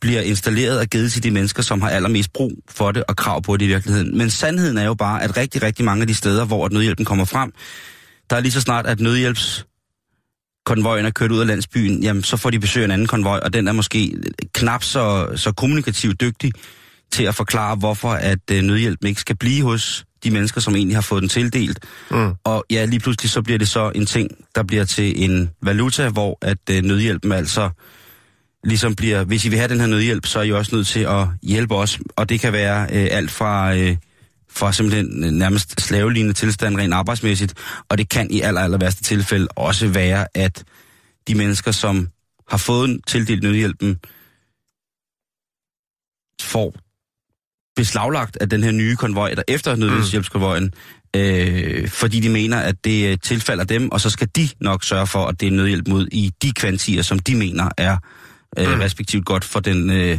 bliver 0.00 0.20
installeret 0.20 0.80
og 0.80 0.86
givet 0.86 1.12
til 1.12 1.22
de 1.22 1.30
mennesker, 1.30 1.62
som 1.62 1.82
har 1.82 1.90
allermest 1.90 2.32
brug 2.32 2.52
for 2.68 2.92
det 2.92 3.04
og 3.08 3.16
krav 3.16 3.42
på 3.42 3.56
det 3.56 3.64
i 3.64 3.68
virkeligheden. 3.68 4.18
Men 4.18 4.30
sandheden 4.30 4.78
er 4.78 4.84
jo 4.84 4.94
bare, 4.94 5.22
at 5.22 5.36
rigtig, 5.36 5.62
rigtig 5.62 5.84
mange 5.84 6.00
af 6.00 6.06
de 6.06 6.14
steder, 6.14 6.44
hvor 6.44 6.66
at 6.66 6.72
nødhjælpen 6.72 7.04
kommer 7.04 7.24
frem, 7.24 7.52
der 8.30 8.36
er 8.36 8.40
lige 8.40 8.52
så 8.52 8.60
snart, 8.60 8.86
at 8.86 9.00
nødhjælps 9.00 9.66
konvojen 10.66 11.06
er 11.06 11.10
kørt 11.10 11.30
ud 11.30 11.40
af 11.40 11.46
landsbyen, 11.46 12.02
jamen 12.02 12.22
så 12.22 12.36
får 12.36 12.50
de 12.50 12.60
besøg 12.60 12.82
af 12.82 12.84
en 12.84 12.90
anden 12.90 13.06
konvoj, 13.06 13.38
og 13.38 13.52
den 13.52 13.68
er 13.68 13.72
måske 13.72 14.16
knap 14.54 14.82
så, 14.82 15.32
så 15.36 15.52
kommunikativt 15.52 16.20
dygtig 16.20 16.52
til 17.12 17.24
at 17.24 17.34
forklare, 17.34 17.76
hvorfor 17.76 18.10
at 18.10 18.50
øh, 18.52 18.62
nødhjælpen 18.62 19.08
ikke 19.08 19.20
skal 19.20 19.36
blive 19.36 19.62
hos 19.62 20.04
de 20.26 20.30
mennesker, 20.30 20.60
som 20.60 20.74
egentlig 20.74 20.96
har 20.96 21.02
fået 21.02 21.20
den 21.20 21.28
tildelt. 21.28 21.78
Mm. 22.10 22.34
Og 22.44 22.64
ja, 22.70 22.84
lige 22.84 23.00
pludselig 23.00 23.30
så 23.30 23.42
bliver 23.42 23.58
det 23.58 23.68
så 23.68 23.92
en 23.94 24.06
ting, 24.06 24.30
der 24.54 24.62
bliver 24.62 24.84
til 24.84 25.24
en 25.24 25.50
valuta, 25.62 26.08
hvor 26.08 26.38
at 26.42 26.58
øh, 26.70 26.82
nødhjælpen 26.82 27.32
altså 27.32 27.70
ligesom 28.64 28.94
bliver, 28.94 29.24
hvis 29.24 29.44
I 29.44 29.48
vil 29.48 29.58
have 29.58 29.68
den 29.68 29.80
her 29.80 29.86
nødhjælp, 29.86 30.26
så 30.26 30.38
er 30.38 30.42
I 30.42 30.52
også 30.52 30.74
nødt 30.74 30.86
til 30.86 31.00
at 31.00 31.26
hjælpe 31.42 31.74
os. 31.74 31.98
Og 32.16 32.28
det 32.28 32.40
kan 32.40 32.52
være 32.52 32.82
øh, 32.82 33.08
alt 33.10 33.30
fra, 33.30 33.76
øh, 33.76 33.96
fra 34.50 34.72
simpelthen 34.72 35.24
øh, 35.24 35.30
nærmest 35.30 35.80
slavelignende 35.80 36.34
tilstand 36.34 36.76
rent 36.76 36.94
arbejdsmæssigt, 36.94 37.54
og 37.88 37.98
det 37.98 38.08
kan 38.08 38.30
i 38.30 38.40
aller, 38.40 38.60
aller 38.60 38.78
værste 38.78 39.02
tilfælde 39.02 39.48
også 39.56 39.88
være, 39.88 40.26
at 40.34 40.64
de 41.28 41.34
mennesker, 41.34 41.72
som 41.72 42.08
har 42.48 42.58
fået 42.58 43.00
tildelt 43.06 43.42
nødhjælpen, 43.42 43.98
får 46.42 46.85
beslaglagt 47.76 48.36
af 48.40 48.48
den 48.48 48.64
her 48.64 48.70
nye 48.72 48.96
konvoj, 48.96 49.34
der 49.34 49.42
efter 49.48 49.76
nødhjælpskonvojen, 49.76 50.72
øh, 51.16 51.88
fordi 51.88 52.20
de 52.20 52.28
mener, 52.28 52.56
at 52.58 52.74
det 52.84 53.10
øh, 53.10 53.18
tilfalder 53.22 53.64
dem, 53.64 53.92
og 53.92 54.00
så 54.00 54.10
skal 54.10 54.28
de 54.36 54.48
nok 54.60 54.84
sørge 54.84 55.06
for, 55.06 55.26
at 55.26 55.40
det 55.40 55.46
er 55.46 55.50
nødhjælp 55.52 55.88
mod 55.88 56.06
i 56.12 56.30
de 56.42 56.52
kvantier, 56.52 57.02
som 57.02 57.18
de 57.18 57.34
mener 57.34 57.68
er 57.76 57.96
øh, 58.58 58.68
Mm. 58.74 58.80
respektivt 58.80 59.24
godt 59.24 59.44
for 59.44 59.60
den, 59.60 59.90
øh, 59.90 60.18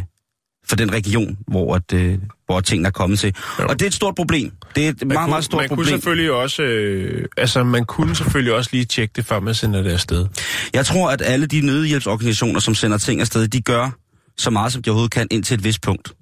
for 0.68 0.76
den 0.76 0.92
region, 0.92 1.38
hvor, 1.48 1.74
at, 1.74 1.92
øh, 1.94 2.18
hvor 2.46 2.60
tingene 2.60 2.86
er 2.86 2.90
kommet 2.92 3.18
til. 3.18 3.34
Jo. 3.60 3.66
Og 3.68 3.78
det 3.78 3.82
er 3.82 3.86
et 3.86 3.94
stort 3.94 4.14
problem. 4.14 4.52
Det 4.74 4.84
er 4.84 4.88
et 4.88 5.00
Man 5.00 5.08
meget, 5.08 5.18
kunne, 5.24 5.30
meget 5.30 5.44
stort 5.44 5.60
man 5.60 5.68
kunne 5.68 5.76
problem. 5.76 5.92
selvfølgelig 5.94 6.32
også, 6.32 6.62
øh, 6.62 7.24
altså 7.36 7.64
man 7.64 7.84
kunne 7.84 8.16
selvfølgelig 8.16 8.54
også 8.54 8.70
lige 8.72 8.84
tjekke 8.84 9.12
det, 9.16 9.26
før 9.26 9.40
man 9.40 9.54
sender 9.54 9.82
det 9.82 9.90
afsted. 9.90 10.26
Jeg 10.74 10.86
tror, 10.86 11.10
at 11.10 11.22
alle 11.24 11.46
de 11.46 11.60
nødhjælpsorganisationer, 11.60 12.60
som 12.60 12.74
sender 12.74 12.98
ting 12.98 13.20
afsted, 13.20 13.48
de 13.48 13.60
gør 13.62 13.90
så 14.38 14.50
meget, 14.50 14.72
som 14.72 14.82
de 14.82 14.90
overhovedet 14.90 15.12
kan, 15.12 15.26
indtil 15.30 15.54
et 15.54 15.64
vist 15.64 15.82
punkt. 15.82 16.12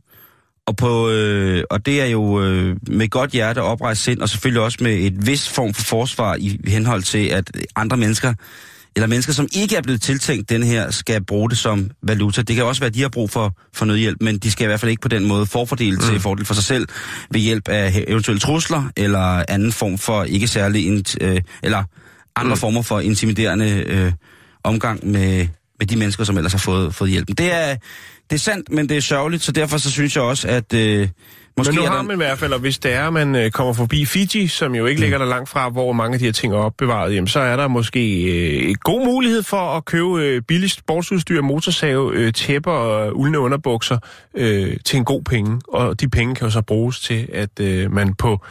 Og, 0.66 0.76
på, 0.76 1.11
øh, 1.11 1.64
og 1.70 1.87
det 1.87 2.02
er 2.02 2.07
jo 2.07 2.42
øh, 2.42 2.76
med 2.88 3.09
godt 3.09 3.31
hjerte 3.31 3.62
oprejst 3.62 4.02
sind, 4.02 4.20
og 4.20 4.29
selvfølgelig 4.29 4.62
også 4.62 4.79
med 4.81 4.92
et 4.92 5.26
vis 5.26 5.48
form 5.48 5.74
for 5.74 5.83
forsvar 5.83 6.35
i 6.35 6.61
henhold 6.66 7.02
til, 7.02 7.26
at 7.26 7.50
andre 7.76 7.96
mennesker, 7.96 8.35
eller 8.96 9.07
mennesker, 9.07 9.33
som 9.33 9.48
ikke 9.52 9.76
er 9.76 9.83
blevet 9.83 10.02
tiltænkt 10.02 10.50
den 10.50 10.62
her, 10.62 10.90
skal 10.90 11.24
bruge 11.24 11.50
det 11.50 11.59
som 11.59 11.90
valuta. 12.02 12.42
Det 12.42 12.57
kan 12.57 12.64
også 12.64 12.81
være, 12.81 12.88
at 12.88 12.94
de 12.94 13.02
har 13.02 13.09
brug 13.09 13.31
for, 13.31 13.57
for 13.74 13.85
nødhjælp, 13.85 14.16
men 14.20 14.38
de 14.38 14.50
skal 14.50 14.64
i 14.64 14.66
hvert 14.66 14.81
fald 14.81 14.90
ikke 14.90 15.00
på 15.00 15.09
den 15.09 15.24
måde 15.29 15.46
forfordele 15.46 15.96
mm. 15.96 16.02
til 16.02 16.20
fordel 16.20 16.44
for 16.44 16.55
sig 16.55 16.64
selv 16.64 16.88
ved 17.31 17.40
hjælp 17.40 17.68
af 17.68 18.05
eventuelle 18.09 18.40
trusler, 18.40 18.90
eller 18.96 19.44
anden 19.48 19.72
form 19.72 19.98
for 19.98 20.24
ikke 20.24 20.48
særlig, 20.48 21.05
øh, 21.20 21.40
eller 21.62 21.85
andre 22.37 22.55
mm. 22.55 22.61
former 22.61 22.83
for 22.83 23.00
intimiderende 23.00 23.85
øh, 23.87 24.12
omgang 24.64 25.07
med, 25.07 25.46
med 25.79 25.87
de 25.87 25.96
mennesker, 25.96 26.24
som 26.24 26.37
ellers 26.37 26.52
har 26.52 26.59
fået, 26.59 26.94
fået 26.94 27.11
hjælpen. 27.11 27.35
Det 27.35 27.52
er, 27.52 27.76
det 28.31 28.37
er 28.37 28.41
sandt, 28.41 28.71
men 28.71 28.89
det 28.89 28.97
er 28.97 29.01
sørgeligt, 29.01 29.43
så 29.43 29.53
derfor 29.53 29.79
så 29.79 29.91
synes 29.91 30.17
jeg 30.17 30.25
også, 30.25 30.49
at 30.49 30.75
øh, 30.75 31.09
måske 31.57 31.73
Men 31.73 31.81
nu 31.81 31.87
har 31.87 32.03
man 32.03 32.17
i 32.17 32.17
hvert 32.17 32.39
fald, 32.39 32.53
og 32.53 32.59
hvis 32.59 32.79
det 32.79 32.93
er, 32.93 33.11
man 33.11 33.35
øh, 33.35 33.51
kommer 33.51 33.73
forbi 33.73 34.05
Fiji, 34.07 34.47
som 34.47 34.75
jo 34.75 34.87
ikke 34.87 35.01
ligger 35.01 35.19
der 35.19 35.25
langt 35.25 35.49
fra, 35.49 35.69
hvor 35.69 35.93
mange 35.93 36.15
af 36.15 36.19
de 36.19 36.25
her 36.25 36.33
ting 36.33 36.53
er 36.55 36.59
opbevaret, 36.59 37.15
jamen, 37.15 37.29
så 37.29 37.41
er 37.41 37.57
der 37.57 37.69
måske 37.69 38.23
øh, 38.23 38.75
god 38.75 39.05
mulighed 39.05 39.43
for 39.43 39.77
at 39.77 39.85
købe 39.85 40.23
øh, 40.23 40.43
billigt 40.43 40.73
sportsudstyr, 40.73 41.43
motorsave, 41.43 42.12
øh, 42.15 42.33
tæpper 42.33 42.73
og 42.73 43.17
uldne 43.17 43.39
underbukser 43.39 43.99
øh, 44.35 44.77
til 44.85 44.97
en 44.97 45.05
god 45.05 45.23
penge. 45.23 45.61
Og 45.69 46.01
de 46.01 46.09
penge 46.09 46.35
kan 46.35 46.47
jo 46.47 46.51
så 46.51 46.62
bruges 46.62 47.01
til, 47.01 47.29
at 47.33 47.61
øh, 47.61 47.93
man 47.93 48.15
på 48.15 48.45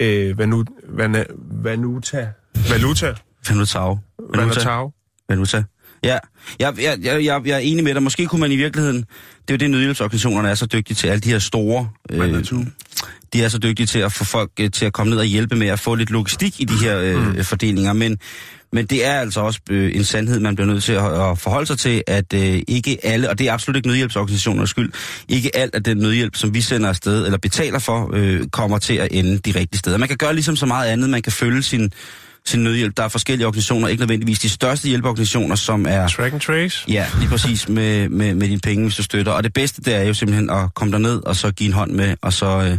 øh, 0.00 0.38
vanu, 0.38 0.64
vana, 0.88 1.24
vanuta, 1.50 2.28
valuta, 2.70 3.14
Vanutau. 3.48 3.98
valuta, 4.34 4.90
Vanuta. 5.28 5.62
Ja, 6.04 6.18
jeg, 6.58 6.74
jeg, 6.82 6.98
jeg, 7.02 7.24
jeg, 7.24 7.42
jeg 7.46 7.54
er 7.54 7.58
enig 7.58 7.84
med 7.84 7.94
dig. 7.94 8.02
Måske 8.02 8.26
kunne 8.26 8.40
man 8.40 8.52
i 8.52 8.56
virkeligheden... 8.56 8.96
Det 8.96 9.54
er 9.54 9.54
jo 9.54 9.56
det, 9.56 9.70
nødhjælpsorganisationerne 9.70 10.48
er 10.48 10.54
så 10.54 10.66
dygtige 10.66 10.94
til. 10.94 11.08
Alle 11.08 11.20
de 11.20 11.30
her 11.30 11.38
store... 11.38 11.88
Øh, 12.10 12.44
de 13.32 13.42
er 13.42 13.48
så 13.48 13.58
dygtige 13.58 13.86
til 13.86 13.98
at 13.98 14.12
få 14.12 14.24
folk 14.24 14.50
øh, 14.60 14.70
til 14.70 14.86
at 14.86 14.92
komme 14.92 15.10
ned 15.10 15.18
og 15.18 15.24
hjælpe 15.24 15.56
med 15.56 15.66
at 15.66 15.80
få 15.80 15.94
lidt 15.94 16.10
logistik 16.10 16.60
i 16.60 16.64
de 16.64 16.74
her 16.74 16.98
øh, 17.00 17.36
mm. 17.36 17.44
fordelinger. 17.44 17.92
Men, 17.92 18.18
men 18.72 18.86
det 18.86 19.06
er 19.06 19.12
altså 19.12 19.40
også 19.40 19.60
øh, 19.70 19.96
en 19.96 20.04
sandhed, 20.04 20.40
man 20.40 20.56
bliver 20.56 20.68
nødt 20.68 20.84
til 20.84 20.92
at, 20.92 21.30
at 21.30 21.38
forholde 21.38 21.66
sig 21.66 21.78
til, 21.78 22.02
at 22.06 22.34
øh, 22.34 22.62
ikke 22.68 22.98
alle, 23.02 23.30
og 23.30 23.38
det 23.38 23.48
er 23.48 23.52
absolut 23.52 23.76
ikke 23.76 23.88
nødhjælpsorganisationers 23.88 24.70
skyld, 24.70 24.92
ikke 25.28 25.56
alt 25.56 25.74
af 25.74 25.82
den 25.82 25.96
nødhjælp, 25.96 26.36
som 26.36 26.54
vi 26.54 26.60
sender 26.60 26.88
afsted 26.88 27.24
eller 27.24 27.38
betaler 27.38 27.78
for, 27.78 28.10
øh, 28.14 28.46
kommer 28.46 28.78
til 28.78 28.94
at 28.94 29.08
ende 29.10 29.38
de 29.38 29.58
rigtige 29.58 29.78
steder. 29.78 29.96
Man 29.96 30.08
kan 30.08 30.16
gøre 30.16 30.34
ligesom 30.34 30.56
så 30.56 30.66
meget 30.66 30.88
andet. 30.88 31.10
Man 31.10 31.22
kan 31.22 31.32
følge 31.32 31.62
sin 31.62 31.92
sin 32.46 32.64
nødhjælp. 32.64 32.96
Der 32.96 33.02
er 33.02 33.08
forskellige 33.08 33.46
organisationer, 33.46 33.88
ikke 33.88 34.00
nødvendigvis 34.00 34.38
de 34.38 34.48
største 34.48 34.88
hjælpeorganisationer, 34.88 35.54
som 35.54 35.86
er... 35.86 36.08
Track 36.08 36.32
and 36.32 36.40
trace? 36.40 36.84
Ja, 36.88 37.06
lige 37.18 37.28
præcis 37.28 37.68
med, 37.68 38.08
med, 38.08 38.34
med 38.34 38.48
dine 38.48 38.60
penge, 38.60 38.84
hvis 38.84 38.96
du 38.96 39.02
støtter. 39.02 39.32
Og 39.32 39.44
det 39.44 39.52
bedste, 39.52 39.82
det 39.82 39.94
er 39.94 40.02
jo 40.02 40.14
simpelthen 40.14 40.50
at 40.50 40.74
komme 40.74 40.92
derned, 40.92 41.22
og 41.26 41.36
så 41.36 41.50
give 41.50 41.66
en 41.66 41.72
hånd 41.72 41.90
med, 41.90 42.16
og 42.22 42.32
så 42.32 42.46
øh, 42.46 42.78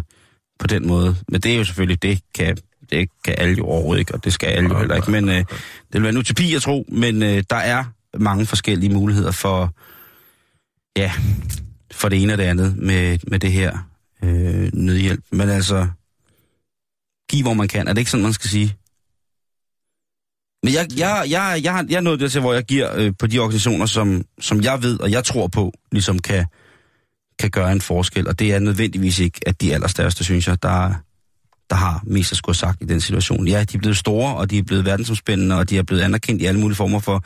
på 0.59 0.67
den 0.67 0.87
måde. 0.87 1.15
Men 1.27 1.41
det 1.41 1.53
er 1.53 1.57
jo 1.57 1.63
selvfølgelig, 1.63 2.01
det 2.01 2.19
kan, 2.35 2.57
det 2.91 3.09
kan 3.25 3.35
alle 3.37 3.57
jo 3.57 3.65
overhovedet 3.65 3.99
ikke, 3.99 4.13
og 4.13 4.23
det 4.23 4.33
skal 4.33 4.47
alle 4.47 4.69
jo 4.69 4.79
heller 4.79 4.95
ikke. 4.95 5.11
Men 5.11 5.29
øh, 5.29 5.35
det 5.35 5.45
vil 5.93 6.01
være 6.01 6.11
en 6.11 6.17
utopi, 6.17 6.53
jeg 6.53 6.61
tror, 6.61 6.83
men 6.87 7.23
øh, 7.23 7.43
der 7.49 7.55
er 7.55 7.83
mange 8.17 8.45
forskellige 8.45 8.93
muligheder 8.93 9.31
for, 9.31 9.73
ja, 10.97 11.11
for 11.91 12.09
det 12.09 12.21
ene 12.21 12.33
og 12.33 12.37
det 12.37 12.43
andet 12.43 12.77
med, 12.77 13.17
med 13.27 13.39
det 13.39 13.51
her 13.51 13.77
øh, 14.23 14.69
nødhjælp. 14.73 15.23
Men 15.31 15.49
altså, 15.49 15.87
giv 17.29 17.43
hvor 17.43 17.53
man 17.53 17.67
kan. 17.67 17.87
Er 17.87 17.93
det 17.93 18.01
ikke 18.01 18.11
sådan, 18.11 18.23
man 18.23 18.33
skal 18.33 18.49
sige? 18.49 18.75
Men 20.63 20.73
jeg, 20.73 20.87
jeg, 20.97 21.25
jeg, 21.29 21.61
jeg, 21.63 21.85
jeg 21.89 21.97
er 21.97 22.01
nået 22.01 22.19
dertil, 22.19 22.41
hvor 22.41 22.53
jeg 22.53 22.63
giver 22.63 22.95
øh, 22.95 23.13
på 23.19 23.27
de 23.27 23.39
organisationer, 23.39 23.85
som, 23.85 24.23
som 24.39 24.61
jeg 24.61 24.83
ved 24.83 24.99
og 24.99 25.11
jeg 25.11 25.23
tror 25.23 25.47
på, 25.47 25.73
ligesom 25.91 26.19
kan, 26.19 26.45
kan 27.39 27.49
gøre 27.49 27.71
en 27.71 27.81
forskel. 27.81 28.27
Og 28.27 28.39
det 28.39 28.53
er 28.53 28.59
nødvendigvis 28.59 29.19
ikke, 29.19 29.39
at 29.45 29.61
de 29.61 29.73
allerstørste, 29.73 30.23
synes 30.23 30.47
jeg, 30.47 30.63
der, 30.63 30.93
der 31.69 31.75
har 31.75 32.03
mest 32.07 32.31
at 32.31 32.37
skulle 32.37 32.55
have 32.55 32.59
sagt 32.59 32.81
i 32.81 32.85
den 32.85 33.01
situation. 33.01 33.47
Ja, 33.47 33.63
de 33.63 33.77
er 33.77 33.79
blevet 33.79 33.97
store, 33.97 34.35
og 34.35 34.49
de 34.49 34.57
er 34.57 34.63
blevet 34.63 34.85
verdensomspændende, 34.85 35.57
og 35.57 35.69
de 35.69 35.77
er 35.77 35.83
blevet 35.83 36.01
anerkendt 36.01 36.41
i 36.41 36.45
alle 36.45 36.59
mulige 36.59 36.75
former 36.75 36.99
for 36.99 37.23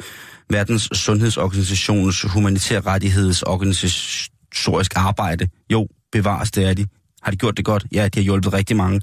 verdens 0.50 0.90
sundhedsorganisationens 0.94 2.22
humanitære 2.22 2.82
rettighedsorganisatorisk 2.82 4.94
arbejde. 4.96 5.48
Jo, 5.72 5.88
bevares, 6.12 6.52
det 6.52 6.66
er 6.66 6.74
de. 6.74 6.86
Har 7.22 7.32
de 7.32 7.38
gjort 7.38 7.58
det 7.58 7.66
godt? 7.66 7.86
Ja, 7.92 8.08
de 8.08 8.20
har 8.20 8.24
hjulpet 8.24 8.54
rigtig 8.54 8.78
mange. 8.78 9.02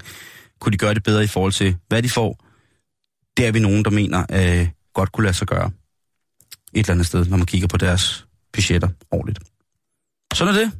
Kunne 0.61 0.71
de 0.71 0.77
gøre 0.77 0.93
det 0.93 1.03
bedre 1.03 1.23
i 1.23 1.27
forhold 1.27 1.51
til, 1.51 1.75
hvad 1.87 2.03
de 2.03 2.09
får? 2.09 2.52
Det 3.37 3.47
er 3.47 3.51
vi 3.51 3.59
nogen, 3.59 3.85
der 3.85 3.91
mener, 3.91 4.25
øh, 4.31 4.67
godt 4.93 5.11
kunne 5.11 5.23
lade 5.23 5.33
sig 5.33 5.47
gøre 5.47 5.71
et 6.73 6.79
eller 6.79 6.91
andet 6.91 7.05
sted, 7.07 7.25
når 7.25 7.37
man 7.37 7.45
kigger 7.45 7.67
på 7.67 7.77
deres 7.77 8.27
budgetter 8.53 8.87
årligt. 9.11 9.39
Sådan 10.33 10.55
er 10.55 10.59
det. 10.59 10.71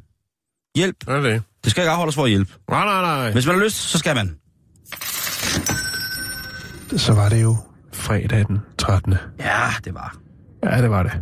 Hjælp. 0.76 1.04
Hvad 1.04 1.16
er 1.16 1.20
det? 1.20 1.42
Det 1.64 1.70
skal 1.70 1.82
ikke 1.82 1.90
afholdes 1.90 2.14
for 2.14 2.24
at 2.24 2.30
hjælpe. 2.30 2.52
Nej, 2.70 2.84
nej, 2.84 3.00
nej. 3.02 3.32
Hvis 3.32 3.46
man 3.46 3.54
har 3.54 3.64
lyst, 3.64 3.76
så 3.76 3.98
skal 3.98 4.14
man. 4.14 4.36
Så 6.96 7.12
var 7.12 7.28
det 7.28 7.42
jo 7.42 7.56
fredag 7.92 8.44
den 8.48 8.58
13. 8.78 9.14
Ja, 9.38 9.68
det 9.84 9.94
var. 9.94 10.16
Ja, 10.64 10.82
det 10.82 10.90
var 10.90 11.02
det. 11.02 11.12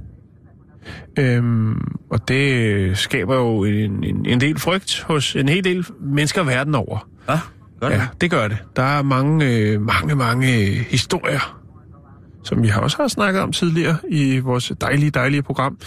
Øhm, 1.18 1.96
og 2.10 2.28
det 2.28 2.98
skaber 2.98 3.36
jo 3.36 3.64
en, 3.64 4.04
en, 4.04 4.26
en 4.26 4.40
del 4.40 4.58
frygt 4.58 5.00
hos 5.02 5.36
en 5.36 5.48
hel 5.48 5.64
del 5.64 5.86
mennesker 6.00 6.42
verden 6.42 6.74
over. 6.74 7.08
Ja, 7.28 7.40
gør 7.82 7.88
det. 7.88 7.96
Ja, 7.96 8.08
det 8.20 8.30
gør 8.30 8.48
det. 8.48 8.58
Der 8.76 8.82
er 8.82 9.02
mange, 9.02 9.46
øh, 9.46 9.80
mange, 9.80 10.14
mange 10.14 10.58
øh, 10.58 10.76
historier, 10.76 11.60
som 12.44 12.62
vi 12.62 12.68
har 12.68 12.80
også 12.80 12.96
har 12.96 13.08
snakket 13.08 13.42
om 13.42 13.52
tidligere 13.52 13.96
i 14.08 14.38
vores 14.38 14.72
dejlige, 14.80 15.10
dejlige 15.10 15.42
program, 15.42 15.78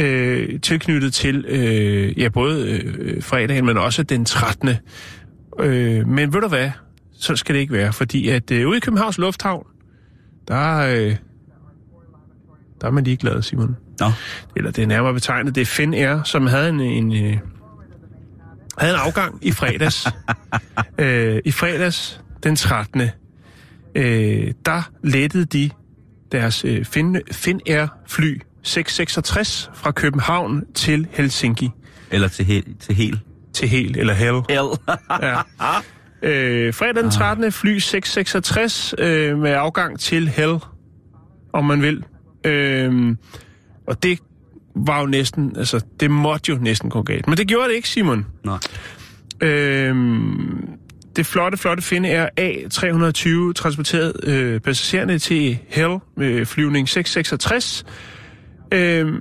øh, 0.00 0.60
tilknyttet 0.60 1.14
til 1.14 1.44
øh, 1.48 2.18
ja, 2.18 2.28
både 2.28 2.70
øh, 2.70 3.22
fredagen, 3.22 3.66
men 3.66 3.78
også 3.78 4.02
den 4.02 4.24
13. 4.24 4.70
Øh, 5.60 6.08
men 6.08 6.32
ved 6.32 6.40
du 6.40 6.48
hvad? 6.48 6.70
Så 7.12 7.36
skal 7.36 7.54
det 7.54 7.60
ikke 7.60 7.72
være, 7.72 7.92
fordi 7.92 8.28
at 8.28 8.50
øh, 8.50 8.68
ude 8.68 8.76
i 8.76 8.80
Københavns 8.80 9.18
Lufthavn, 9.18 9.66
der, 10.48 10.78
øh, 10.78 11.16
der 12.80 12.86
er 12.86 12.90
man 12.90 13.04
lige 13.04 13.16
glad, 13.16 13.42
Simon. 13.42 13.76
Nå. 14.00 14.06
Eller 14.56 14.70
det 14.70 14.82
er 14.82 14.86
nærmere 14.86 15.14
betegnet, 15.14 15.54
det 15.54 15.60
er 15.60 15.66
Finnair, 15.66 16.22
som 16.22 16.46
havde 16.46 16.68
en, 16.68 16.80
en, 16.80 17.12
øh, 17.12 17.38
havde 18.78 18.94
en 18.94 19.00
afgang 19.00 19.38
i 19.42 19.52
fredags. 19.52 20.06
øh, 20.98 21.40
I 21.44 21.50
fredags 21.50 22.20
den 22.42 22.56
13. 22.56 23.02
Øh, 23.94 24.52
der 24.64 24.90
lettede 25.02 25.44
de 25.44 25.70
deres 26.32 26.64
øh, 26.64 26.84
fin, 26.84 27.20
Finnair 27.32 27.86
fly 28.06 28.40
666 28.62 29.70
fra 29.74 29.90
København 29.90 30.64
til 30.74 31.06
Helsinki. 31.10 31.70
Eller 32.10 32.28
til 32.28 32.44
hel. 32.44 32.64
Til 32.80 32.94
hel. 32.94 33.20
Til 33.52 33.68
Hel, 33.68 33.98
eller 33.98 34.14
Hel. 34.14 34.34
Hel. 34.48 34.96
Ja. 35.22 35.40
Øh, 36.22 36.74
fredag 36.74 37.02
den 37.02 37.10
13. 37.10 37.52
fly 37.52 37.78
666 37.78 38.94
øh, 38.98 39.38
med 39.38 39.50
afgang 39.50 40.00
til 40.00 40.28
Hell, 40.28 40.58
om 41.52 41.64
man 41.64 41.82
vil. 41.82 42.04
Øh, 42.44 43.16
og 43.86 44.02
det 44.02 44.18
var 44.74 45.00
jo 45.00 45.06
næsten, 45.06 45.56
altså 45.56 45.80
det 46.00 46.10
måtte 46.10 46.52
jo 46.52 46.58
næsten 46.58 46.90
gå 46.90 47.02
galt. 47.02 47.28
Men 47.28 47.36
det 47.36 47.48
gjorde 47.48 47.68
det 47.68 47.74
ikke, 47.74 47.88
Simon. 47.88 48.26
Nej. 48.44 48.58
Øh, 49.40 49.96
det 51.16 51.26
flotte, 51.26 51.58
flotte 51.58 51.82
Finnair 51.82 52.26
A320 52.40 53.52
transporterede 53.52 54.12
øh, 54.22 54.60
passagererne 54.60 55.18
til 55.18 55.58
Hell 55.68 55.98
med 56.16 56.46
flyvning 56.46 56.88
666. 56.88 57.86
Øh, 58.72 59.20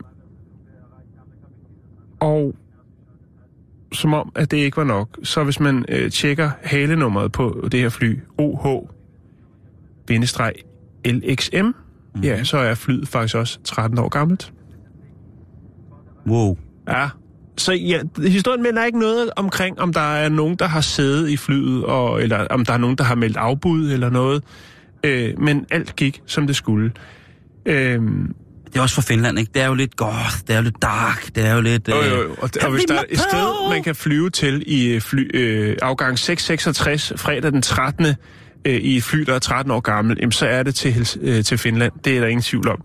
og 2.19 2.55
som 3.93 4.13
om, 4.13 4.31
at 4.35 4.51
det 4.51 4.57
ikke 4.57 4.77
var 4.77 4.83
nok, 4.83 5.19
så 5.23 5.43
hvis 5.43 5.59
man 5.59 5.85
øh, 5.89 6.11
tjekker 6.11 6.51
halenummeret 6.63 7.31
på 7.31 7.67
det 7.71 7.79
her 7.79 7.89
fly, 7.89 8.19
OH-LXM, 8.41 8.91
mm. 12.15 12.21
ja, 12.23 12.43
så 12.43 12.57
er 12.57 12.75
flyet 12.75 13.07
faktisk 13.07 13.35
også 13.35 13.59
13 13.63 13.97
år 13.97 14.09
gammelt. 14.09 14.53
Wow. 16.27 16.57
Ja, 16.89 17.07
så 17.57 17.73
ja, 17.73 17.99
historien 18.27 18.63
melder 18.63 18.83
ikke 18.85 18.99
noget 18.99 19.29
omkring, 19.35 19.79
om 19.79 19.93
der 19.93 20.13
er 20.15 20.29
nogen, 20.29 20.55
der 20.55 20.67
har 20.67 20.81
sædet 20.81 21.29
i 21.29 21.37
flyet, 21.37 21.85
og, 21.85 22.23
eller 22.23 22.47
om 22.49 22.65
der 22.65 22.73
er 22.73 22.77
nogen, 22.77 22.95
der 22.95 23.03
har 23.03 23.15
meldt 23.15 23.37
afbud 23.37 23.91
eller 23.91 24.09
noget. 24.09 24.43
Øh, 25.03 25.39
men 25.39 25.65
alt 25.71 25.95
gik, 25.95 26.21
som 26.25 26.47
det 26.47 26.55
skulle. 26.55 26.91
Øh, 27.65 27.99
Det 28.73 28.77
er 28.79 28.81
også 28.81 28.95
for 28.95 29.01
Finland, 29.01 29.39
ikke? 29.39 29.51
Det 29.53 29.61
er 29.61 29.67
jo 29.67 29.73
lidt 29.73 29.95
godt, 29.95 30.33
det 30.47 30.53
er 30.53 30.57
jo 30.57 30.63
lidt 30.63 30.81
dark, 30.81 31.35
det 31.35 31.45
er 31.45 31.55
jo 31.55 31.61
lidt... 31.61 31.87
Jo, 31.87 32.01
øh, 32.01 32.11
jo, 32.11 32.15
jo. 32.21 32.29
Og, 32.41 32.49
og 32.63 32.71
hvis 32.71 32.83
der 32.87 32.93
er 32.95 33.03
et 33.09 33.19
sted, 33.19 33.69
man 33.69 33.83
kan 33.83 33.95
flyve 33.95 34.29
til 34.29 34.63
i 34.67 34.99
fly, 34.99 35.29
øh, 35.33 35.77
afgang 35.81 36.19
666 36.19 37.13
fredag 37.15 37.51
den 37.51 37.61
13. 37.61 38.05
Øh, 38.65 38.73
i 38.75 38.97
et 38.97 39.03
fly, 39.03 39.19
der 39.19 39.33
er 39.33 39.39
13 39.39 39.71
år 39.71 39.79
gammel, 39.79 40.17
jamen, 40.19 40.31
så 40.31 40.45
er 40.45 40.63
det 40.63 40.75
til, 40.75 41.09
øh, 41.21 41.43
til 41.43 41.57
Finland. 41.57 41.91
Det 42.05 42.15
er 42.17 42.21
der 42.21 42.27
ingen 42.27 42.41
tvivl 42.41 42.69
om. 42.69 42.81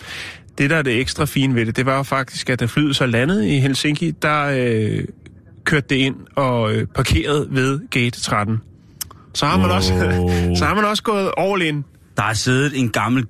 Det, 0.59 0.71
der 0.71 0.77
er 0.77 0.83
det 0.83 1.01
ekstra 1.01 1.25
fine 1.25 1.55
ved 1.55 1.67
det, 1.67 1.77
det 1.77 1.87
var 1.87 1.97
jo 1.97 2.03
faktisk, 2.03 2.51
at 2.51 2.61
da 2.61 2.65
flyet 2.67 2.97
så 2.97 3.07
landede 3.07 3.57
i 3.57 3.59
Helsinki, 3.61 4.11
der 4.11 4.45
øh, 4.45 5.05
kørte 5.65 5.87
det 5.91 5.97
ind 5.97 6.17
og 6.37 6.75
øh, 6.75 6.87
parkerede 6.87 7.49
ved 7.51 7.81
gate 7.91 8.21
13. 8.21 8.61
Så 9.35 9.47
har 9.47 9.57
man, 9.59 9.67
Wow. 9.67 9.77
også, 9.77 9.93
så 10.59 10.65
har 10.65 10.75
man 10.75 10.85
også 10.85 11.03
gået 11.03 11.31
all 11.39 11.63
in. 11.63 11.85
Der 12.17 12.23
er 12.23 12.33
siddet 12.33 12.79
en 12.81 12.89
gammel... 12.89 13.27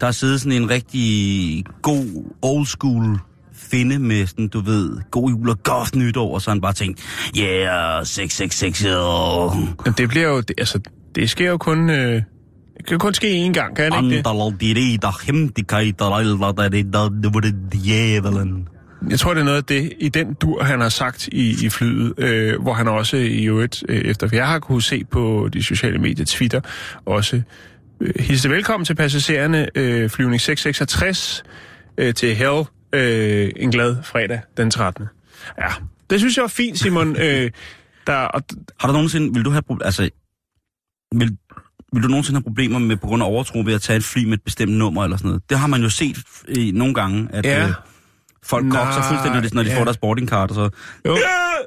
Der 0.00 0.06
er 0.06 0.10
siddet 0.10 0.40
sådan 0.40 0.62
en 0.62 0.70
rigtig 0.70 1.64
god 1.82 2.32
old 2.42 2.66
school 2.66 3.18
finde 3.54 3.98
med 3.98 4.26
sådan, 4.26 4.48
du 4.48 4.60
ved, 4.60 4.98
god 5.10 5.30
jul 5.30 5.48
og 5.48 5.62
godt 5.62 5.96
nytår, 5.96 6.34
og 6.34 6.42
så 6.42 6.50
han 6.50 6.60
bare 6.60 6.72
tænkt, 6.72 7.00
yeah, 7.38 8.06
666, 8.06 8.80
yeah. 8.80 9.68
Men 9.84 9.94
det 9.98 10.08
bliver 10.08 10.28
jo, 10.28 10.40
det, 10.40 10.54
altså, 10.58 10.80
det 11.14 11.30
sker 11.30 11.50
jo 11.50 11.56
kun, 11.58 11.90
øh, 11.90 12.22
kan 12.86 12.98
kun 12.98 13.14
ske 13.14 13.46
én 13.46 13.52
gang, 13.52 13.76
kan 13.76 13.92
det 13.92 13.98
ikke 14.04 14.16
det? 14.16 14.24
Djævelen. 17.72 18.68
Jeg 19.10 19.18
tror, 19.18 19.34
det 19.34 19.40
er 19.40 19.44
noget 19.44 19.58
af 19.58 19.64
det, 19.64 19.92
i 19.98 20.08
den 20.08 20.34
dur, 20.34 20.62
han 20.62 20.80
har 20.80 20.88
sagt 20.88 21.28
i, 21.28 21.66
i 21.66 21.68
flyet, 21.68 22.14
øh, 22.18 22.62
hvor 22.62 22.72
han 22.72 22.88
også 22.88 23.16
i 23.16 23.44
øvrigt, 23.44 23.84
øh, 23.88 23.98
efter 23.98 24.28
jeg 24.32 24.48
har 24.48 24.58
kunne 24.58 24.82
se 24.82 25.04
på 25.04 25.48
de 25.52 25.62
sociale 25.62 25.98
medier, 25.98 26.26
Twitter, 26.26 26.60
også 27.06 27.42
øh, 28.00 28.12
hilste 28.20 28.50
velkommen 28.50 28.84
til 28.84 28.94
passagererne, 28.94 29.68
øh, 29.74 30.10
flyvning 30.10 30.40
666 30.40 31.44
øh, 31.98 32.14
til 32.14 32.34
Hell, 32.34 32.64
øh, 32.92 33.50
en 33.56 33.70
glad 33.70 33.96
fredag 34.02 34.40
den 34.56 34.70
13. 34.70 35.04
Ja, 35.58 35.68
det 36.10 36.20
synes 36.20 36.36
jeg 36.36 36.42
var 36.42 36.48
fint, 36.48 36.78
Simon. 36.78 37.16
øh, 37.22 37.50
der, 38.06 38.16
og, 38.16 38.42
Har 38.80 38.88
du 38.88 38.92
nogensinde, 38.92 39.34
vil 39.34 39.44
du 39.44 39.50
have, 39.50 39.62
altså, 39.84 40.10
vil, 41.14 41.36
vil 41.92 42.02
du 42.02 42.08
nogensinde 42.08 42.36
have 42.38 42.42
problemer 42.42 42.78
med 42.78 42.96
på 42.96 43.06
grund 43.06 43.22
af 43.22 43.26
overtro 43.26 43.58
ved 43.64 43.74
at 43.74 43.82
tage 43.82 43.96
et 43.96 44.04
fly 44.04 44.24
med 44.24 44.32
et 44.32 44.42
bestemt 44.42 44.72
nummer 44.72 45.04
eller 45.04 45.16
sådan 45.16 45.28
noget? 45.28 45.42
Det 45.50 45.58
har 45.58 45.66
man 45.66 45.82
jo 45.82 45.88
set 45.90 46.16
i 46.48 46.70
nogle 46.74 46.94
gange, 46.94 47.28
at 47.32 47.44
Ja. 47.44 47.66
øh, 47.68 47.72
folk 48.48 48.64
Nej, 48.64 48.84
kokser 48.84 49.02
fuldstændig, 49.02 49.54
når 49.54 49.62
de 49.62 49.68
ja. 49.68 49.78
får 49.78 49.84
deres 49.84 49.96
boardingcard. 49.96 50.50
Og 50.50 50.54
så. 50.54 50.68
Jo, 51.06 51.16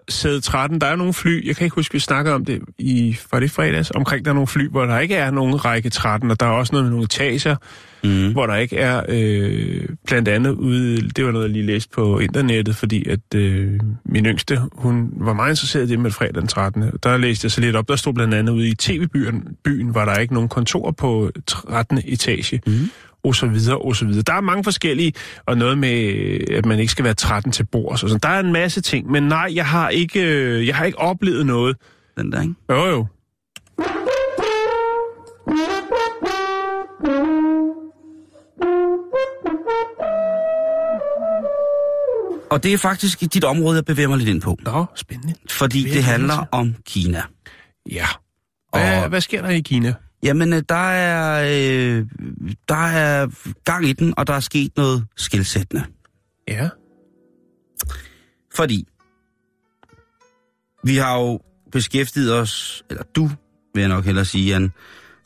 sæde 0.10 0.42
13, 0.42 0.82
der 0.82 0.88
er 0.88 0.96
nogle 0.96 1.14
fly, 1.14 1.48
jeg 1.48 1.56
kan 1.56 1.66
ikke 1.66 1.76
huske, 1.76 1.94
vi 1.94 2.00
snakkede 2.00 2.36
om 2.36 2.46
det 2.46 2.62
i, 2.78 3.18
var 3.32 3.40
det 3.40 3.52
fredags, 3.52 3.92
omkring 3.92 4.26
der 4.26 4.32
er 4.32 4.36
nogle 4.36 4.48
fly, 4.48 4.70
hvor 4.70 4.86
der 4.86 5.00
ikke 5.00 5.16
er 5.16 5.32
nogen 5.32 5.66
række 5.66 5.90
13, 5.90 6.32
og 6.32 6.40
der 6.40 6.46
er 6.46 6.50
også 6.52 6.74
noget 6.74 6.84
med 6.86 6.92
nogle 6.92 7.04
etager, 7.04 7.56
Mm. 8.04 8.32
hvor 8.32 8.46
der 8.46 8.56
ikke 8.56 8.78
er, 8.78 9.04
øh, 9.10 9.86
blandt 10.08 10.28
andet 10.28 10.52
ude, 10.52 11.10
det 11.10 11.26
var 11.26 11.32
noget, 11.32 11.46
jeg 11.46 11.54
lige 11.54 11.66
læste 11.66 11.90
på 11.90 12.20
internettet, 12.20 12.76
fordi 12.76 13.10
at 13.10 13.20
øh, 13.36 13.80
min 14.06 14.26
yngste, 14.26 14.60
hun 14.74 15.10
var 15.18 15.34
meget 15.34 15.52
interesseret 15.52 15.84
i 15.86 15.88
det 15.88 16.00
med 16.00 16.12
fredag 16.12 16.34
den 16.34 16.48
13. 16.48 16.92
Der 17.04 17.18
læste 17.18 17.46
jeg 17.46 17.52
så 17.52 17.62
lidt 17.62 17.76
op, 17.76 17.88
der 17.90 17.96
stod 17.96 18.14
blandt 18.14 18.34
andet 18.34 18.54
ude 18.54 18.68
i 18.68 18.76
tv-byen, 18.76 19.48
byen, 19.64 19.96
var 19.96 20.06
der 20.06 20.16
ikke 20.16 20.34
nogen 20.34 20.50
kontor 20.50 20.92
på 20.92 21.32
13. 21.48 22.02
etage, 22.06 22.62
mm. 22.68 22.90
Og 23.24 23.36
så 23.36 23.48
videre, 23.48 23.78
og 23.78 23.96
så 23.96 24.06
videre. 24.06 24.22
Der 24.22 24.34
er 24.34 24.42
mange 24.42 24.64
forskellige, 24.64 25.14
og 25.46 25.58
noget 25.58 25.78
med, 25.78 25.90
at 26.52 26.66
man 26.66 26.80
ikke 26.80 26.92
skal 26.92 27.06
være 27.06 27.14
13 27.14 27.52
til 27.52 27.66
bords, 27.66 28.04
og 28.04 28.10
sådan. 28.10 28.20
Der 28.24 28.30
er 28.30 28.40
en 28.40 28.52
masse 28.54 28.82
ting, 28.82 29.12
men 29.12 29.24
nej, 29.24 29.52
jeg 29.56 29.66
har 29.66 29.90
ikke, 29.90 30.22
øh, 30.24 30.68
jeg 30.68 30.76
har 30.76 30.86
ikke 30.86 31.00
oplevet 31.00 31.46
noget. 31.46 31.78
Den 32.18 32.32
der, 32.32 32.42
ikke? 32.42 32.54
Jo, 32.70 32.86
jo. 32.86 33.06
Og 42.52 42.64
det 42.64 42.74
er 42.74 42.78
faktisk 42.78 43.34
dit 43.34 43.44
område, 43.44 43.76
jeg 43.76 43.86
bevæger 43.86 44.10
mig 44.10 44.18
lidt 44.18 44.30
ind 44.30 44.42
på. 44.42 44.58
Nå, 44.62 44.86
spændende. 44.96 45.34
Fordi 45.50 45.84
det 45.84 46.04
handler 46.04 46.46
om 46.52 46.76
Kina. 46.86 47.22
Ja. 47.92 48.06
Hvad, 48.74 49.04
Og- 49.04 49.10
hvad 49.10 49.22
sker 49.22 49.42
der 49.42 49.50
i 49.50 49.60
Kina? 49.60 49.94
Jamen, 50.24 50.54
øh, 50.54 50.64
der 50.70 50.90
er, 50.90 51.44
øh, 51.44 52.06
der 52.70 52.88
er 52.88 53.28
gang 53.64 53.86
i 53.86 53.94
den, 53.94 54.14
og 54.18 54.28
der 54.28 54.34
er 54.34 54.40
sket 54.40 54.78
noget 54.78 55.06
skilsættende. 55.18 55.84
Ja. 56.48 56.70
Fordi 58.56 58.88
vi 60.84 60.96
har 60.96 61.20
jo 61.20 61.40
beskæftiget 61.72 62.34
os, 62.34 62.84
eller 62.90 63.04
du, 63.04 63.30
vil 63.74 63.82
jeg 63.82 63.90
nok 63.90 64.06
hellere 64.06 64.26
sige, 64.26 64.48
Jan, 64.48 64.72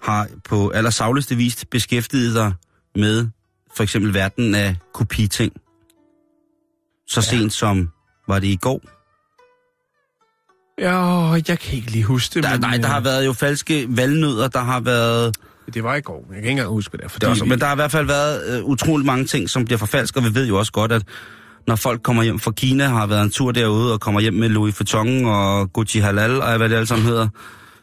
har 0.02 0.28
på 0.44 0.70
allersagligste 0.70 1.36
vis 1.36 1.66
beskæftiget 1.66 2.36
dig 2.36 2.54
med 2.96 3.28
for 3.76 3.84
eksempel 3.84 4.14
verden 4.14 4.56
af 4.56 4.76
kopiting. 4.94 5.54
Så 7.08 7.20
ja. 7.20 7.38
sent 7.38 7.54
som, 7.54 7.90
var 8.28 8.40
det 8.40 8.48
i 8.48 8.56
går? 8.56 8.82
Ja, 10.84 11.32
jeg 11.48 11.60
kan 11.60 11.76
ikke 11.78 11.92
lige 11.92 12.04
huske 12.04 12.34
det. 12.34 12.44
Der, 12.44 12.52
men, 12.52 12.60
nej, 12.60 12.78
der 12.78 12.86
øh, 12.86 12.92
har 12.94 13.00
været 13.00 13.26
jo 13.26 13.34
falske 13.34 13.86
valgnødder, 13.90 14.48
der 14.48 14.60
har 14.60 14.80
været... 14.80 15.36
Det 15.74 15.84
var 15.84 15.96
i 15.96 16.02
går, 16.02 16.18
jeg 16.20 16.28
kan 16.28 16.38
ikke 16.38 16.50
engang 16.50 16.70
huske 16.70 16.98
det. 16.98 17.12
Fordi 17.12 17.24
Det 17.24 17.30
også, 17.30 17.44
vi- 17.44 17.50
men 17.50 17.60
der 17.60 17.66
har 17.66 17.74
i 17.74 17.76
hvert 17.76 17.92
fald 17.92 18.06
været 18.08 18.58
øh, 18.58 18.64
utrolig 18.64 19.06
mange 19.06 19.26
ting, 19.26 19.50
som 19.50 19.66
bliver 19.66 19.78
forfalsket, 19.78 20.18
og 20.18 20.24
vi 20.24 20.36
ved 20.36 20.48
jo 20.48 20.58
også 20.60 20.72
godt, 20.72 20.92
at 20.92 21.04
når 21.68 21.76
folk 21.76 22.02
kommer 22.04 22.24
hjem 22.24 22.40
fra 22.40 22.52
Kina, 22.52 22.88
har 22.88 23.08
været 23.08 23.22
en 23.24 23.30
tur 23.30 23.52
derude, 23.52 23.94
og 23.94 24.00
kommer 24.02 24.22
hjem 24.22 24.34
med 24.34 24.50
Louis 24.50 24.80
Vuitton 24.80 25.26
og 25.26 25.74
Gucci 25.74 26.00
Halal, 26.00 26.42
og 26.42 26.58
hvad 26.58 26.70
det 26.70 26.76
alle 26.76 26.88
sammen 26.88 27.06
hedder, 27.08 27.28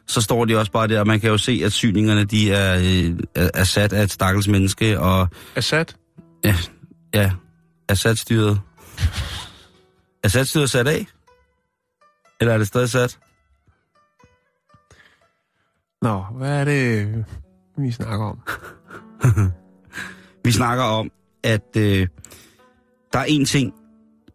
så 0.06 0.20
står 0.20 0.44
de 0.44 0.56
også 0.58 0.72
bare 0.72 0.88
der, 0.88 1.00
og 1.00 1.06
man 1.06 1.20
kan 1.20 1.30
jo 1.30 1.38
se, 1.38 1.62
at 1.64 1.72
syningerne, 1.72 2.24
de 2.24 2.52
er, 2.52 2.76
øh, 2.78 3.12
er, 3.34 3.50
er 3.54 3.64
sat 3.64 3.92
af 3.92 4.02
et 4.02 4.12
stakkels 4.12 4.48
menneske, 4.48 5.00
og 5.00 5.28
Assad? 5.56 5.84
ja, 6.44 6.56
ja 7.14 7.30
Assad-styret. 7.88 8.60
Assad-styret 10.24 10.70
sat 10.70 10.88
af? 10.88 11.06
Eller 12.40 12.54
er 12.54 12.58
det 12.58 12.66
stadig 12.66 12.90
sat? 12.90 13.18
Nå, 16.02 16.22
hvad 16.22 16.60
er 16.60 16.64
det, 16.64 17.24
vi 17.78 17.90
snakker 17.92 18.26
om? 18.26 18.40
Vi 20.44 20.52
snakker 20.52 20.84
om, 20.84 21.10
at 21.42 21.76
øh, 21.76 22.08
der 23.12 23.18
er 23.18 23.24
en 23.24 23.44
ting, 23.44 23.74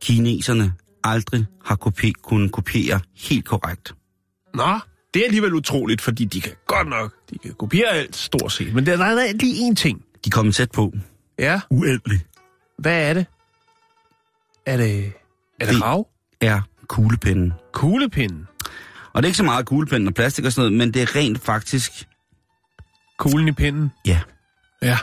kineserne 0.02 0.74
aldrig 1.04 1.46
har 1.66 1.76
kopi- 1.76 2.22
kunnet 2.24 2.52
kopiere 2.52 3.00
helt 3.16 3.46
korrekt. 3.46 3.96
Nå, 4.54 4.80
det 5.14 5.20
er 5.22 5.26
alligevel 5.26 5.54
utroligt, 5.54 6.02
fordi 6.02 6.26
de 6.26 6.42
kan 6.42 6.52
godt 6.68 6.88
nok, 6.88 7.14
de 7.30 7.38
kan 7.38 7.54
kopiere 7.54 7.90
alt 7.90 8.16
stort 8.16 8.52
set. 8.52 8.74
Men 8.74 8.86
der, 8.86 8.98
der 8.98 9.06
er 9.06 9.34
lige 9.34 9.72
én 9.72 9.76
ting. 9.76 10.06
De 10.26 10.30
kommer 10.30 10.52
tæt 10.52 10.72
på. 10.72 10.94
Ja, 11.40 11.62
Uendelig. 11.70 12.26
hvad 12.78 13.10
er 13.10 13.14
det? 13.14 13.26
Er 14.66 14.78
det, 14.78 15.06
er 15.60 15.66
det 15.66 15.74
Det- 15.76 15.84
rav? 15.84 16.08
Er 16.42 16.62
kuglepinden. 16.88 17.54
Kuglepinden. 17.74 18.48
Og 19.14 19.24
det 19.24 19.28
er 19.28 19.30
ikke 19.30 19.38
så 19.38 19.44
meget 19.44 19.66
kuglepinden 19.66 20.08
og 20.08 20.14
plastik 20.14 20.46
og 20.46 20.52
sådan 20.52 20.72
noget, 20.72 20.78
men 20.78 20.94
det 20.94 21.02
er 21.02 21.16
rent 21.16 21.42
faktisk... 21.42 21.92
Kuglen 23.20 23.48
i 23.48 23.52
pinden? 23.52 23.92
Ja. 24.06 24.20
Ja. 24.82 24.98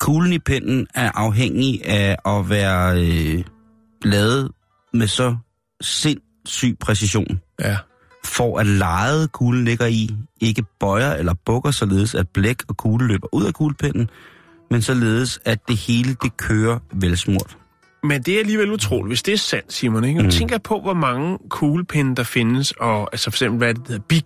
Kuglen 0.00 0.32
i 0.32 0.38
pinden 0.38 0.86
er 0.94 1.10
afhængig 1.14 1.86
af 1.86 2.16
at 2.26 2.50
være 2.50 3.00
øh, 3.00 3.44
lavet 4.02 4.50
med 4.92 5.06
så 5.06 5.36
sindssyg 5.80 6.76
præcision. 6.80 7.40
Ja. 7.60 7.76
For 8.24 8.58
at 8.58 8.66
lejet 8.66 9.32
kuglen 9.32 9.64
ligger 9.64 9.86
i, 9.86 10.10
ikke 10.40 10.64
bøjer 10.80 11.14
eller 11.14 11.34
bukker, 11.46 11.70
således 11.70 12.14
at 12.14 12.28
blæk 12.28 12.62
og 12.68 12.76
kugle 12.76 13.06
løber 13.06 13.34
ud 13.34 13.44
af 13.44 13.54
kuglepinden, 13.54 14.10
men 14.70 14.82
således 14.82 15.40
at 15.44 15.68
det 15.68 15.76
hele 15.76 16.16
det 16.22 16.36
kører 16.36 16.78
velsmurt. 16.92 17.56
Men 18.02 18.22
det 18.22 18.34
er 18.34 18.38
alligevel 18.38 18.70
utroligt, 18.72 19.10
hvis 19.10 19.22
det 19.22 19.34
er 19.34 19.38
sandt, 19.38 19.72
Simon. 19.72 20.04
Ikke? 20.04 20.18
Nu 20.18 20.24
Mm. 20.24 20.30
tænker 20.30 20.54
jeg 20.54 20.62
på, 20.62 20.80
hvor 20.80 20.94
mange 20.94 21.38
kuglepinde 21.48 22.16
der 22.16 22.22
findes, 22.22 22.70
og 22.70 23.08
altså 23.12 23.30
for 23.30 23.34
eksempel, 23.36 23.58
hvad 23.58 23.68
er 23.68 23.72
det, 23.72 23.82
der 23.86 23.92
hedder 23.92 24.04
Big 24.08 24.24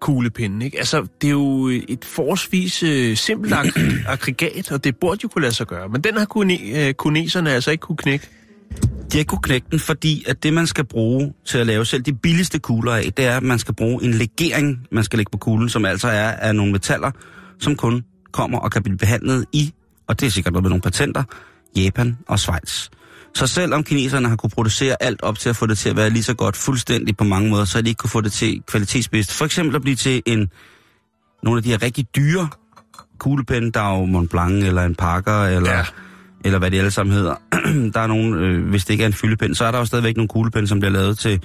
kuglepinde, 0.00 0.66
ikke? 0.66 0.78
Altså, 0.78 1.06
det 1.20 1.26
er 1.26 1.30
jo 1.32 1.66
et 1.88 2.04
forholdsvis 2.04 2.82
øh, 2.82 3.16
simpelt 3.16 3.54
ag- 3.54 3.72
aggregat, 4.12 4.72
og 4.72 4.84
det 4.84 4.96
burde 4.96 5.20
jo 5.22 5.28
kunne 5.28 5.42
lade 5.42 5.54
sig 5.54 5.66
gøre. 5.66 5.88
Men 5.88 6.00
den 6.00 6.16
har 6.16 6.26
kune- 6.36 6.76
øh, 6.78 6.94
kuneserne 6.94 7.50
altså 7.50 7.70
ikke 7.70 7.82
kunne 7.82 7.96
knække. 7.96 8.28
De 8.82 8.88
har 9.12 9.18
ikke 9.18 9.28
kunne 9.28 9.42
knække 9.42 9.66
den, 9.70 9.78
fordi 9.78 10.24
at 10.28 10.42
det, 10.42 10.52
man 10.52 10.66
skal 10.66 10.84
bruge 10.84 11.32
til 11.44 11.58
at 11.58 11.66
lave 11.66 11.84
selv 11.84 12.02
de 12.02 12.12
billigste 12.14 12.58
kugler 12.58 12.92
af, 12.92 13.12
det 13.16 13.24
er, 13.26 13.36
at 13.36 13.42
man 13.42 13.58
skal 13.58 13.74
bruge 13.74 14.04
en 14.04 14.14
legering, 14.14 14.78
man 14.92 15.04
skal 15.04 15.16
lægge 15.16 15.30
på 15.30 15.38
kuglen, 15.38 15.68
som 15.68 15.84
altså 15.84 16.08
er 16.08 16.30
af 16.30 16.54
nogle 16.54 16.72
metaller, 16.72 17.10
som 17.60 17.76
kun 17.76 18.04
kommer 18.32 18.58
og 18.58 18.70
kan 18.70 18.82
blive 18.82 18.98
behandlet 18.98 19.44
i, 19.52 19.72
og 20.06 20.20
det 20.20 20.26
er 20.26 20.30
sikkert 20.30 20.52
noget 20.52 20.62
med 20.62 20.70
nogle 20.70 20.82
patenter, 20.82 21.22
Japan 21.76 22.18
og 22.28 22.38
Schweiz. 22.38 22.88
Så 23.34 23.46
selvom 23.46 23.84
kineserne 23.84 24.28
har 24.28 24.36
kunne 24.36 24.50
producere 24.50 25.02
alt 25.02 25.22
op 25.22 25.38
til 25.38 25.48
at 25.48 25.56
få 25.56 25.66
det 25.66 25.78
til 25.78 25.88
at 25.88 25.96
være 25.96 26.10
lige 26.10 26.22
så 26.22 26.34
godt 26.34 26.56
fuldstændig 26.56 27.16
på 27.16 27.24
mange 27.24 27.50
måder, 27.50 27.64
så 27.64 27.78
har 27.78 27.82
de 27.82 27.88
ikke 27.88 27.98
kunne 27.98 28.10
få 28.10 28.20
det 28.20 28.32
til 28.32 28.62
kvalitetsbedst. 28.66 29.32
For 29.32 29.44
eksempel 29.44 29.76
at 29.76 29.82
blive 29.82 29.96
til 29.96 30.22
en, 30.26 30.50
nogle 31.42 31.58
af 31.58 31.62
de 31.62 31.68
her 31.68 31.82
rigtig 31.82 32.06
dyre 32.16 32.48
kuglepenne, 33.18 33.70
der 33.72 33.80
er 33.80 33.98
jo 33.98 34.04
Mont 34.04 34.30
Blanc 34.30 34.64
eller 34.64 34.82
en 34.84 34.94
Parker, 34.94 35.44
eller, 35.44 35.72
Ja. 35.72 35.84
eller 36.44 36.58
hvad 36.58 36.70
de 36.70 36.78
alle 36.78 36.90
sammen 36.90 37.14
hedder. 37.14 37.34
der 37.94 38.00
er 38.00 38.06
nogen, 38.06 38.34
øh, 38.34 38.68
hvis 38.68 38.84
det 38.84 38.94
ikke 38.94 39.02
er 39.02 39.06
en 39.06 39.12
fyldepen, 39.12 39.54
så 39.54 39.64
er 39.64 39.70
der 39.70 39.78
jo 39.78 39.84
stadigvæk 39.84 40.16
nogle 40.16 40.28
kuglepenne, 40.28 40.68
som 40.68 40.80
bliver 40.80 40.92
lavet 40.92 41.18
til, 41.18 41.40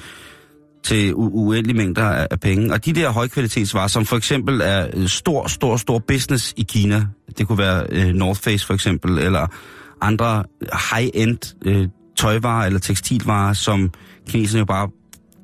til 0.83 1.13
uendelige 1.15 1.77
mængder 1.77 2.03
af, 2.03 2.27
af 2.31 2.39
penge. 2.39 2.73
Og 2.73 2.85
de 2.85 2.93
der 2.93 3.09
højkvalitetsvarer, 3.09 3.87
som 3.87 4.05
for 4.05 4.17
eksempel 4.17 4.61
er 4.63 4.87
øh, 4.93 5.07
stor, 5.07 5.47
stor, 5.47 5.77
stor 5.77 5.99
business 5.99 6.53
i 6.57 6.63
Kina, 6.63 7.05
det 7.37 7.47
kunne 7.47 7.57
være 7.57 7.85
øh, 7.89 8.07
North 8.07 8.41
Face 8.41 8.65
for 8.65 8.73
eksempel, 8.73 9.17
eller 9.17 9.47
andre 10.01 10.43
high-end 10.93 11.55
øh, 11.65 11.87
tøjvarer 12.17 12.65
eller 12.65 12.79
tekstilvarer, 12.79 13.53
som 13.53 13.89
kineserne 14.29 14.59
jo 14.59 14.65
bare 14.65 14.89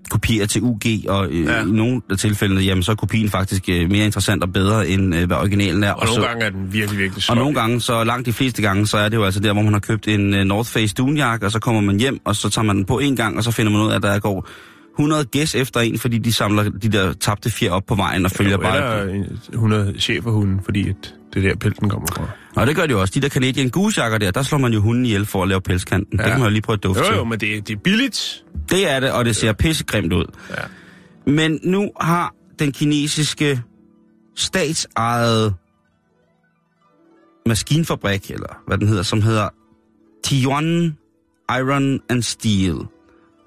kopierer 0.10 0.46
til 0.46 0.62
UG, 0.62 0.82
og 1.10 1.28
øh, 1.32 1.46
Ja. 1.46 1.62
i 1.62 1.66
nogle 1.66 2.02
af 2.10 2.18
tilfældene, 2.18 2.62
jamen 2.62 2.84
så 2.84 2.92
er 2.92 2.96
kopien 2.96 3.30
faktisk 3.30 3.70
øh, 3.70 3.90
mere 3.92 4.06
interessant 4.06 4.44
og 4.44 4.54
bedre, 4.54 4.88
end 4.90 5.16
øh, 5.16 5.28
hvad 5.28 5.38
originalen 5.38 5.84
er. 5.84 5.92
Og, 5.92 6.08
så, 6.08 6.14
nogle 6.14 6.28
gange 6.28 6.46
er 6.46 6.50
den 6.50 6.74
virkelig, 6.74 7.00
virkelig 7.00 7.18
og 7.18 7.22
sløj. 7.22 7.38
nogle 7.38 7.56
gange, 7.56 7.82
så 7.82 8.04
langt 8.04 8.26
de 8.26 8.34
fleste 8.34 8.62
gange, 8.62 8.88
så 8.88 8.98
er 8.98 9.10
det 9.10 9.18
jo 9.18 9.24
altså 9.24 9.40
der, 9.40 9.54
hvor 9.54 9.62
man 9.62 9.74
har 9.74 9.80
købt 9.80 10.08
en 10.08 10.34
uh, 10.34 10.40
North 10.40 10.70
Face 10.70 10.96
dunjakke, 10.96 11.46
og 11.46 11.52
så 11.52 11.60
kommer 11.60 11.82
man 11.82 12.00
hjem, 12.00 12.20
og 12.26 12.36
så 12.36 12.50
tager 12.50 12.66
man 12.66 12.76
den 12.78 12.86
på 12.86 13.00
en 13.00 13.16
gang, 13.16 13.38
og 13.38 13.44
så 13.44 13.52
finder 13.52 13.72
man 13.72 13.82
ud 13.82 13.92
af, 13.92 13.96
at 13.96 14.02
der 14.04 14.20
går 14.20 14.48
100 15.00 15.26
gæs 15.26 15.56
efter 15.56 15.80
en, 15.80 16.00
fordi 16.00 16.18
de 16.18 16.34
samler 16.34 16.64
de 16.64 16.90
der 16.90 17.14
tabte 17.14 17.50
fjer 17.50 17.72
op 17.72 17.84
på 17.88 17.96
vejen 17.96 18.26
og 18.26 18.32
følger 18.32 18.52
Jo, 18.52 18.58
bare... 18.58 19.02
Eller 19.02 19.14
en- 19.14 19.40
100 19.54 19.94
cheferhunden, 20.00 20.60
fordi 20.66 20.90
at 20.90 21.14
det 21.34 21.46
er 21.46 21.50
der 21.50 21.56
pelten 21.56 21.90
kommer 21.90 22.08
fra. 22.08 22.28
Og 22.56 22.68
det 22.68 22.76
gør 22.76 22.86
de 22.86 22.92
jo 22.92 23.02
også. 23.02 23.14
De 23.14 23.22
der 23.22 23.30
Canadian 23.30 23.70
Goose-jakker 23.70 24.18
der, 24.18 24.32
der 24.32 24.42
slår 24.42 24.58
man 24.58 24.74
jo 24.74 24.82
hunden 24.82 25.06
ihjel 25.06 25.26
for 25.26 25.44
at 25.44 25.50
lave 25.50 25.62
pelskanten. 25.62 26.20
Ja. 26.20 26.24
Det 26.24 26.32
kan 26.32 26.40
man 26.40 26.50
jo 26.50 26.52
lige 26.52 26.62
prøve 26.62 26.78
at 26.78 26.84
dufte 26.84 27.04
Jo, 27.06 27.16
jo, 27.16 27.24
men 27.24 27.40
det, 27.40 27.68
det 27.68 27.76
er 27.76 27.80
billigt. 27.80 28.46
Det 28.70 28.92
er 28.92 29.00
det, 29.00 29.12
og 29.12 29.26
det 29.26 29.36
ser 29.36 29.54
pissegrimt 29.54 30.14
ud. 30.14 30.26
Ja. 30.50 30.64
Men 31.32 31.60
nu 31.64 31.92
har 32.02 32.36
den 32.60 32.72
kinesiske 32.72 33.62
statsejede 34.36 35.54
maskinfabrik, 37.46 38.32
eller 38.32 38.62
hvad 38.68 38.78
den 38.78 38.88
hedder, 38.88 39.04
som 39.04 39.22
hedder 39.22 39.50
Tijuan 40.24 40.98
Iron 41.50 42.00
and 42.10 42.24
Steel. 42.24 42.76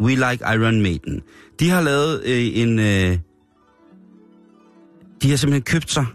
We 0.00 0.14
like 0.14 0.44
Iron 0.54 0.82
Maiden. 0.82 1.22
De 1.60 1.70
har 1.70 1.80
lavet 1.80 2.22
øh, 2.24 2.58
en... 2.58 2.78
Øh, 2.78 3.18
de 5.22 5.30
har 5.30 5.36
simpelthen 5.36 5.62
købt 5.62 5.90
sig 5.90 6.06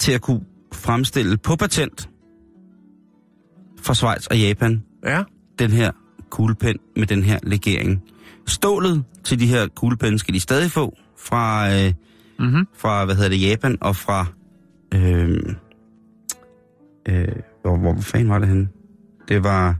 til 0.00 0.12
at 0.12 0.20
kunne 0.20 0.40
fremstille 0.72 1.36
på 1.36 1.56
patent 1.56 2.08
fra 3.82 3.94
Schweiz 3.94 4.26
og 4.26 4.38
Japan 4.38 4.82
Ja. 5.06 5.22
den 5.58 5.70
her 5.70 5.90
kuglepen 6.30 6.76
med 6.96 7.06
den 7.06 7.22
her 7.22 7.38
legering. 7.42 8.02
Stålet 8.46 9.04
til 9.24 9.40
de 9.40 9.46
her 9.46 9.66
kuglepenne 9.76 10.18
skal 10.18 10.34
de 10.34 10.40
stadig 10.40 10.70
få 10.70 10.96
fra, 11.18 11.74
øh, 11.74 11.92
Mm-hmm. 12.40 12.66
fra 12.76 13.04
hvad 13.04 13.14
hedder 13.14 13.28
det, 13.30 13.42
Japan 13.42 13.78
og 13.80 13.96
fra... 13.96 14.26
Øh, 14.94 15.38
øh, 17.08 17.28
hvor, 17.62 17.76
hvor, 17.78 17.92
hvor 17.92 18.02
fanden 18.02 18.28
var 18.28 18.38
det 18.38 18.48
henne? 18.48 18.68
Det 19.28 19.44
var 19.44 19.76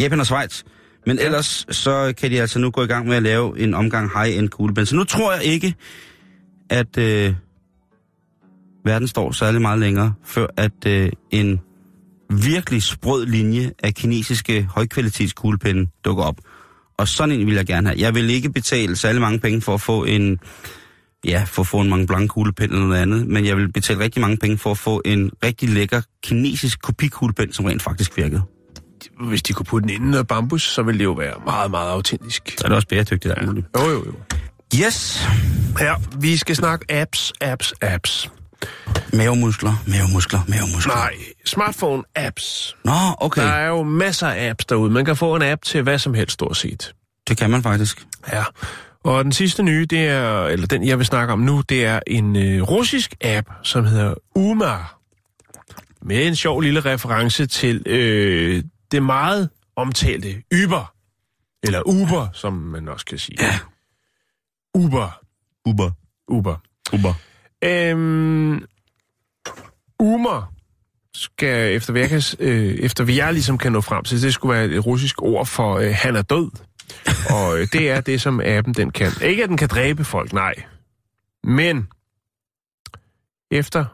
Japan 0.00 0.20
og 0.20 0.26
Schweiz. 0.26 0.62
Men 1.06 1.18
ellers 1.18 1.66
så 1.70 2.14
kan 2.18 2.30
de 2.30 2.40
altså 2.40 2.58
nu 2.58 2.70
gå 2.70 2.82
i 2.82 2.86
gang 2.86 3.08
med 3.08 3.16
at 3.16 3.22
lave 3.22 3.58
en 3.58 3.74
omgang 3.74 4.10
high-end 4.18 4.48
kuglepen. 4.48 4.86
Så 4.86 4.96
nu 4.96 5.04
tror 5.04 5.32
jeg 5.32 5.44
ikke, 5.44 5.74
at 6.70 6.98
øh, 6.98 7.34
verden 8.84 9.08
står 9.08 9.32
særlig 9.32 9.60
meget 9.60 9.78
længere, 9.78 10.14
før 10.24 10.46
at 10.56 10.86
øh, 10.86 11.10
en 11.30 11.60
virkelig 12.30 12.82
sprød 12.82 13.26
linje 13.26 13.72
af 13.82 13.94
kinesiske 13.94 14.68
højkvalitets 14.74 15.32
kuglepenne 15.32 15.86
dukker 16.04 16.24
op. 16.24 16.36
Og 16.98 17.08
sådan 17.08 17.40
en 17.40 17.46
vil 17.46 17.54
jeg 17.54 17.66
gerne 17.66 17.88
have. 17.88 18.00
Jeg 18.00 18.14
vil 18.14 18.30
ikke 18.30 18.52
betale 18.52 18.96
særlig 18.96 19.20
mange 19.20 19.38
penge 19.38 19.60
for 19.60 19.74
at 19.74 19.80
få 19.80 20.04
en, 20.04 20.38
ja, 21.24 21.44
for 21.46 21.62
at 21.62 21.66
få 21.66 21.80
en 21.80 21.88
mange 21.88 22.06
blank 22.06 22.30
kuglepen 22.30 22.70
eller 22.70 22.86
noget 22.86 23.02
andet, 23.02 23.26
men 23.26 23.46
jeg 23.46 23.56
vil 23.56 23.72
betale 23.72 24.00
rigtig 24.00 24.20
mange 24.20 24.36
penge 24.36 24.58
for 24.58 24.70
at 24.70 24.78
få 24.78 25.02
en 25.04 25.30
rigtig 25.44 25.68
lækker 25.68 26.00
kinesisk 26.22 26.82
kopikuglepen, 26.82 27.52
som 27.52 27.64
rent 27.64 27.82
faktisk 27.82 28.16
virkede. 28.16 28.42
Hvis 29.20 29.42
de 29.42 29.52
kunne 29.52 29.66
putte 29.66 29.88
den 29.88 29.94
inden 29.94 30.10
noget 30.10 30.26
bambus, 30.26 30.62
så 30.62 30.82
ville 30.82 30.98
det 30.98 31.04
jo 31.04 31.12
være 31.12 31.34
meget, 31.46 31.70
meget 31.70 31.90
autentisk. 31.90 32.54
Så 32.58 32.64
er 32.64 32.68
det 32.68 32.76
også 32.76 32.88
bæredygtigt 32.88 33.34
alt 33.36 33.46
muligt. 33.46 33.66
Jo, 33.78 33.90
jo, 33.90 34.04
jo. 34.06 34.12
Yes. 34.84 35.28
Ja, 35.80 35.94
vi 36.20 36.36
skal 36.36 36.56
snakke 36.56 36.92
apps, 36.92 37.32
apps, 37.40 37.74
apps. 37.82 38.30
Mavemuskler, 39.12 39.72
mavemuskler, 39.86 40.40
mavemuskler. 40.48 40.94
Nej, 40.94 41.14
smartphone-apps. 41.48 42.76
Nå, 42.84 42.92
okay. 43.18 43.42
Der 43.42 43.48
er 43.48 43.68
jo 43.68 43.82
masser 43.82 44.28
af 44.28 44.50
apps 44.50 44.64
derude. 44.64 44.90
Man 44.90 45.04
kan 45.04 45.16
få 45.16 45.36
en 45.36 45.42
app 45.42 45.62
til 45.62 45.82
hvad 45.82 45.98
som 45.98 46.14
helst, 46.14 46.32
stort 46.32 46.56
set. 46.56 46.94
Det 47.28 47.36
kan 47.36 47.50
man 47.50 47.62
faktisk. 47.62 48.06
Ja. 48.32 48.44
Og 49.04 49.24
den 49.24 49.32
sidste 49.32 49.62
nye, 49.62 49.86
det 49.86 50.06
er, 50.06 50.44
eller 50.44 50.66
den 50.66 50.86
jeg 50.86 50.98
vil 50.98 51.06
snakke 51.06 51.32
om 51.32 51.38
nu, 51.38 51.60
det 51.60 51.84
er 51.84 52.00
en 52.06 52.36
øh, 52.36 52.62
russisk 52.62 53.14
app, 53.20 53.48
som 53.62 53.84
hedder 53.84 54.14
Umar. 54.34 54.98
Med 56.02 56.26
en 56.26 56.36
sjov 56.36 56.60
lille 56.60 56.80
reference 56.80 57.46
til 57.46 57.82
øh, 57.86 58.64
det 58.92 59.02
meget 59.02 59.50
omtalte 59.76 60.42
Uber. 60.64 60.94
Eller 61.62 61.82
Uber, 61.86 62.28
som 62.32 62.52
man 62.52 62.88
også 62.88 63.06
kan 63.06 63.18
sige. 63.18 63.36
Ja. 63.40 63.58
Uber. 64.74 65.20
Uber. 65.66 65.90
Uber. 66.28 66.56
Uber. 66.92 67.14
Øhm, 67.64 68.64
Umer 69.98 70.52
skal, 71.14 71.76
efter 71.76 71.92
hvad, 71.92 72.08
kan, 72.08 72.22
øh, 72.38 72.74
efter 72.74 73.04
hvad 73.04 73.14
jeg 73.14 73.32
ligesom 73.32 73.58
kan 73.58 73.72
nå 73.72 73.80
frem 73.80 74.04
til, 74.04 74.22
det 74.22 74.34
skulle 74.34 74.58
være 74.58 74.66
et 74.66 74.86
russisk 74.86 75.22
ord 75.22 75.46
for, 75.46 75.76
øh, 75.76 75.94
han 75.94 76.16
er 76.16 76.22
død. 76.22 76.50
Og 77.30 77.58
øh, 77.58 77.68
det 77.72 77.90
er 77.90 78.00
det, 78.00 78.20
som 78.20 78.40
appen 78.44 78.74
den 78.74 78.90
kan. 78.90 79.12
Ikke 79.22 79.42
at 79.42 79.48
den 79.48 79.56
kan 79.56 79.68
dræbe 79.68 80.04
folk, 80.04 80.32
nej. 80.32 80.54
Men 81.44 81.88
efter, 83.50 83.84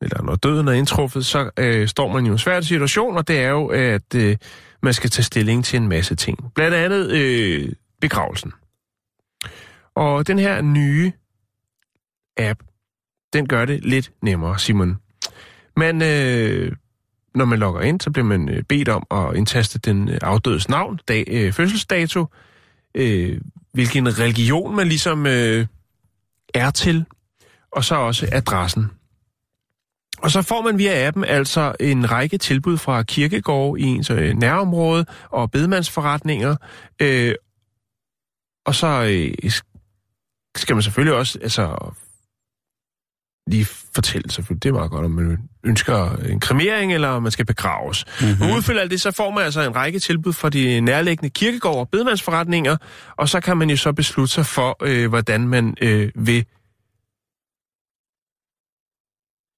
eller 0.00 0.22
når 0.22 0.34
døden 0.34 0.68
er 0.68 0.72
indtruffet, 0.72 1.26
så 1.26 1.50
øh, 1.56 1.88
står 1.88 2.12
man 2.12 2.26
i 2.26 2.28
en 2.28 2.38
svær 2.38 2.60
situation, 2.60 3.16
og 3.16 3.28
det 3.28 3.38
er 3.38 3.48
jo, 3.48 3.66
at 3.66 4.14
øh, 4.14 4.36
man 4.82 4.94
skal 4.94 5.10
tage 5.10 5.24
stilling 5.24 5.64
til 5.64 5.76
en 5.76 5.88
masse 5.88 6.14
ting. 6.14 6.52
Blandt 6.54 6.76
andet 6.76 7.10
øh, 7.10 7.72
begravelsen. 8.00 8.52
Og 9.94 10.26
den 10.26 10.38
her 10.38 10.62
nye 10.62 11.12
app, 12.36 12.62
den 13.32 13.48
gør 13.48 13.64
det 13.64 13.84
lidt 13.84 14.12
nemmere, 14.22 14.58
Simon. 14.58 14.98
Men 15.76 16.02
øh, 16.02 16.72
når 17.34 17.44
man 17.44 17.58
logger 17.58 17.80
ind, 17.80 18.00
så 18.00 18.10
bliver 18.10 18.26
man 18.26 18.48
øh, 18.48 18.62
bedt 18.62 18.88
om 18.88 19.06
at 19.10 19.36
indtaste 19.36 19.78
den 19.78 20.08
øh, 20.08 20.18
afdødes 20.22 20.68
navn, 20.68 21.00
dag, 21.08 21.24
øh, 21.30 21.52
fødselsdato, 21.52 22.26
øh, 22.94 23.40
hvilken 23.72 24.18
religion 24.18 24.76
man 24.76 24.88
ligesom 24.88 25.26
øh, 25.26 25.66
er 26.54 26.70
til, 26.70 27.04
og 27.72 27.84
så 27.84 27.94
også 27.94 28.28
adressen. 28.32 28.90
Og 30.18 30.30
så 30.30 30.42
får 30.42 30.62
man 30.62 30.78
via 30.78 31.06
appen 31.06 31.24
altså 31.24 31.74
en 31.80 32.10
række 32.10 32.38
tilbud 32.38 32.78
fra 32.78 33.02
kirkegårde 33.02 33.80
i 33.80 33.84
ens 33.84 34.10
øh, 34.10 34.34
nærområde 34.34 35.06
og 35.30 35.50
bedemandsforretninger. 35.50 36.56
Øh, 37.00 37.34
og 38.66 38.74
så 38.74 38.86
øh, 38.86 39.50
skal 40.56 40.76
man 40.76 40.82
selvfølgelig 40.82 41.14
også 41.14 41.38
altså, 41.42 41.94
lige 43.46 43.64
fortælle 43.64 44.30
selvfølgelig, 44.30 44.62
det 44.62 44.68
er 44.68 44.72
meget 44.72 44.90
godt, 44.90 45.04
om 45.04 45.10
man 45.10 45.48
ønsker 45.64 46.16
en 46.16 46.40
kremering, 46.40 46.94
eller 46.94 47.08
om 47.08 47.22
man 47.22 47.32
skal 47.32 47.46
begraves. 47.46 48.04
Mm-hmm. 48.20 48.42
Og 48.42 48.56
udfylder 48.56 48.80
alt 48.80 48.90
det, 48.90 49.00
så 49.00 49.10
får 49.10 49.30
man 49.30 49.44
altså 49.44 49.60
en 49.60 49.76
række 49.76 49.98
tilbud 49.98 50.32
fra 50.32 50.50
de 50.50 50.80
nærliggende 50.80 51.30
kirkegårde 51.30 51.78
og 51.78 51.88
bedemandsforretninger, 51.88 52.76
og 53.16 53.28
så 53.28 53.40
kan 53.40 53.56
man 53.56 53.70
jo 53.70 53.76
så 53.76 53.92
beslutte 53.92 54.32
sig 54.34 54.46
for, 54.46 54.76
øh, 54.82 55.08
hvordan 55.08 55.48
man 55.48 55.76
øh, 55.82 56.12
vil 56.14 56.46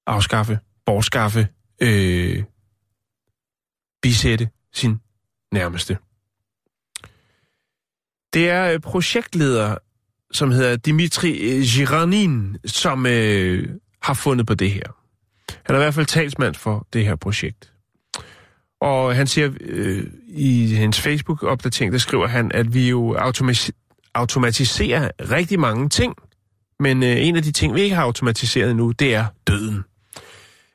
afskaffe, 0.06 0.58
bortskaffe, 0.86 1.48
øh, 1.80 2.44
bisætte 4.02 4.48
sin 4.72 5.00
nærmeste. 5.52 5.98
Det 8.34 8.50
er 8.50 8.72
øh, 8.72 8.80
projektleder 8.80 9.76
som 10.34 10.50
hedder 10.50 10.76
Dimitri 10.76 11.30
Giranin, 11.64 12.56
som 12.66 13.06
øh, 13.06 13.68
har 14.02 14.14
fundet 14.14 14.46
på 14.46 14.54
det 14.54 14.70
her. 14.70 14.86
Han 15.64 15.76
er 15.76 15.80
i 15.80 15.82
hvert 15.82 15.94
fald 15.94 16.06
talsmand 16.06 16.54
for 16.54 16.86
det 16.92 17.04
her 17.04 17.16
projekt. 17.16 17.72
Og 18.80 19.16
han 19.16 19.26
siger 19.26 19.50
øh, 19.60 20.04
i 20.28 20.74
hans 20.74 21.00
Facebook-opdatering, 21.00 21.92
der 21.92 21.98
skriver 21.98 22.26
han, 22.26 22.52
at 22.54 22.74
vi 22.74 22.88
jo 22.88 23.16
automa- 23.16 23.70
automatiserer 24.14 25.10
rigtig 25.30 25.60
mange 25.60 25.88
ting, 25.88 26.14
men 26.80 27.02
øh, 27.02 27.26
en 27.26 27.36
af 27.36 27.42
de 27.42 27.52
ting, 27.52 27.74
vi 27.74 27.80
ikke 27.80 27.96
har 27.96 28.02
automatiseret 28.02 28.76
nu, 28.76 28.90
det 28.90 29.14
er 29.14 29.26
døden. 29.46 29.84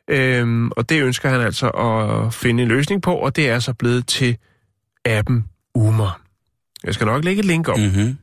Øhm, 0.08 0.72
og 0.72 0.90
det 0.90 1.02
ønsker 1.02 1.30
han 1.30 1.42
altså 1.42 1.70
at 1.70 2.34
finde 2.34 2.64
en 2.64 2.70
løsning 2.70 3.02
på, 3.02 3.16
og 3.16 3.36
det 3.36 3.50
er 3.50 3.60
så 3.60 3.74
blevet 3.74 4.08
til 4.08 4.38
appen 5.06 5.46
Umer. 5.76 6.22
Jeg 6.84 6.94
skal 6.94 7.06
nok 7.06 7.24
lægge 7.24 7.40
et 7.40 7.46
link 7.46 7.68
op. 7.68 7.80
Mm-hmm. 7.80 8.18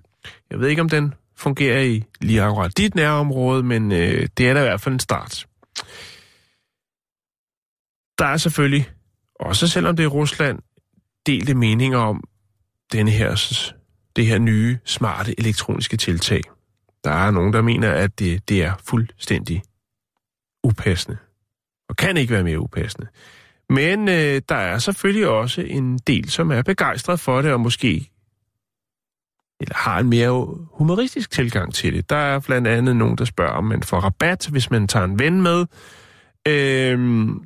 Jeg 0.50 0.60
ved 0.60 0.68
ikke, 0.68 0.82
om 0.82 0.88
den 0.88 1.14
fungerer 1.36 1.82
i 1.82 2.04
lige 2.20 2.42
akkurat 2.42 2.78
dit 2.78 2.94
nærområde, 2.94 3.62
men 3.62 3.92
øh, 3.92 4.28
det 4.36 4.48
er 4.48 4.54
da 4.54 4.60
i 4.60 4.64
hvert 4.64 4.80
fald 4.80 4.92
en 4.92 5.00
start. 5.00 5.46
Der 8.18 8.26
er 8.26 8.36
selvfølgelig, 8.36 8.90
også 9.34 9.68
selvom 9.68 9.96
det 9.96 10.04
er 10.04 10.08
Rusland, 10.08 10.58
delte 11.26 11.54
meninger 11.54 11.98
om 11.98 12.24
denne 12.92 13.10
her, 13.10 13.56
det 14.16 14.26
her 14.26 14.38
nye, 14.38 14.78
smarte 14.84 15.40
elektroniske 15.40 15.96
tiltag. 15.96 16.40
Der 17.04 17.10
er 17.10 17.30
nogen, 17.30 17.52
der 17.52 17.62
mener, 17.62 17.92
at 17.92 18.18
det, 18.18 18.48
det 18.48 18.64
er 18.64 18.72
fuldstændig 18.84 19.62
upassende, 20.64 21.18
og 21.88 21.96
kan 21.96 22.16
ikke 22.16 22.32
være 22.32 22.44
mere 22.44 22.60
upassende. 22.60 23.06
Men 23.70 24.08
øh, 24.08 24.42
der 24.48 24.56
er 24.56 24.78
selvfølgelig 24.78 25.28
også 25.28 25.60
en 25.60 25.98
del, 25.98 26.30
som 26.30 26.50
er 26.50 26.62
begejstret 26.62 27.20
for 27.20 27.42
det, 27.42 27.52
og 27.52 27.60
måske 27.60 28.10
eller 29.60 29.74
har 29.76 29.98
en 29.98 30.08
mere 30.08 30.46
humoristisk 30.72 31.30
tilgang 31.30 31.74
til 31.74 31.94
det. 31.94 32.10
Der 32.10 32.16
er 32.16 32.38
blandt 32.38 32.68
andet 32.68 32.96
nogen, 32.96 33.18
der 33.18 33.24
spørger, 33.24 33.52
om 33.52 33.64
man 33.64 33.82
får 33.82 34.00
rabat, 34.00 34.48
hvis 34.50 34.70
man 34.70 34.88
tager 34.88 35.04
en 35.04 35.18
ven 35.18 35.42
med. 35.42 35.66
Øhm, 36.48 37.42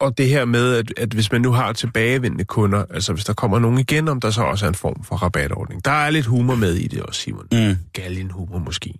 og 0.00 0.18
det 0.18 0.28
her 0.28 0.44
med, 0.44 0.74
at, 0.74 0.92
at 0.96 1.12
hvis 1.12 1.32
man 1.32 1.40
nu 1.40 1.52
har 1.52 1.72
tilbagevendende 1.72 2.44
kunder, 2.44 2.84
altså 2.90 3.12
hvis 3.12 3.24
der 3.24 3.32
kommer 3.32 3.58
nogen 3.58 3.78
igen, 3.78 4.08
om 4.08 4.20
der 4.20 4.30
så 4.30 4.42
også 4.42 4.64
er 4.64 4.68
en 4.68 4.74
form 4.74 5.04
for 5.04 5.16
rabatordning. 5.16 5.84
Der 5.84 5.90
er 5.90 6.10
lidt 6.10 6.26
humor 6.26 6.54
med 6.54 6.74
i 6.74 6.86
det 6.86 7.02
også, 7.02 7.20
Simon. 7.20 7.46
Mm. 7.52 7.76
Galgen 7.92 8.30
humor 8.30 8.58
måske. 8.58 8.94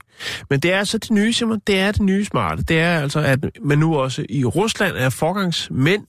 Men 0.51 0.61
det 0.61 0.72
er 0.72 0.78
altså 0.78 0.99
det 0.99 1.11
nye, 1.11 1.32
Simon. 1.32 1.61
Det 1.66 1.78
er 1.78 1.92
det 1.92 2.03
nye 2.03 2.24
smarte. 2.24 2.62
Det 2.62 2.80
er 2.80 3.01
altså, 3.01 3.20
at 3.20 3.38
man 3.62 3.78
nu 3.78 3.97
også 3.97 4.26
i 4.28 4.44
Rusland 4.44 4.97
er 4.97 5.11
forgangsmænd 5.11 6.07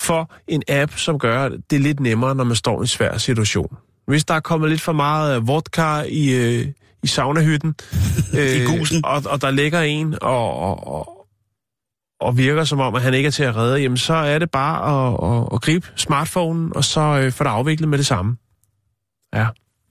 for 0.00 0.30
en 0.48 0.62
app, 0.68 0.98
som 0.98 1.18
gør 1.18 1.48
det 1.70 1.80
lidt 1.80 2.00
nemmere, 2.00 2.34
når 2.34 2.44
man 2.44 2.56
står 2.56 2.80
i 2.80 2.80
en 2.80 2.86
svær 2.86 3.18
situation. 3.18 3.76
Hvis 4.06 4.24
der 4.24 4.34
er 4.34 4.40
kommet 4.40 4.70
lidt 4.70 4.80
for 4.80 4.92
meget 4.92 5.48
vodka 5.48 6.00
i, 6.08 6.34
øh, 6.34 6.66
i 7.02 7.06
saunahytten, 7.06 7.74
I 8.34 8.64
gusen. 8.78 9.04
og, 9.04 9.22
og 9.26 9.42
der 9.42 9.50
ligger 9.50 9.80
en 9.80 10.14
og, 10.22 10.58
og, 10.58 10.86
og, 10.86 11.13
og 12.20 12.36
virker 12.36 12.64
som 12.64 12.80
om, 12.80 12.94
at 12.94 13.02
han 13.02 13.14
ikke 13.14 13.26
er 13.26 13.30
til 13.30 13.42
at 13.42 13.56
redde, 13.56 13.80
jamen 13.80 13.96
så 13.98 14.14
er 14.14 14.38
det 14.38 14.50
bare 14.50 14.76
at, 15.12 15.42
at, 15.42 15.48
at 15.54 15.62
gribe 15.62 15.92
smartphonen, 15.96 16.76
og 16.76 16.84
så 16.84 17.00
øh, 17.00 17.32
få 17.32 17.44
det 17.44 17.50
afviklet 17.50 17.88
med 17.88 17.98
det 17.98 18.06
samme. 18.06 18.36
Ja. 19.34 19.48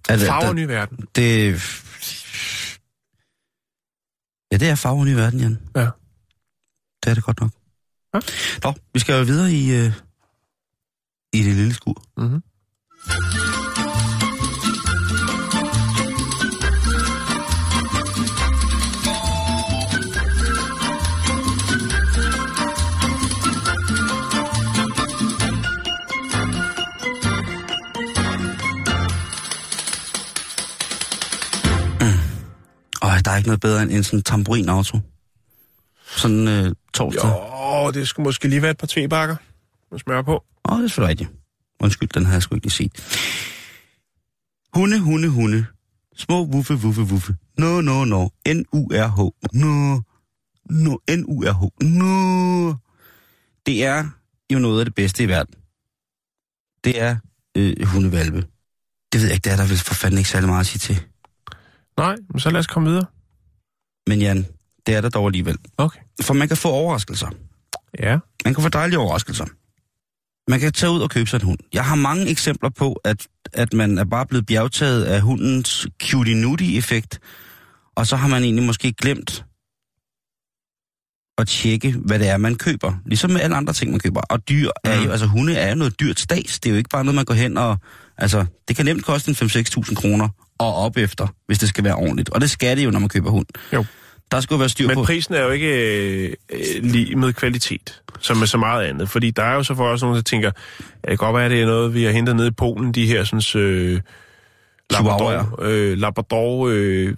Altså, 0.09 0.27
Farver 0.27 0.45
der- 0.45 0.53
ny 0.53 0.63
verden. 0.65 0.97
Det... 1.15 1.53
Ja, 4.51 4.57
det 4.57 4.69
er 4.69 4.75
farven 4.75 5.07
i 5.07 5.13
verden, 5.15 5.39
Jan. 5.39 5.59
Ja. 5.75 5.89
Det 7.03 7.09
er 7.09 7.13
det 7.13 7.23
godt 7.23 7.41
nok. 7.41 7.51
Ja. 8.13 8.19
Nå, 8.63 8.73
vi 8.93 8.99
skal 8.99 9.17
jo 9.19 9.23
videre 9.23 9.51
i, 9.51 9.71
øh, 9.75 9.91
i 11.33 11.43
det 11.43 11.55
lille 11.55 11.73
skur. 11.73 12.03
Mm-hmm. 12.17 12.41
Der 33.25 33.31
er 33.31 33.37
ikke 33.37 33.49
noget 33.49 33.61
bedre 33.61 33.81
end 33.81 33.91
en 33.91 34.03
sådan 34.03 34.23
tamburin-auto. 34.23 34.99
Sådan 36.05 36.47
øh, 36.47 36.75
torsdag? 36.93 37.29
Jo, 37.29 37.91
det 37.91 38.07
skulle 38.07 38.23
måske 38.23 38.47
lige 38.47 38.61
være 38.61 38.71
et 38.71 38.77
par 38.77 38.87
tvebakker 38.87 39.35
med 39.91 39.99
smør 39.99 40.21
på. 40.21 40.43
Åh, 40.69 40.77
det 40.77 40.83
er 40.83 40.87
selvfølgelig 40.87 41.09
rigtigt. 41.09 41.29
Undskyld, 41.79 42.09
den 42.09 42.25
har 42.25 42.33
jeg 42.33 42.41
sgu 42.41 42.55
ikke 42.55 42.69
set. 42.69 42.91
Hunde, 44.73 44.99
hunde, 44.99 45.29
hunde. 45.29 45.65
Små 46.17 46.45
wuffe, 46.45 46.75
wuffe, 46.75 47.01
wuffe. 47.01 47.35
No, 47.57 47.81
no, 47.81 48.05
no. 48.05 48.27
N-U-R-H. 48.47 49.19
No. 49.53 49.99
No. 50.69 50.97
N-U-R-H. 51.09 51.83
No. 51.83 52.73
Det 53.65 53.83
er 53.83 54.09
jo 54.53 54.59
noget 54.59 54.79
af 54.79 54.85
det 54.85 54.95
bedste 54.95 55.23
i 55.23 55.27
verden. 55.27 55.55
Det 56.83 57.01
er 57.01 57.17
øh, 57.57 57.85
hundevalpe. 57.85 58.47
Det 59.13 59.21
ved 59.21 59.27
jeg 59.27 59.33
ikke, 59.33 59.43
det 59.43 59.53
er 59.53 59.57
der 59.57 59.67
vel 59.67 59.77
for 59.77 59.93
fanden 59.93 60.17
ikke 60.17 60.29
særlig 60.29 60.49
meget 60.49 60.59
at 60.59 60.65
sige 60.65 60.79
til. 60.79 61.03
Nej, 61.97 62.15
men 62.29 62.39
så 62.39 62.49
lad 62.49 62.59
os 62.59 62.67
komme 62.67 62.89
videre. 62.89 63.05
Men 64.07 64.19
Jan, 64.19 64.45
det 64.85 64.95
er 64.95 65.01
der 65.01 65.09
dog 65.09 65.25
alligevel. 65.25 65.57
Okay. 65.77 65.99
For 66.21 66.33
man 66.33 66.47
kan 66.47 66.57
få 66.57 66.69
overraskelser. 66.69 67.27
Ja. 67.99 68.19
Man 68.45 68.53
kan 68.53 68.63
få 68.63 68.69
dejlige 68.69 68.99
overraskelser. 68.99 69.45
Man 70.47 70.59
kan 70.59 70.71
tage 70.71 70.91
ud 70.91 71.01
og 71.01 71.09
købe 71.09 71.29
sig 71.29 71.37
en 71.37 71.45
hund. 71.45 71.59
Jeg 71.73 71.85
har 71.85 71.95
mange 71.95 72.29
eksempler 72.29 72.69
på, 72.69 72.93
at, 72.93 73.27
at 73.53 73.73
man 73.73 73.97
er 73.97 74.03
bare 74.03 74.25
blevet 74.25 74.45
bjergtaget 74.45 75.03
af 75.03 75.21
hundens 75.21 75.87
cutie-nudie-effekt, 76.03 77.19
og 77.95 78.07
så 78.07 78.15
har 78.15 78.27
man 78.27 78.43
egentlig 78.43 78.65
måske 78.65 78.93
glemt 78.93 79.45
at 81.37 81.47
tjekke, 81.47 81.91
hvad 81.91 82.19
det 82.19 82.29
er, 82.29 82.37
man 82.37 82.55
køber. 82.55 82.93
Ligesom 83.05 83.31
med 83.31 83.41
alle 83.41 83.55
andre 83.55 83.73
ting, 83.73 83.91
man 83.91 83.99
køber. 83.99 84.21
Og 84.21 84.49
dyr 84.49 84.69
er 84.83 85.01
jo, 85.01 85.11
altså 85.11 85.25
hunde 85.27 85.55
er 85.55 85.69
jo 85.69 85.75
noget 85.75 85.99
dyrt 85.99 86.19
stats. 86.19 86.59
Det 86.59 86.69
er 86.69 86.73
jo 86.73 86.77
ikke 86.77 86.89
bare 86.89 87.03
noget, 87.03 87.15
man 87.15 87.25
går 87.25 87.33
hen 87.33 87.57
og... 87.57 87.77
Altså, 88.17 88.45
det 88.67 88.75
kan 88.75 88.85
nemt 88.85 89.05
koste 89.05 89.29
en 89.29 89.35
5-6.000 89.35 89.95
kroner 89.95 90.29
og 90.63 90.75
op 90.75 90.97
efter, 90.97 91.27
hvis 91.47 91.59
det 91.59 91.69
skal 91.69 91.83
være 91.83 91.95
ordentligt. 91.95 92.29
Og 92.29 92.41
det 92.41 92.49
skal 92.49 92.77
det 92.77 92.85
jo, 92.85 92.91
når 92.91 92.99
man 92.99 93.09
køber 93.09 93.29
hund. 93.29 93.45
Jo. 93.73 93.85
Der 94.31 94.41
skal 94.41 94.53
jo 94.53 94.59
være 94.59 94.69
styr 94.69 94.87
Men 94.87 94.95
på... 94.95 95.03
prisen 95.03 95.33
er 95.33 95.41
jo 95.41 95.49
ikke 95.49 96.35
øh, 96.49 96.83
lige 96.83 97.15
med 97.15 97.33
kvalitet, 97.33 98.01
som 98.19 98.37
med 98.37 98.47
så 98.47 98.57
meget 98.57 98.85
andet. 98.85 99.09
Fordi 99.09 99.31
der 99.31 99.43
er 99.43 99.53
jo 99.53 99.63
så 99.63 99.75
for 99.75 99.87
os 99.87 100.01
nogen, 100.01 100.15
der 100.15 100.21
tænker, 100.21 100.51
at 101.03 101.09
det 101.09 101.19
godt 101.19 101.35
være, 101.35 101.45
at 101.45 101.51
det 101.51 101.61
er 101.61 101.65
noget, 101.65 101.93
vi 101.93 102.03
har 102.03 102.11
hentet 102.11 102.35
ned 102.35 102.47
i 102.47 102.51
Polen, 102.51 102.91
de 102.91 103.07
her 103.07 103.23
sådan, 103.23 103.61
øh, 103.61 104.01
Labrador, 104.91 105.59
øh, 105.61 105.97
Labrador 105.97 106.69
øh, 106.71 107.13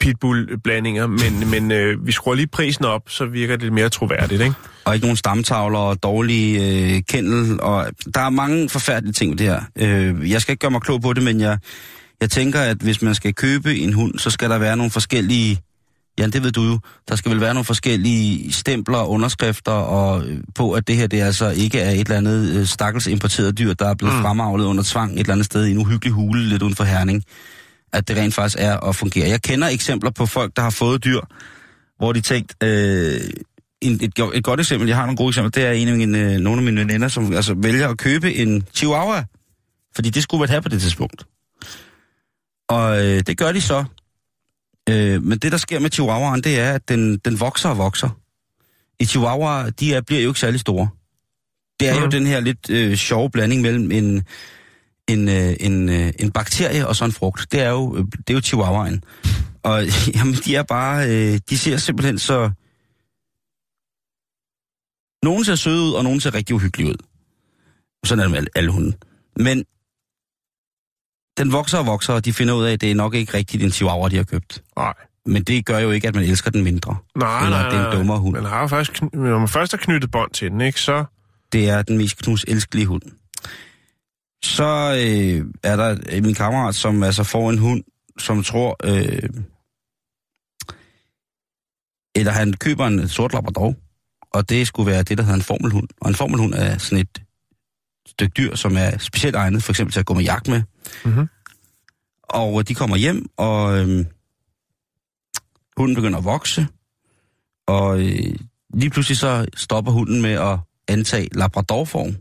pitbull-blandinger, 0.00 1.06
men, 1.06 1.50
men 1.52 1.72
øh, 1.72 2.06
vi 2.06 2.12
skruer 2.12 2.34
lige 2.34 2.46
prisen 2.46 2.84
op, 2.84 3.02
så 3.06 3.24
virker 3.24 3.54
det 3.54 3.62
lidt 3.62 3.74
mere 3.74 3.88
troværdigt, 3.88 4.42
ikke? 4.42 4.54
og 4.84 4.94
ikke 4.94 5.06
nogen 5.06 5.16
stamtavler 5.16 5.78
og 5.78 6.02
dårlige 6.02 6.94
øh, 6.96 7.02
kendel, 7.08 7.60
og 7.60 7.86
der 8.14 8.20
er 8.20 8.30
mange 8.30 8.68
forfærdelige 8.68 9.12
ting 9.12 9.30
ved 9.30 9.38
det 9.38 9.46
her. 9.46 9.62
Øh, 9.78 10.30
jeg 10.30 10.42
skal 10.42 10.52
ikke 10.52 10.60
gøre 10.60 10.70
mig 10.70 10.80
klog 10.80 11.02
på 11.02 11.12
det, 11.12 11.22
men 11.22 11.40
jeg, 11.40 11.58
jeg 12.20 12.30
tænker, 12.30 12.60
at 12.60 12.76
hvis 12.76 13.02
man 13.02 13.14
skal 13.14 13.34
købe 13.34 13.76
en 13.78 13.92
hund, 13.92 14.18
så 14.18 14.30
skal 14.30 14.50
der 14.50 14.58
være 14.58 14.76
nogle 14.76 14.90
forskellige, 14.90 15.60
ja, 16.18 16.26
det 16.26 16.42
ved 16.42 16.52
du 16.52 16.62
jo, 16.62 16.78
der 17.08 17.16
skal 17.16 17.30
vel 17.30 17.40
være 17.40 17.54
nogle 17.54 17.64
forskellige 17.64 18.52
stempler 18.52 18.98
og 18.98 19.10
underskrifter 19.10 19.72
og, 19.72 20.26
øh, 20.26 20.38
på, 20.54 20.72
at 20.72 20.88
det 20.88 20.96
her 20.96 21.06
det 21.06 21.20
altså 21.20 21.50
ikke 21.50 21.80
er 21.80 21.90
et 21.90 22.00
eller 22.00 22.16
andet 22.16 22.56
øh, 22.56 22.66
stakkels 22.66 23.06
importeret 23.06 23.58
dyr, 23.58 23.74
der 23.74 23.88
er 23.88 23.94
blevet 23.94 24.14
mm. 24.14 24.22
fremavlet 24.22 24.64
under 24.64 24.82
tvang 24.86 25.12
et 25.12 25.18
eller 25.18 25.32
andet 25.32 25.46
sted 25.46 25.66
i 25.66 25.70
en 25.70 25.78
uhyggelig 25.78 26.12
hule 26.12 26.48
lidt 26.48 26.62
uden 26.62 26.76
for 26.76 26.84
Herning. 26.84 27.24
At 27.92 28.08
det 28.08 28.16
rent 28.16 28.34
faktisk 28.34 28.56
er 28.60 28.76
at 28.76 28.96
fungere. 28.96 29.28
Jeg 29.28 29.42
kender 29.42 29.68
eksempler 29.68 30.10
på 30.10 30.26
folk, 30.26 30.56
der 30.56 30.62
har 30.62 30.70
fået 30.70 31.04
dyr, 31.04 31.20
hvor 31.98 32.12
de 32.12 32.20
tænkt, 32.20 32.64
øh, 32.64 33.20
en, 33.80 33.92
et, 33.92 34.12
et 34.34 34.44
godt 34.44 34.60
eksempel, 34.60 34.88
jeg 34.88 34.96
har 34.96 35.06
nogle 35.06 35.16
gode 35.16 35.28
eksempler, 35.28 35.50
det 35.50 35.66
er 35.66 35.72
en 35.72 35.88
af 35.88 35.96
mine, 35.96 36.18
øh, 36.18 36.40
nogle 36.40 36.58
af 36.58 36.64
mine 36.64 36.92
venner, 36.92 37.08
som 37.08 37.32
altså 37.32 37.54
vælger 37.54 37.88
at 37.88 37.98
købe 37.98 38.34
en 38.34 38.66
chihuahua, 38.74 39.24
fordi 39.94 40.10
det 40.10 40.22
skulle 40.22 40.38
man 40.38 40.48
have 40.48 40.62
på 40.62 40.68
det 40.68 40.80
tidspunkt. 40.80 41.24
Og 42.70 43.06
øh, 43.06 43.22
det 43.26 43.38
gør 43.38 43.52
de 43.52 43.60
så. 43.60 43.84
Øh, 44.88 45.22
men 45.22 45.38
det, 45.38 45.52
der 45.52 45.58
sker 45.58 45.78
med 45.78 45.90
chihuahuaen, 45.90 46.42
det 46.42 46.60
er, 46.60 46.72
at 46.72 46.88
den, 46.88 47.18
den 47.18 47.40
vokser 47.40 47.68
og 47.68 47.78
vokser. 47.78 48.08
I 49.00 49.04
chihuahua, 49.04 49.70
de 49.70 49.94
er, 49.94 50.00
bliver 50.00 50.22
jo 50.22 50.30
ikke 50.30 50.40
særlig 50.40 50.60
store. 50.60 50.88
Det 51.80 51.88
er 51.88 51.94
mm. 51.94 52.00
jo 52.00 52.06
den 52.06 52.26
her 52.26 52.40
lidt 52.40 52.70
øh, 52.70 52.96
sjove 52.96 53.30
blanding 53.30 53.62
mellem 53.62 53.90
en, 53.90 54.24
en, 55.08 55.28
øh, 55.28 55.56
en, 55.60 55.88
øh, 55.88 56.12
en 56.18 56.30
bakterie 56.30 56.86
og 56.86 56.96
så 56.96 57.04
en 57.04 57.12
frugt. 57.12 57.52
Det 57.52 57.60
er 57.60 57.70
jo, 57.70 57.96
øh, 57.96 58.04
det 58.04 58.30
er 58.30 58.34
jo 58.34 58.40
chihuahuaen. 58.40 59.04
Og 59.62 59.84
jamen, 60.14 60.34
de 60.34 60.56
er 60.56 60.62
bare, 60.62 61.08
øh, 61.08 61.40
de 61.50 61.58
ser 61.58 61.76
simpelthen 61.76 62.18
så... 62.18 62.50
Nogle 65.22 65.44
ser 65.44 65.54
søde 65.54 65.82
ud, 65.82 65.92
og 65.92 66.04
nogle 66.04 66.20
ser 66.20 66.34
rigtig 66.34 66.54
uhyggelige 66.54 66.90
ud. 66.90 66.96
Sådan 68.04 68.20
er 68.20 68.24
det 68.24 68.30
med 68.30 68.38
alle, 68.38 68.50
alle 68.54 68.70
hunde. 68.70 68.96
Men 69.36 69.64
den 71.38 71.52
vokser 71.52 71.78
og 71.78 71.86
vokser, 71.86 72.12
og 72.12 72.24
de 72.24 72.32
finder 72.32 72.54
ud 72.54 72.64
af, 72.64 72.72
at 72.72 72.80
det 72.80 72.90
er 72.90 72.94
nok 72.94 73.14
ikke 73.14 73.34
rigtigt 73.34 73.62
en 73.62 73.70
chihuahua, 73.70 74.08
de 74.08 74.16
har 74.16 74.24
købt. 74.24 74.62
Nej. 74.76 74.94
Men 75.26 75.42
det 75.42 75.66
gør 75.66 75.78
jo 75.78 75.90
ikke, 75.90 76.08
at 76.08 76.14
man 76.14 76.24
elsker 76.24 76.50
den 76.50 76.64
mindre. 76.64 76.96
Nej, 77.16 77.44
Eller 77.44 77.56
nej, 77.56 77.66
at 77.66 77.72
det 77.72 77.78
er 77.78 77.84
en 77.84 77.88
nej. 77.90 77.96
dummere 77.96 78.18
hund. 78.18 78.36
Man 78.36 78.44
har 78.44 78.66
faktisk, 78.66 79.02
når 79.02 79.38
man 79.38 79.48
først 79.48 79.72
har 79.72 79.78
knyttet 79.78 80.10
bånd 80.10 80.30
til 80.30 80.50
den, 80.50 80.60
ikke, 80.60 80.80
så... 80.80 81.04
Det 81.52 81.68
er 81.68 81.82
den 81.82 81.96
mest 81.98 82.18
knus 82.22 82.44
elskelige 82.48 82.86
hund. 82.86 83.02
Så 84.44 84.64
øh, 85.04 85.46
er 85.62 85.76
der 85.76 85.96
øh, 86.12 86.22
min 86.24 86.34
kammerat, 86.34 86.74
som 86.74 87.02
altså 87.02 87.24
får 87.24 87.50
en 87.50 87.58
hund, 87.58 87.84
som 88.18 88.42
tror... 88.42 88.76
Øh, 88.84 89.28
eller 92.14 92.32
han 92.32 92.52
køber 92.52 92.86
en 92.86 93.08
sort 93.08 93.32
labrador, 93.32 93.74
og 94.34 94.48
det 94.48 94.66
skulle 94.66 94.90
være 94.90 95.02
det, 95.02 95.18
der 95.18 95.24
hedder 95.24 95.36
en 95.36 95.42
formelhund. 95.42 95.88
Og 96.00 96.08
en 96.08 96.14
formelhund 96.14 96.54
er 96.54 96.78
sådan 96.78 96.98
et 96.98 97.22
stykke 98.10 98.32
dyr, 98.36 98.54
som 98.54 98.76
er 98.76 98.98
specielt 98.98 99.36
egnet, 99.36 99.62
for 99.62 99.72
eksempel 99.72 99.92
til 99.92 100.00
at 100.00 100.06
gå 100.06 100.14
med 100.14 100.22
jagt 100.22 100.48
med. 100.48 100.62
Mhm. 101.04 101.28
Og 102.22 102.68
de 102.68 102.74
kommer 102.74 102.96
hjem, 102.96 103.26
og 103.36 103.78
øh, 103.78 104.04
hunden 105.76 105.94
begynder 105.94 106.18
at 106.18 106.24
vokse, 106.24 106.66
og 107.66 108.00
øh, 108.00 108.34
lige 108.74 108.90
pludselig 108.90 109.16
så 109.16 109.46
stopper 109.56 109.92
hunden 109.92 110.22
med 110.22 110.30
at 110.32 110.58
antage 110.88 111.28
labradorform, 111.32 112.16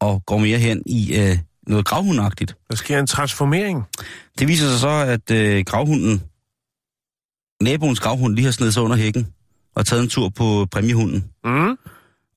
og 0.00 0.26
går 0.26 0.38
mere 0.38 0.58
hen 0.58 0.82
i 0.86 1.16
øh, 1.16 1.38
noget 1.66 1.86
gravhundagtigt. 1.86 2.56
Der 2.70 2.76
sker 2.76 2.98
en 2.98 3.06
transformering. 3.06 3.84
Det 4.38 4.48
viser 4.48 4.68
sig 4.68 4.78
så, 4.78 4.88
at 4.88 5.30
øh, 5.30 5.64
gravhunden, 5.64 6.22
naboens 7.62 8.00
gravhund, 8.00 8.34
lige 8.34 8.44
har 8.44 8.52
snedet 8.52 8.74
sig 8.74 8.82
under 8.82 8.96
hækken 8.96 9.26
og 9.74 9.86
taget 9.86 10.02
en 10.02 10.08
tur 10.08 10.28
på 10.28 10.66
præmiehunden. 10.70 11.24
Mm. 11.44 11.76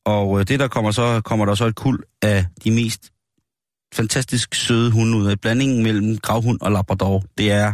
Og 0.06 0.40
øh, 0.40 0.48
det 0.48 0.60
der 0.60 0.68
kommer 0.68 0.92
så, 0.92 1.22
kommer 1.26 1.46
der 1.46 1.56
så 1.56 1.66
et 1.66 1.76
kul 1.76 2.04
af 2.22 2.46
de 2.64 2.72
mest 2.72 3.12
fantastisk 3.94 4.56
søde 4.56 4.92
hunde 4.92 5.18
ud 5.18 5.28
af. 5.28 5.40
Blandingen 5.40 5.84
mellem 5.84 6.18
gravhund 6.18 6.62
og 6.62 6.72
labrador, 6.72 7.24
det 7.38 7.52
er, 7.52 7.74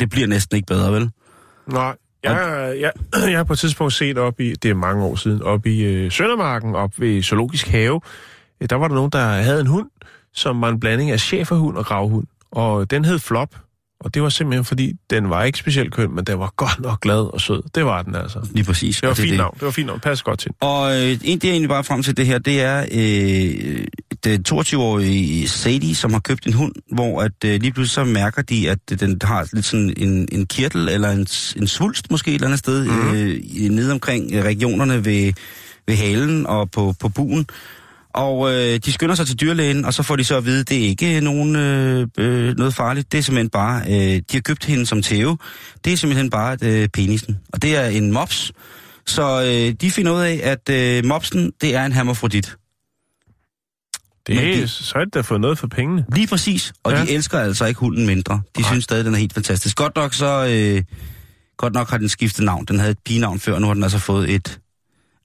det 0.00 0.10
bliver 0.10 0.26
næsten 0.26 0.56
ikke 0.56 0.66
bedre, 0.66 0.92
vel? 0.92 1.10
Nej. 1.66 1.96
Jeg, 2.22 2.74
jeg, 2.80 2.92
jeg 3.30 3.38
har 3.38 3.44
på 3.44 3.52
et 3.52 3.58
tidspunkt 3.58 3.92
set 3.92 4.18
op 4.18 4.40
i, 4.40 4.54
det 4.54 4.70
er 4.70 4.74
mange 4.74 5.04
år 5.04 5.16
siden, 5.16 5.42
op 5.42 5.66
i 5.66 5.82
øh, 5.82 6.12
Søndermarken, 6.12 6.74
op 6.74 7.00
ved 7.00 7.22
Zoologisk 7.22 7.68
Have. 7.68 8.00
Øh, 8.60 8.70
der 8.70 8.76
var 8.76 8.88
der 8.88 8.94
nogen, 8.94 9.10
der 9.10 9.26
havde 9.26 9.60
en 9.60 9.66
hund, 9.66 9.90
som 10.32 10.60
var 10.60 10.68
en 10.68 10.80
blanding 10.80 11.10
af 11.10 11.20
cheferhund 11.20 11.76
og 11.76 11.84
gravhund. 11.84 12.26
Og 12.50 12.90
den 12.90 13.04
hed 13.04 13.18
Flop. 13.18 13.63
Og 14.04 14.14
det 14.14 14.22
var 14.22 14.28
simpelthen 14.28 14.64
fordi, 14.64 14.92
den 15.10 15.30
var 15.30 15.44
ikke 15.44 15.58
specielt 15.58 15.94
køn, 15.94 16.14
men 16.14 16.24
den 16.24 16.38
var 16.38 16.52
godt 16.56 16.80
nok 16.80 17.00
glad 17.00 17.32
og 17.34 17.40
sød. 17.40 17.62
Det 17.74 17.84
var 17.84 18.02
den 18.02 18.14
altså. 18.14 18.38
Lige 18.52 18.64
præcis. 18.64 19.00
Det 19.00 19.08
var 19.08 19.14
fint 19.14 19.28
det. 19.30 19.38
navn. 19.38 19.54
Det 19.54 19.62
var 19.64 19.70
fint 19.70 19.86
navn. 19.86 20.00
Pas 20.00 20.22
godt 20.22 20.38
til. 20.38 20.50
Og 20.60 20.92
øh, 21.02 21.18
en, 21.24 21.38
det 21.38 21.44
er 21.44 21.50
egentlig 21.50 21.68
bare 21.68 21.84
frem 21.84 22.02
til 22.02 22.16
det 22.16 22.26
her, 22.26 22.38
det 22.38 22.60
er 22.62 22.86
øh, 22.92 23.86
den 24.24 24.44
22-årige 24.48 25.48
Sadie, 25.48 25.94
som 25.94 26.12
har 26.12 26.20
købt 26.20 26.46
en 26.46 26.52
hund, 26.52 26.72
hvor 26.92 27.22
at 27.22 27.32
øh, 27.44 27.60
lige 27.60 27.72
pludselig 27.72 27.90
så 27.94 28.04
mærker 28.04 28.42
de, 28.42 28.70
at 28.70 28.78
den 29.00 29.20
har 29.22 29.48
lidt 29.52 29.66
sådan 29.66 29.94
en, 29.96 30.28
en 30.32 30.46
kirtel 30.46 30.88
eller 30.88 31.10
en, 31.10 31.26
en 31.56 31.66
svulst 31.68 32.10
måske 32.10 32.30
et 32.30 32.34
eller 32.34 32.46
andet 32.46 32.58
sted, 32.58 32.84
mm. 32.84 33.12
øh, 33.14 33.40
i- 33.44 33.68
nede 33.68 33.92
omkring 33.92 34.44
regionerne 34.44 35.04
ved, 35.04 35.32
ved 35.86 35.96
halen 35.96 36.46
og 36.46 36.70
på, 36.70 36.94
på 37.00 37.08
buen. 37.08 37.46
Og 38.14 38.52
øh, 38.52 38.78
de 38.84 38.92
skynder 38.92 39.14
sig 39.14 39.26
til 39.26 39.40
dyrlægen, 39.40 39.84
og 39.84 39.94
så 39.94 40.02
får 40.02 40.16
de 40.16 40.24
så 40.24 40.36
at 40.36 40.44
vide, 40.44 40.60
at 40.60 40.68
det 40.68 40.84
er 40.84 40.88
ikke 40.88 41.20
nogen, 41.20 41.56
øh, 41.56 42.06
øh, 42.18 42.56
noget 42.56 42.74
farligt. 42.74 43.12
Det 43.12 43.18
er 43.18 43.22
simpelthen 43.22 43.50
bare, 43.50 43.82
øh, 43.88 44.16
de 44.16 44.22
har 44.32 44.40
købt 44.40 44.64
hende 44.64 44.86
som 44.86 45.02
tæve. 45.02 45.38
Det 45.84 45.92
er 45.92 45.96
simpelthen 45.96 46.30
bare 46.30 46.56
øh, 46.62 46.88
penisen. 46.88 47.38
Og 47.52 47.62
det 47.62 47.76
er 47.76 47.86
en 47.86 48.12
mops. 48.12 48.52
Så 49.06 49.42
øh, 49.42 49.74
de 49.80 49.90
finder 49.90 50.12
ud 50.12 50.20
af, 50.20 50.40
at 50.42 50.68
øh, 50.70 51.04
mopsen, 51.04 51.52
det 51.60 51.74
er 51.74 51.84
en 51.84 51.92
hermafrodit. 51.92 52.56
Det, 54.26 54.36
det, 54.36 54.56
det- 54.56 54.70
så 54.70 54.92
har 54.98 55.04
de 55.04 55.10
da 55.10 55.20
fået 55.20 55.40
noget 55.40 55.58
for 55.58 55.66
pengene. 55.66 56.04
Lige 56.14 56.26
præcis. 56.26 56.72
Og 56.84 56.92
ja. 56.92 57.02
de 57.04 57.10
elsker 57.10 57.38
altså 57.38 57.64
ikke 57.64 57.80
hunden 57.80 58.06
mindre. 58.06 58.42
De 58.56 58.60
Nej. 58.60 58.70
synes 58.70 58.84
stadig, 58.84 59.04
den 59.04 59.14
er 59.14 59.18
helt 59.18 59.34
fantastisk. 59.34 59.76
Godt 59.76 59.96
nok 59.96 60.14
så... 60.14 60.46
Øh, 60.50 60.82
godt 61.56 61.72
nok 61.74 61.90
har 61.90 61.98
den 61.98 62.08
skiftet 62.08 62.44
navn. 62.44 62.64
Den 62.64 62.78
havde 62.78 62.90
et 62.90 62.98
pigenavn 63.04 63.40
før, 63.40 63.58
nu 63.58 63.66
har 63.66 63.74
den 63.74 63.82
altså 63.82 63.98
fået 63.98 64.30
et... 64.30 64.60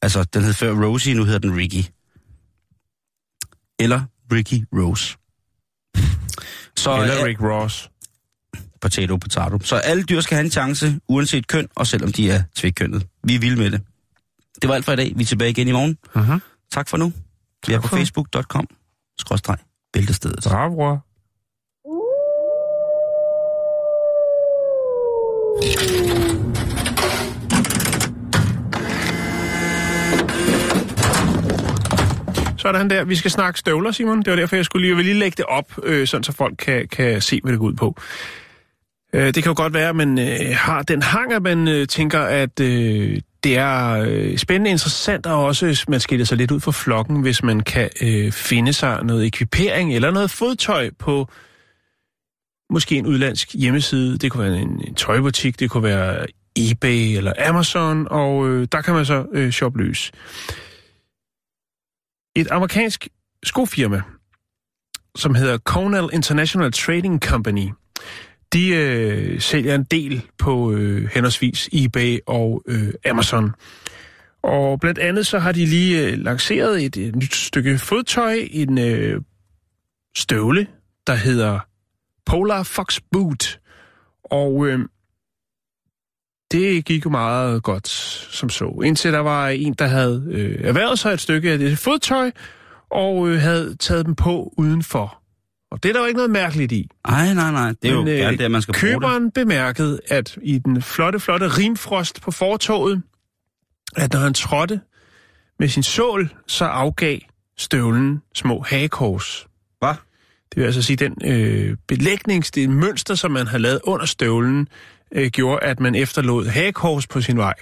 Altså, 0.01 0.23
den 0.23 0.43
hed 0.43 0.53
før 0.53 0.85
Rosie, 0.85 1.13
nu 1.13 1.23
hedder 1.23 1.39
den 1.39 1.57
Ricky. 1.57 1.83
Eller 3.79 4.01
Ricky 4.31 4.65
Rose. 4.73 5.17
Så 6.77 7.01
Eller 7.01 7.19
øh, 7.19 7.23
Rick 7.25 7.41
Ross. 7.41 7.89
potato, 8.81 9.17
potato. 9.17 9.59
Så 9.63 9.75
alle 9.75 10.03
dyr 10.03 10.21
skal 10.21 10.35
have 10.35 10.45
en 10.45 10.51
chance, 10.51 10.99
uanset 11.07 11.47
køn, 11.47 11.67
og 11.75 11.87
selvom 11.87 12.11
de 12.11 12.31
er 12.31 12.43
tvækkønnet. 12.55 13.07
Vi 13.23 13.35
er 13.35 13.39
vilde 13.39 13.55
med 13.61 13.71
det. 13.71 13.81
Det 14.61 14.69
var 14.69 14.75
alt 14.75 14.85
for 14.85 14.91
i 14.91 14.95
dag. 14.95 15.11
Vi 15.15 15.23
er 15.23 15.27
tilbage 15.27 15.49
igen 15.49 15.67
i 15.67 15.71
morgen. 15.71 15.97
Mhm. 16.15 16.41
Tak 16.71 16.89
for 16.89 16.97
nu. 16.97 17.13
Vi 17.67 17.73
er 17.73 17.81
på 17.81 17.87
facebook.com. 17.87 18.67
Skråstreg. 19.19 19.57
Bæltestedet. 19.93 20.43
Bra, 20.43 20.69
bror. 20.69 21.05
Sådan 32.59 32.89
der. 32.89 33.03
Vi 33.03 33.15
skal 33.15 33.31
snakke 33.31 33.59
støvler, 33.59 33.91
Simon. 33.91 34.19
Det 34.19 34.29
var 34.29 34.35
derfor, 34.35 34.55
jeg 34.55 34.65
skulle 34.65 34.81
lige, 34.81 34.89
jeg 34.89 34.97
vil 34.97 35.05
lige 35.05 35.19
lægge 35.19 35.35
det 35.37 35.45
op, 35.45 35.71
øh, 35.83 36.07
sådan 36.07 36.23
så 36.23 36.31
folk 36.31 36.55
kan, 36.57 36.87
kan 36.87 37.21
se, 37.21 37.39
hvad 37.43 37.51
det 37.51 37.59
går 37.59 37.67
ud 37.67 37.73
på. 37.73 37.95
Øh, 39.13 39.25
det 39.25 39.43
kan 39.43 39.45
jo 39.45 39.53
godt 39.55 39.73
være, 39.73 39.89
at 39.89 39.95
man 39.95 40.19
øh, 40.19 40.55
har 40.55 40.81
den 40.81 41.01
hang, 41.01 41.33
at 41.33 41.41
man 41.41 41.67
øh, 41.67 41.87
tænker, 41.87 42.19
at 42.19 42.59
øh, 42.59 43.21
det 43.43 43.57
er 43.57 44.05
øh, 44.07 44.37
spændende 44.37 44.71
interessant, 44.71 45.25
og 45.25 45.45
også 45.45 45.85
man 45.87 45.99
skiller 45.99 46.25
sig 46.25 46.37
lidt 46.37 46.51
ud 46.51 46.59
for 46.59 46.71
flokken, 46.71 47.21
hvis 47.21 47.43
man 47.43 47.59
kan 47.59 47.89
øh, 48.01 48.31
finde 48.31 48.73
sig 48.73 49.03
noget 49.03 49.25
ekvipering 49.25 49.95
eller 49.95 50.11
noget 50.11 50.31
fodtøj 50.31 50.89
på 50.99 51.27
måske 52.69 52.95
en 52.95 53.05
udlandsk 53.05 53.53
hjemmeside. 53.53 54.17
Det 54.17 54.31
kunne 54.31 54.43
være 54.43 54.61
en, 54.61 54.83
en 54.87 54.95
tøjbutik, 54.95 55.59
det 55.59 55.69
kunne 55.69 55.83
være 55.83 56.25
eBay 56.55 57.17
eller 57.17 57.33
Amazon, 57.49 58.07
og 58.09 58.49
øh, 58.49 58.67
der 58.71 58.81
kan 58.81 58.93
man 58.93 59.05
så 59.05 59.25
øh, 59.33 59.51
shoppe 59.51 59.83
løs. 59.83 60.11
Et 62.35 62.47
amerikansk 62.51 63.07
skofirma, 63.43 64.01
som 65.15 65.35
hedder 65.35 65.57
Cornell 65.57 66.09
International 66.13 66.71
Trading 66.71 67.21
Company, 67.21 67.69
de 68.53 68.69
øh, 68.69 69.41
sælger 69.41 69.75
en 69.75 69.83
del 69.83 70.25
på 70.37 70.71
øh, 70.71 71.09
henholdsvis 71.13 71.69
eBay 71.73 72.19
og 72.27 72.63
øh, 72.67 72.93
Amazon. 73.05 73.51
Og 74.43 74.79
blandt 74.79 74.99
andet 74.99 75.27
så 75.27 75.39
har 75.39 75.51
de 75.51 75.65
lige 75.65 76.07
øh, 76.07 76.17
lanceret 76.17 76.85
et, 76.85 76.97
et 76.97 77.15
nyt 77.15 77.35
stykke 77.35 77.77
fodtøj, 77.77 78.47
en 78.51 78.77
øh, 78.77 79.21
støvle, 80.17 80.67
der 81.07 81.15
hedder 81.15 81.59
Polar 82.25 82.63
Fox 82.63 82.99
Boot. 83.11 83.59
Og 84.23 84.67
øh, 84.67 84.79
det 86.51 86.85
gik 86.85 87.05
jo 87.05 87.09
meget 87.09 87.63
godt 87.63 87.87
som 88.31 88.49
så. 88.49 88.81
Indtil 88.85 89.13
der 89.13 89.19
var 89.19 89.47
en, 89.49 89.73
der 89.73 89.87
havde 89.87 90.27
øh, 90.31 90.57
erhvervet 90.63 90.99
sig 90.99 91.13
et 91.13 91.21
stykke 91.21 91.51
af 91.51 91.57
det 91.57 91.77
fodtøj, 91.77 92.31
og 92.91 93.29
øh, 93.29 93.39
havde 93.41 93.75
taget 93.75 94.05
dem 94.05 94.15
på 94.15 94.53
udenfor. 94.57 95.15
Og 95.71 95.83
det 95.83 95.89
er 95.89 95.93
der 95.93 95.99
jo 95.99 96.05
ikke 96.05 96.17
noget 96.17 96.31
mærkeligt 96.31 96.71
i. 96.71 96.89
Nej, 97.07 97.33
nej, 97.33 97.51
nej. 97.51 97.73
Det 97.81 97.91
er 97.91 97.95
Men, 97.95 98.07
jo 98.07 98.13
gerne 98.13 98.37
det, 98.37 98.51
man 98.51 98.61
skal 98.61 98.73
bruge 98.73 98.93
Køberen 98.93 99.25
det. 99.25 99.33
bemærkede, 99.33 99.99
at 100.07 100.37
i 100.41 100.57
den 100.57 100.81
flotte, 100.81 101.19
flotte 101.19 101.47
rimfrost 101.47 102.21
på 102.21 102.31
fortoget, 102.31 103.01
at 103.95 104.13
når 104.13 104.19
han 104.19 104.33
trådte 104.33 104.79
med 105.59 105.67
sin 105.67 105.83
sål, 105.83 106.33
så 106.47 106.65
afgav 106.65 107.19
støvlen 107.57 108.21
små 108.35 108.61
hagekors. 108.67 109.47
Hvad? 109.79 109.93
Det 110.49 110.57
vil 110.57 110.63
altså 110.63 110.81
sige, 110.81 110.97
den 110.97 111.15
øh, 111.25 111.77
belægnings, 111.87 112.51
det 112.51 112.69
mønster, 112.69 113.15
som 113.15 113.31
man 113.31 113.47
havde 113.47 113.61
lavet 113.63 113.79
under 113.83 114.05
støvlen, 114.05 114.67
øh, 115.11 115.29
gjorde, 115.29 115.63
at 115.63 115.79
man 115.79 115.95
efterlod 115.95 116.45
hagekors 116.45 117.07
på 117.07 117.21
sin 117.21 117.37
vej. 117.37 117.53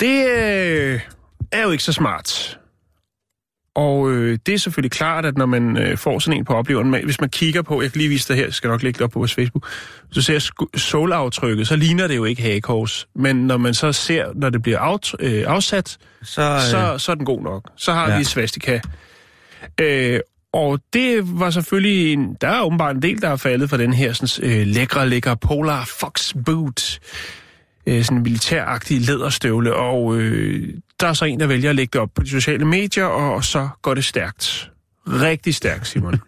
Det 0.00 0.28
øh, 0.28 1.00
er 1.52 1.62
jo 1.62 1.70
ikke 1.70 1.84
så 1.84 1.92
smart. 1.92 2.58
Og 3.74 4.12
øh, 4.12 4.38
det 4.46 4.54
er 4.54 4.58
selvfølgelig 4.58 4.90
klart, 4.90 5.24
at 5.24 5.36
når 5.36 5.46
man 5.46 5.76
øh, 5.76 5.96
får 5.98 6.18
sådan 6.18 6.38
en 6.38 6.44
på 6.44 6.54
opleveren, 6.54 7.04
hvis 7.04 7.20
man 7.20 7.30
kigger 7.30 7.62
på, 7.62 7.82
jeg 7.82 7.92
kan 7.92 7.98
lige 7.98 8.08
vise 8.08 8.28
det 8.28 8.36
her, 8.36 8.50
skal 8.50 8.68
nok 8.68 8.82
lægge 8.82 8.98
det 8.98 9.04
op 9.04 9.10
på 9.10 9.18
vores 9.18 9.34
Facebook, 9.34 9.68
så 10.10 10.22
ser 10.22 10.50
solaftrykket, 10.76 11.68
så 11.68 11.76
ligner 11.76 12.06
det 12.06 12.16
jo 12.16 12.24
ikke 12.24 12.42
hagekors. 12.42 13.08
Men 13.14 13.36
når 13.36 13.56
man 13.56 13.74
så 13.74 13.92
ser, 13.92 14.32
når 14.34 14.50
det 14.50 14.62
bliver 14.62 14.78
aft, 14.78 15.14
øh, 15.20 15.44
afsat, 15.46 15.98
så, 16.22 16.42
øh... 16.42 16.60
så, 16.60 16.98
så 16.98 17.12
er 17.12 17.16
den 17.16 17.24
god 17.24 17.42
nok. 17.42 17.70
Så 17.76 17.92
har 17.92 18.10
ja. 18.10 18.18
vi 18.18 18.24
svastika. 18.24 18.80
Øh, 19.80 20.20
og 20.52 20.80
det 20.92 21.40
var 21.40 21.50
selvfølgelig, 21.50 22.12
en, 22.12 22.36
der 22.40 22.48
er 22.48 22.62
åbenbart 22.62 22.96
en 22.96 23.02
del, 23.02 23.22
der 23.22 23.28
er 23.28 23.36
faldet 23.36 23.70
for 23.70 23.76
den 23.76 23.92
her 23.92 24.12
sådan, 24.12 24.50
øh, 24.50 24.66
lækre, 24.66 25.08
lækre 25.08 25.36
Polar 25.36 25.84
Fox 25.84 26.34
Boot. 26.44 27.00
Øh, 27.86 28.04
sådan 28.04 28.16
en 28.16 28.22
militæragtig 28.22 29.00
læderstøvle, 29.00 29.74
og 29.74 30.16
øh, 30.16 30.74
der 31.00 31.06
er 31.06 31.12
så 31.12 31.24
en, 31.24 31.40
der 31.40 31.46
vælger 31.46 31.70
at 31.70 31.76
lægge 31.76 31.90
det 31.92 32.00
op 32.00 32.10
på 32.14 32.22
de 32.22 32.28
sociale 32.28 32.64
medier, 32.64 33.04
og, 33.04 33.34
og 33.34 33.44
så 33.44 33.68
går 33.82 33.94
det 33.94 34.04
stærkt. 34.04 34.70
Rigtig 35.06 35.54
stærkt, 35.54 35.86
Simon. 35.86 36.20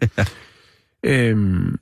øhm, 1.03 1.77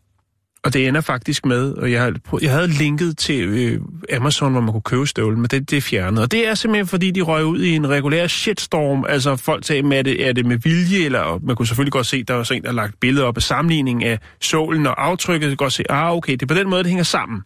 og 0.64 0.74
det 0.74 0.88
ender 0.88 1.02
faktisk 1.02 1.46
med, 1.46 1.72
og 1.74 1.92
jeg, 1.92 2.14
jeg 2.42 2.52
havde 2.52 2.68
linket 2.68 3.18
til 3.18 3.48
øh, 3.48 3.82
Amazon, 4.16 4.52
hvor 4.52 4.62
man 4.62 4.72
kunne 4.72 4.82
købe 4.82 5.08
støvlen, 5.08 5.42
men 5.42 5.50
det, 5.50 5.70
det 5.70 5.78
er 5.78 5.82
fjernet. 5.82 6.24
Og 6.24 6.32
det 6.32 6.48
er 6.48 6.54
simpelthen, 6.54 6.88
fordi 6.88 7.12
de 7.12 7.22
røg 7.22 7.46
ud 7.46 7.60
i 7.60 7.76
en 7.76 7.90
regulær 7.90 8.28
shitstorm. 8.28 9.06
Altså 9.10 9.36
folk 9.36 9.66
sagde, 9.66 9.96
er 9.96 10.02
det, 10.02 10.28
er 10.28 10.34
det 10.34 10.46
med 10.46 10.58
vilje, 10.58 11.06
eller 11.06 11.40
man 11.44 11.56
kunne 11.56 11.68
selvfølgelig 11.68 11.92
godt 11.92 12.06
se, 12.06 12.24
der 12.24 12.34
var 12.34 12.44
så 12.44 12.54
en, 12.54 12.64
der 12.64 12.72
lagt 12.72 13.00
billeder 13.00 13.26
op 13.26 13.38
af 13.38 13.44
sammenligning 13.44 14.04
af 14.04 14.20
sålen 14.42 14.88
og 14.88 15.06
aftrykket. 15.06 15.58
Godt 15.58 15.74
se, 15.74 15.92
ah 15.92 16.16
okay, 16.16 16.34
det 16.34 16.42
er 16.42 16.48
på 16.48 16.54
den 16.54 16.70
måde, 16.70 16.84
det 16.84 16.90
hænger 16.90 17.04
sammen. 17.04 17.42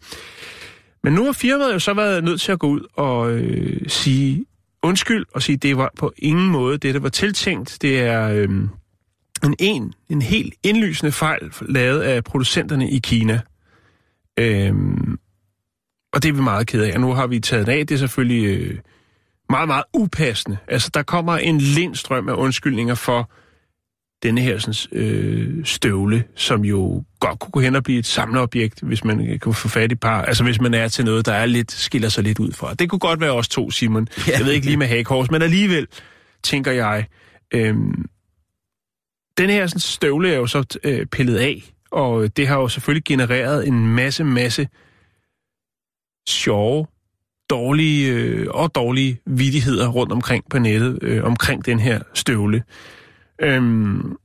Men 1.04 1.12
nu 1.12 1.24
har 1.24 1.32
firmaet 1.32 1.74
jo 1.74 1.78
så 1.78 1.94
været 1.94 2.24
nødt 2.24 2.40
til 2.40 2.52
at 2.52 2.58
gå 2.58 2.66
ud 2.66 2.80
og 2.94 3.30
øh, 3.32 3.80
sige 3.88 4.44
undskyld, 4.82 5.24
og 5.34 5.42
sige, 5.42 5.56
det 5.56 5.76
var 5.76 5.90
på 5.98 6.12
ingen 6.18 6.48
måde 6.48 6.78
det, 6.78 6.94
der 6.94 7.00
var 7.00 7.08
tiltænkt. 7.08 7.78
Det 7.82 8.00
er... 8.00 8.28
Øh, 8.28 8.48
en, 9.44 9.56
en, 9.58 9.94
en 10.08 10.22
helt 10.22 10.54
indlysende 10.62 11.12
fejl 11.12 11.52
lavet 11.68 12.00
af 12.00 12.24
producenterne 12.24 12.90
i 12.90 12.98
Kina. 12.98 13.40
Øhm, 14.38 15.18
og 16.12 16.22
det 16.22 16.28
er 16.28 16.32
vi 16.32 16.40
meget 16.40 16.66
ked 16.66 16.82
af. 16.82 16.94
Og 16.94 17.00
nu 17.00 17.12
har 17.12 17.26
vi 17.26 17.40
taget 17.40 17.68
af. 17.68 17.86
Det 17.86 17.94
er 17.94 17.98
selvfølgelig 17.98 18.44
øh, 18.44 18.78
meget, 19.50 19.68
meget 19.68 19.84
upassende. 19.94 20.56
Altså, 20.68 20.90
der 20.94 21.02
kommer 21.02 21.36
en 21.36 21.58
lindstrøm 21.58 22.28
af 22.28 22.34
undskyldninger 22.34 22.94
for 22.94 23.30
denne 24.22 24.40
her 24.40 24.58
sådan, 24.58 25.02
øh, 25.02 25.64
støvle, 25.64 26.24
som 26.36 26.64
jo 26.64 27.04
godt 27.20 27.38
kunne 27.38 27.50
gå 27.50 27.60
hen 27.60 27.76
og 27.76 27.82
blive 27.82 27.98
et 27.98 28.06
samleobjekt, 28.06 28.80
hvis 28.80 29.04
man 29.04 29.38
kan 29.42 29.54
få 29.54 29.68
fat 29.68 29.92
i 29.92 29.94
par. 29.94 30.22
Altså 30.22 30.44
hvis 30.44 30.60
man 30.60 30.74
er 30.74 30.88
til 30.88 31.04
noget, 31.04 31.26
der 31.26 31.32
er 31.32 31.46
lidt, 31.46 31.72
skiller 31.72 32.08
sig 32.08 32.24
lidt 32.24 32.38
ud 32.38 32.52
fra. 32.52 32.74
Det 32.74 32.90
kunne 32.90 32.98
godt 32.98 33.20
være 33.20 33.32
os 33.32 33.48
to, 33.48 33.70
Simon. 33.70 34.08
Ja. 34.28 34.38
Jeg 34.38 34.46
ved 34.46 34.52
ikke 34.52 34.66
lige 34.66 34.76
med 34.76 34.86
hagekors, 34.86 35.30
men 35.30 35.42
alligevel 35.42 35.86
tænker 36.42 36.72
jeg, 36.72 37.06
øh, 37.54 37.76
den 39.38 39.50
her 39.50 39.66
sådan, 39.66 39.80
støvle 39.80 40.32
er 40.32 40.36
jo 40.36 40.46
så 40.46 40.78
øh, 40.84 41.06
pillet 41.06 41.36
af, 41.36 41.72
og 41.90 42.24
øh, 42.24 42.30
det 42.36 42.48
har 42.48 42.56
jo 42.56 42.68
selvfølgelig 42.68 43.04
genereret 43.04 43.68
en 43.68 43.94
masse, 43.94 44.24
masse 44.24 44.68
sjove, 46.28 46.86
dårlige 47.50 48.12
øh, 48.12 48.46
og 48.50 48.74
dårlige 48.74 49.20
vidigheder 49.26 49.88
rundt 49.88 50.12
omkring 50.12 50.44
på 50.50 50.58
nettet, 50.58 50.98
øh, 51.02 51.24
omkring 51.24 51.66
den 51.66 51.80
her 51.80 52.02
støvle. 52.14 52.64
Øhm, 53.38 54.16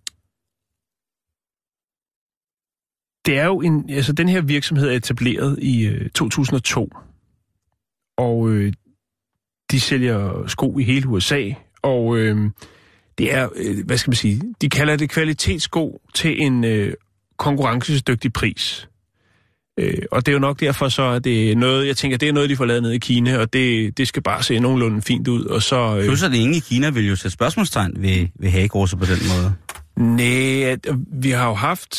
det 3.25 3.37
er 3.37 3.45
jo 3.45 3.61
en, 3.61 3.89
altså 3.89 4.13
den 4.13 4.29
her 4.29 4.41
virksomhed 4.41 4.89
er 4.89 4.95
etableret 4.95 5.59
i 5.61 5.85
øh, 5.85 6.09
2002, 6.09 6.89
og 8.17 8.49
øh, 8.49 8.73
de 9.71 9.79
sælger 9.79 10.47
sko 10.47 10.77
i 10.79 10.83
hele 10.83 11.07
USA, 11.07 11.51
og 11.81 12.17
øh, 12.17 12.51
det 13.19 13.33
er, 13.33 13.49
øh, 13.55 13.85
hvad 13.85 13.97
skal 13.97 14.09
man 14.09 14.15
sige, 14.15 14.41
de 14.61 14.69
kalder 14.69 14.95
det 14.95 15.09
kvalitetssko 15.09 16.01
til 16.13 16.41
en 16.41 16.63
øh, 16.63 16.93
konkurrencedygtig 17.37 18.33
pris. 18.33 18.87
Øh, 19.79 20.03
og 20.11 20.25
det 20.25 20.31
er 20.31 20.33
jo 20.33 20.39
nok 20.39 20.59
derfor 20.59 20.89
så, 20.89 21.03
at 21.03 21.23
det 21.23 21.51
er 21.51 21.55
noget, 21.55 21.87
jeg 21.87 21.97
tænker, 21.97 22.17
det 22.17 22.29
er 22.29 22.33
noget, 22.33 22.49
de 22.49 22.55
får 22.55 22.65
lavet 22.65 22.83
ned 22.83 22.91
i 22.91 22.97
Kina, 22.97 23.37
og 23.37 23.53
det, 23.53 23.97
det 23.97 24.07
skal 24.07 24.23
bare 24.23 24.43
se 24.43 24.59
nogenlunde 24.59 25.01
fint 25.01 25.27
ud. 25.27 25.45
Og 25.45 25.61
så, 25.61 25.97
øh, 25.97 26.05
Plus 26.05 26.23
at 26.23 26.33
ingen 26.33 26.55
i 26.55 26.59
Kina 26.59 26.89
vil 26.89 27.07
jo 27.07 27.15
sætte 27.15 27.33
spørgsmålstegn 27.33 27.93
ved, 27.97 28.27
ved 28.39 28.49
hagegrosser 28.49 28.97
på 28.97 29.05
den 29.05 29.17
måde. 29.37 29.53
Nej, 30.15 30.77
vi 31.13 31.29
har 31.29 31.47
jo 31.47 31.53
haft... 31.53 31.95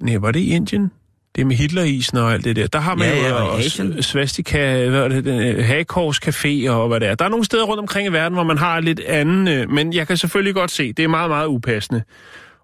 Nej, 0.00 0.16
var 0.16 0.30
det 0.30 0.40
i 0.40 0.50
Indien? 0.50 0.90
Det 1.36 1.46
med 1.46 1.56
Hitlerisen 1.56 2.18
og 2.18 2.32
alt 2.32 2.44
det 2.44 2.56
der. 2.56 2.66
Der 2.66 2.78
har 2.78 2.94
man 2.94 3.08
ja, 3.08 3.28
jo 3.28 3.36
ja, 3.36 3.42
også 3.42 3.96
svastika, 4.00 4.88
hvad 4.88 5.00
er 5.00 5.08
det, 5.08 5.64
Hagekors 5.64 6.28
Café 6.28 6.70
og 6.70 6.88
hvad 6.88 7.00
det 7.00 7.08
er. 7.08 7.14
Der 7.14 7.24
er 7.24 7.28
nogle 7.28 7.44
steder 7.44 7.64
rundt 7.64 7.80
omkring 7.80 8.08
i 8.08 8.12
verden, 8.12 8.34
hvor 8.34 8.44
man 8.44 8.58
har 8.58 8.80
lidt 8.80 9.00
anden, 9.00 9.48
øh, 9.48 9.70
men 9.70 9.92
jeg 9.92 10.06
kan 10.06 10.16
selvfølgelig 10.16 10.54
godt 10.54 10.70
se, 10.70 10.92
det 10.92 11.02
er 11.02 11.08
meget, 11.08 11.30
meget 11.30 11.46
upassende. 11.46 12.02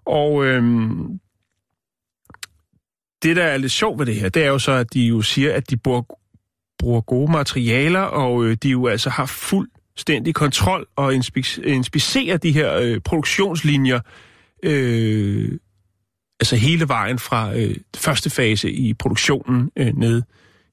Og 0.05 0.45
øhm, 0.45 1.19
det, 3.23 3.35
der 3.35 3.43
er 3.43 3.57
lidt 3.57 3.71
sjovt 3.71 3.99
ved 3.99 4.05
det 4.05 4.15
her, 4.15 4.29
det 4.29 4.43
er 4.43 4.47
jo 4.47 4.59
så, 4.59 4.71
at 4.71 4.93
de 4.93 5.01
jo 5.01 5.21
siger, 5.21 5.53
at 5.53 5.69
de 5.69 5.77
bruger, 5.77 6.01
bruger 6.79 7.01
gode 7.01 7.31
materialer, 7.31 7.99
og 7.99 8.45
øh, 8.45 8.57
de 8.63 8.69
jo 8.69 8.87
altså 8.87 9.09
har 9.09 9.25
fuldstændig 9.25 10.35
kontrol 10.35 10.87
og 10.95 11.13
inspicerer 11.63 12.37
de 12.37 12.51
her 12.51 12.75
øh, 12.75 12.99
produktionslinjer 12.99 13.99
øh, 14.63 15.49
altså 16.41 16.55
hele 16.55 16.87
vejen 16.87 17.19
fra 17.19 17.55
øh, 17.55 17.75
første 17.95 18.29
fase 18.29 18.71
i 18.71 18.93
produktionen 18.93 19.71
øh, 19.77 19.97
ned 19.97 20.21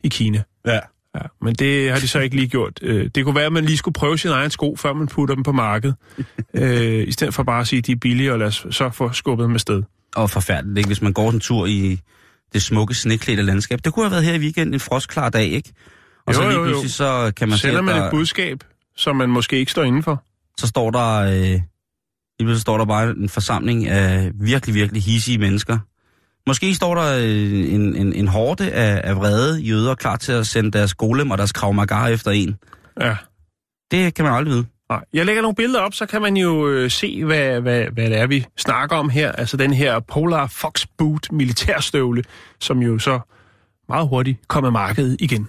i 0.05 0.09
Kina. 0.09 0.43
Ja. 0.67 0.81
ja. 1.15 1.21
Men 1.43 1.55
det 1.55 1.91
har 1.91 1.99
de 1.99 2.09
så 2.09 2.19
ikke 2.19 2.37
lige 2.37 2.49
gjort. 2.49 2.79
Øh, 2.83 3.11
det 3.15 3.25
kunne 3.25 3.35
være, 3.35 3.47
at 3.47 3.53
man 3.53 3.65
lige 3.65 3.77
skulle 3.77 3.93
prøve 3.93 4.19
sin 4.19 4.31
egen 4.31 4.51
sko, 4.51 4.77
før 4.77 4.93
man 4.93 5.07
putter 5.07 5.35
dem 5.35 5.45
på 5.45 5.53
markedet. 5.53 5.97
øh, 6.55 7.09
I 7.09 7.13
stedet 7.13 7.35
for 7.35 7.43
bare 7.43 7.61
at 7.61 7.67
sige, 7.67 7.79
at 7.79 7.87
de 7.87 7.93
er 7.93 7.97
billige, 7.97 8.33
og 8.33 8.39
lad 8.39 8.47
os 8.47 8.67
så 8.71 8.91
få 8.91 9.13
skubbet 9.13 9.45
dem 9.45 9.55
afsted. 9.55 9.83
Og 10.17 10.31
forfærdeligt, 10.31 10.79
ikke? 10.79 10.87
Hvis 10.87 11.03
man 11.03 11.13
går 11.13 11.31
en 11.31 11.41
tur 11.41 11.67
i 11.67 12.01
det 12.53 12.63
smukke 12.63 12.95
sneklædte 12.95 13.43
landskab. 13.43 13.81
Det 13.85 13.93
kunne 13.93 14.05
have 14.05 14.13
været 14.13 14.25
her 14.25 14.35
i 14.35 14.39
weekenden 14.39 14.75
en 14.75 14.81
frostklar 14.81 15.29
dag, 15.29 15.47
ikke? 15.47 15.73
Og 16.27 16.35
jo, 16.35 16.41
så 16.41 16.49
lige 16.49 16.65
pludselig 16.65 16.93
så 16.95 17.33
kan 17.37 17.49
man 17.49 17.59
Sender 17.59 17.81
man 17.81 17.95
der, 17.95 18.05
et 18.05 18.11
budskab, 18.11 18.65
som 18.97 19.17
man 19.17 19.31
måske 19.31 19.57
ikke 19.59 19.73
står 19.73 19.83
indenfor. 19.85 20.25
Så 20.59 20.67
står 20.67 20.91
der... 20.91 21.19
Øh, 21.19 21.61
Lige 22.41 22.55
så 22.55 22.61
står 22.61 22.79
der 22.79 22.85
bare 22.85 23.11
en 23.11 23.29
forsamling 23.29 23.87
af 23.87 24.31
virkelig, 24.35 24.75
virkelig 24.75 25.03
hissige 25.03 25.39
mennesker. 25.39 25.79
Måske 26.47 26.75
står 26.75 26.95
der 26.95 27.19
øh, 27.19 27.75
en, 27.75 27.97
en, 27.97 28.13
en 28.13 28.29
horde 28.29 28.71
af, 28.71 29.01
af 29.05 29.17
vrede 29.17 29.61
jøder 29.61 29.95
klar 29.95 30.17
til 30.17 30.33
at 30.33 30.47
sende 30.47 30.71
deres 30.71 30.95
golem 30.95 31.31
og 31.31 31.39
deres 31.39 31.53
kravmagar 31.53 32.09
efter 32.09 32.31
en. 32.31 32.57
Ja. 33.01 33.17
Det 33.91 34.15
kan 34.15 34.25
man 34.25 34.35
aldrig 34.35 34.55
vide. 34.55 34.67
Nej. 34.91 35.05
Jeg 35.13 35.27
lægger 35.27 35.43
nogle 35.43 35.55
billeder 35.55 35.81
op, 35.81 35.95
så 35.95 36.07
kan 36.07 36.23
man 36.23 36.37
jo 36.37 36.69
øh, 36.69 36.91
se, 36.91 37.25
hvad, 37.25 37.61
hvad, 37.61 37.85
hvad 37.93 38.11
det 38.11 38.19
er, 38.19 38.27
vi 38.27 38.47
snakker 38.57 38.97
om 38.97 39.09
her. 39.09 39.33
Altså 39.33 39.57
den 39.57 39.73
her 39.73 40.01
Polar 40.01 40.47
Fox 40.47 40.87
Boot 40.99 41.33
militærstøvle, 41.33 42.25
som 42.61 42.79
jo 42.79 42.99
så 42.99 43.21
meget 43.89 44.09
hurtigt 44.09 44.49
kom 44.49 44.65
af 44.65 44.73
markedet 44.73 45.17
igen. 45.21 45.49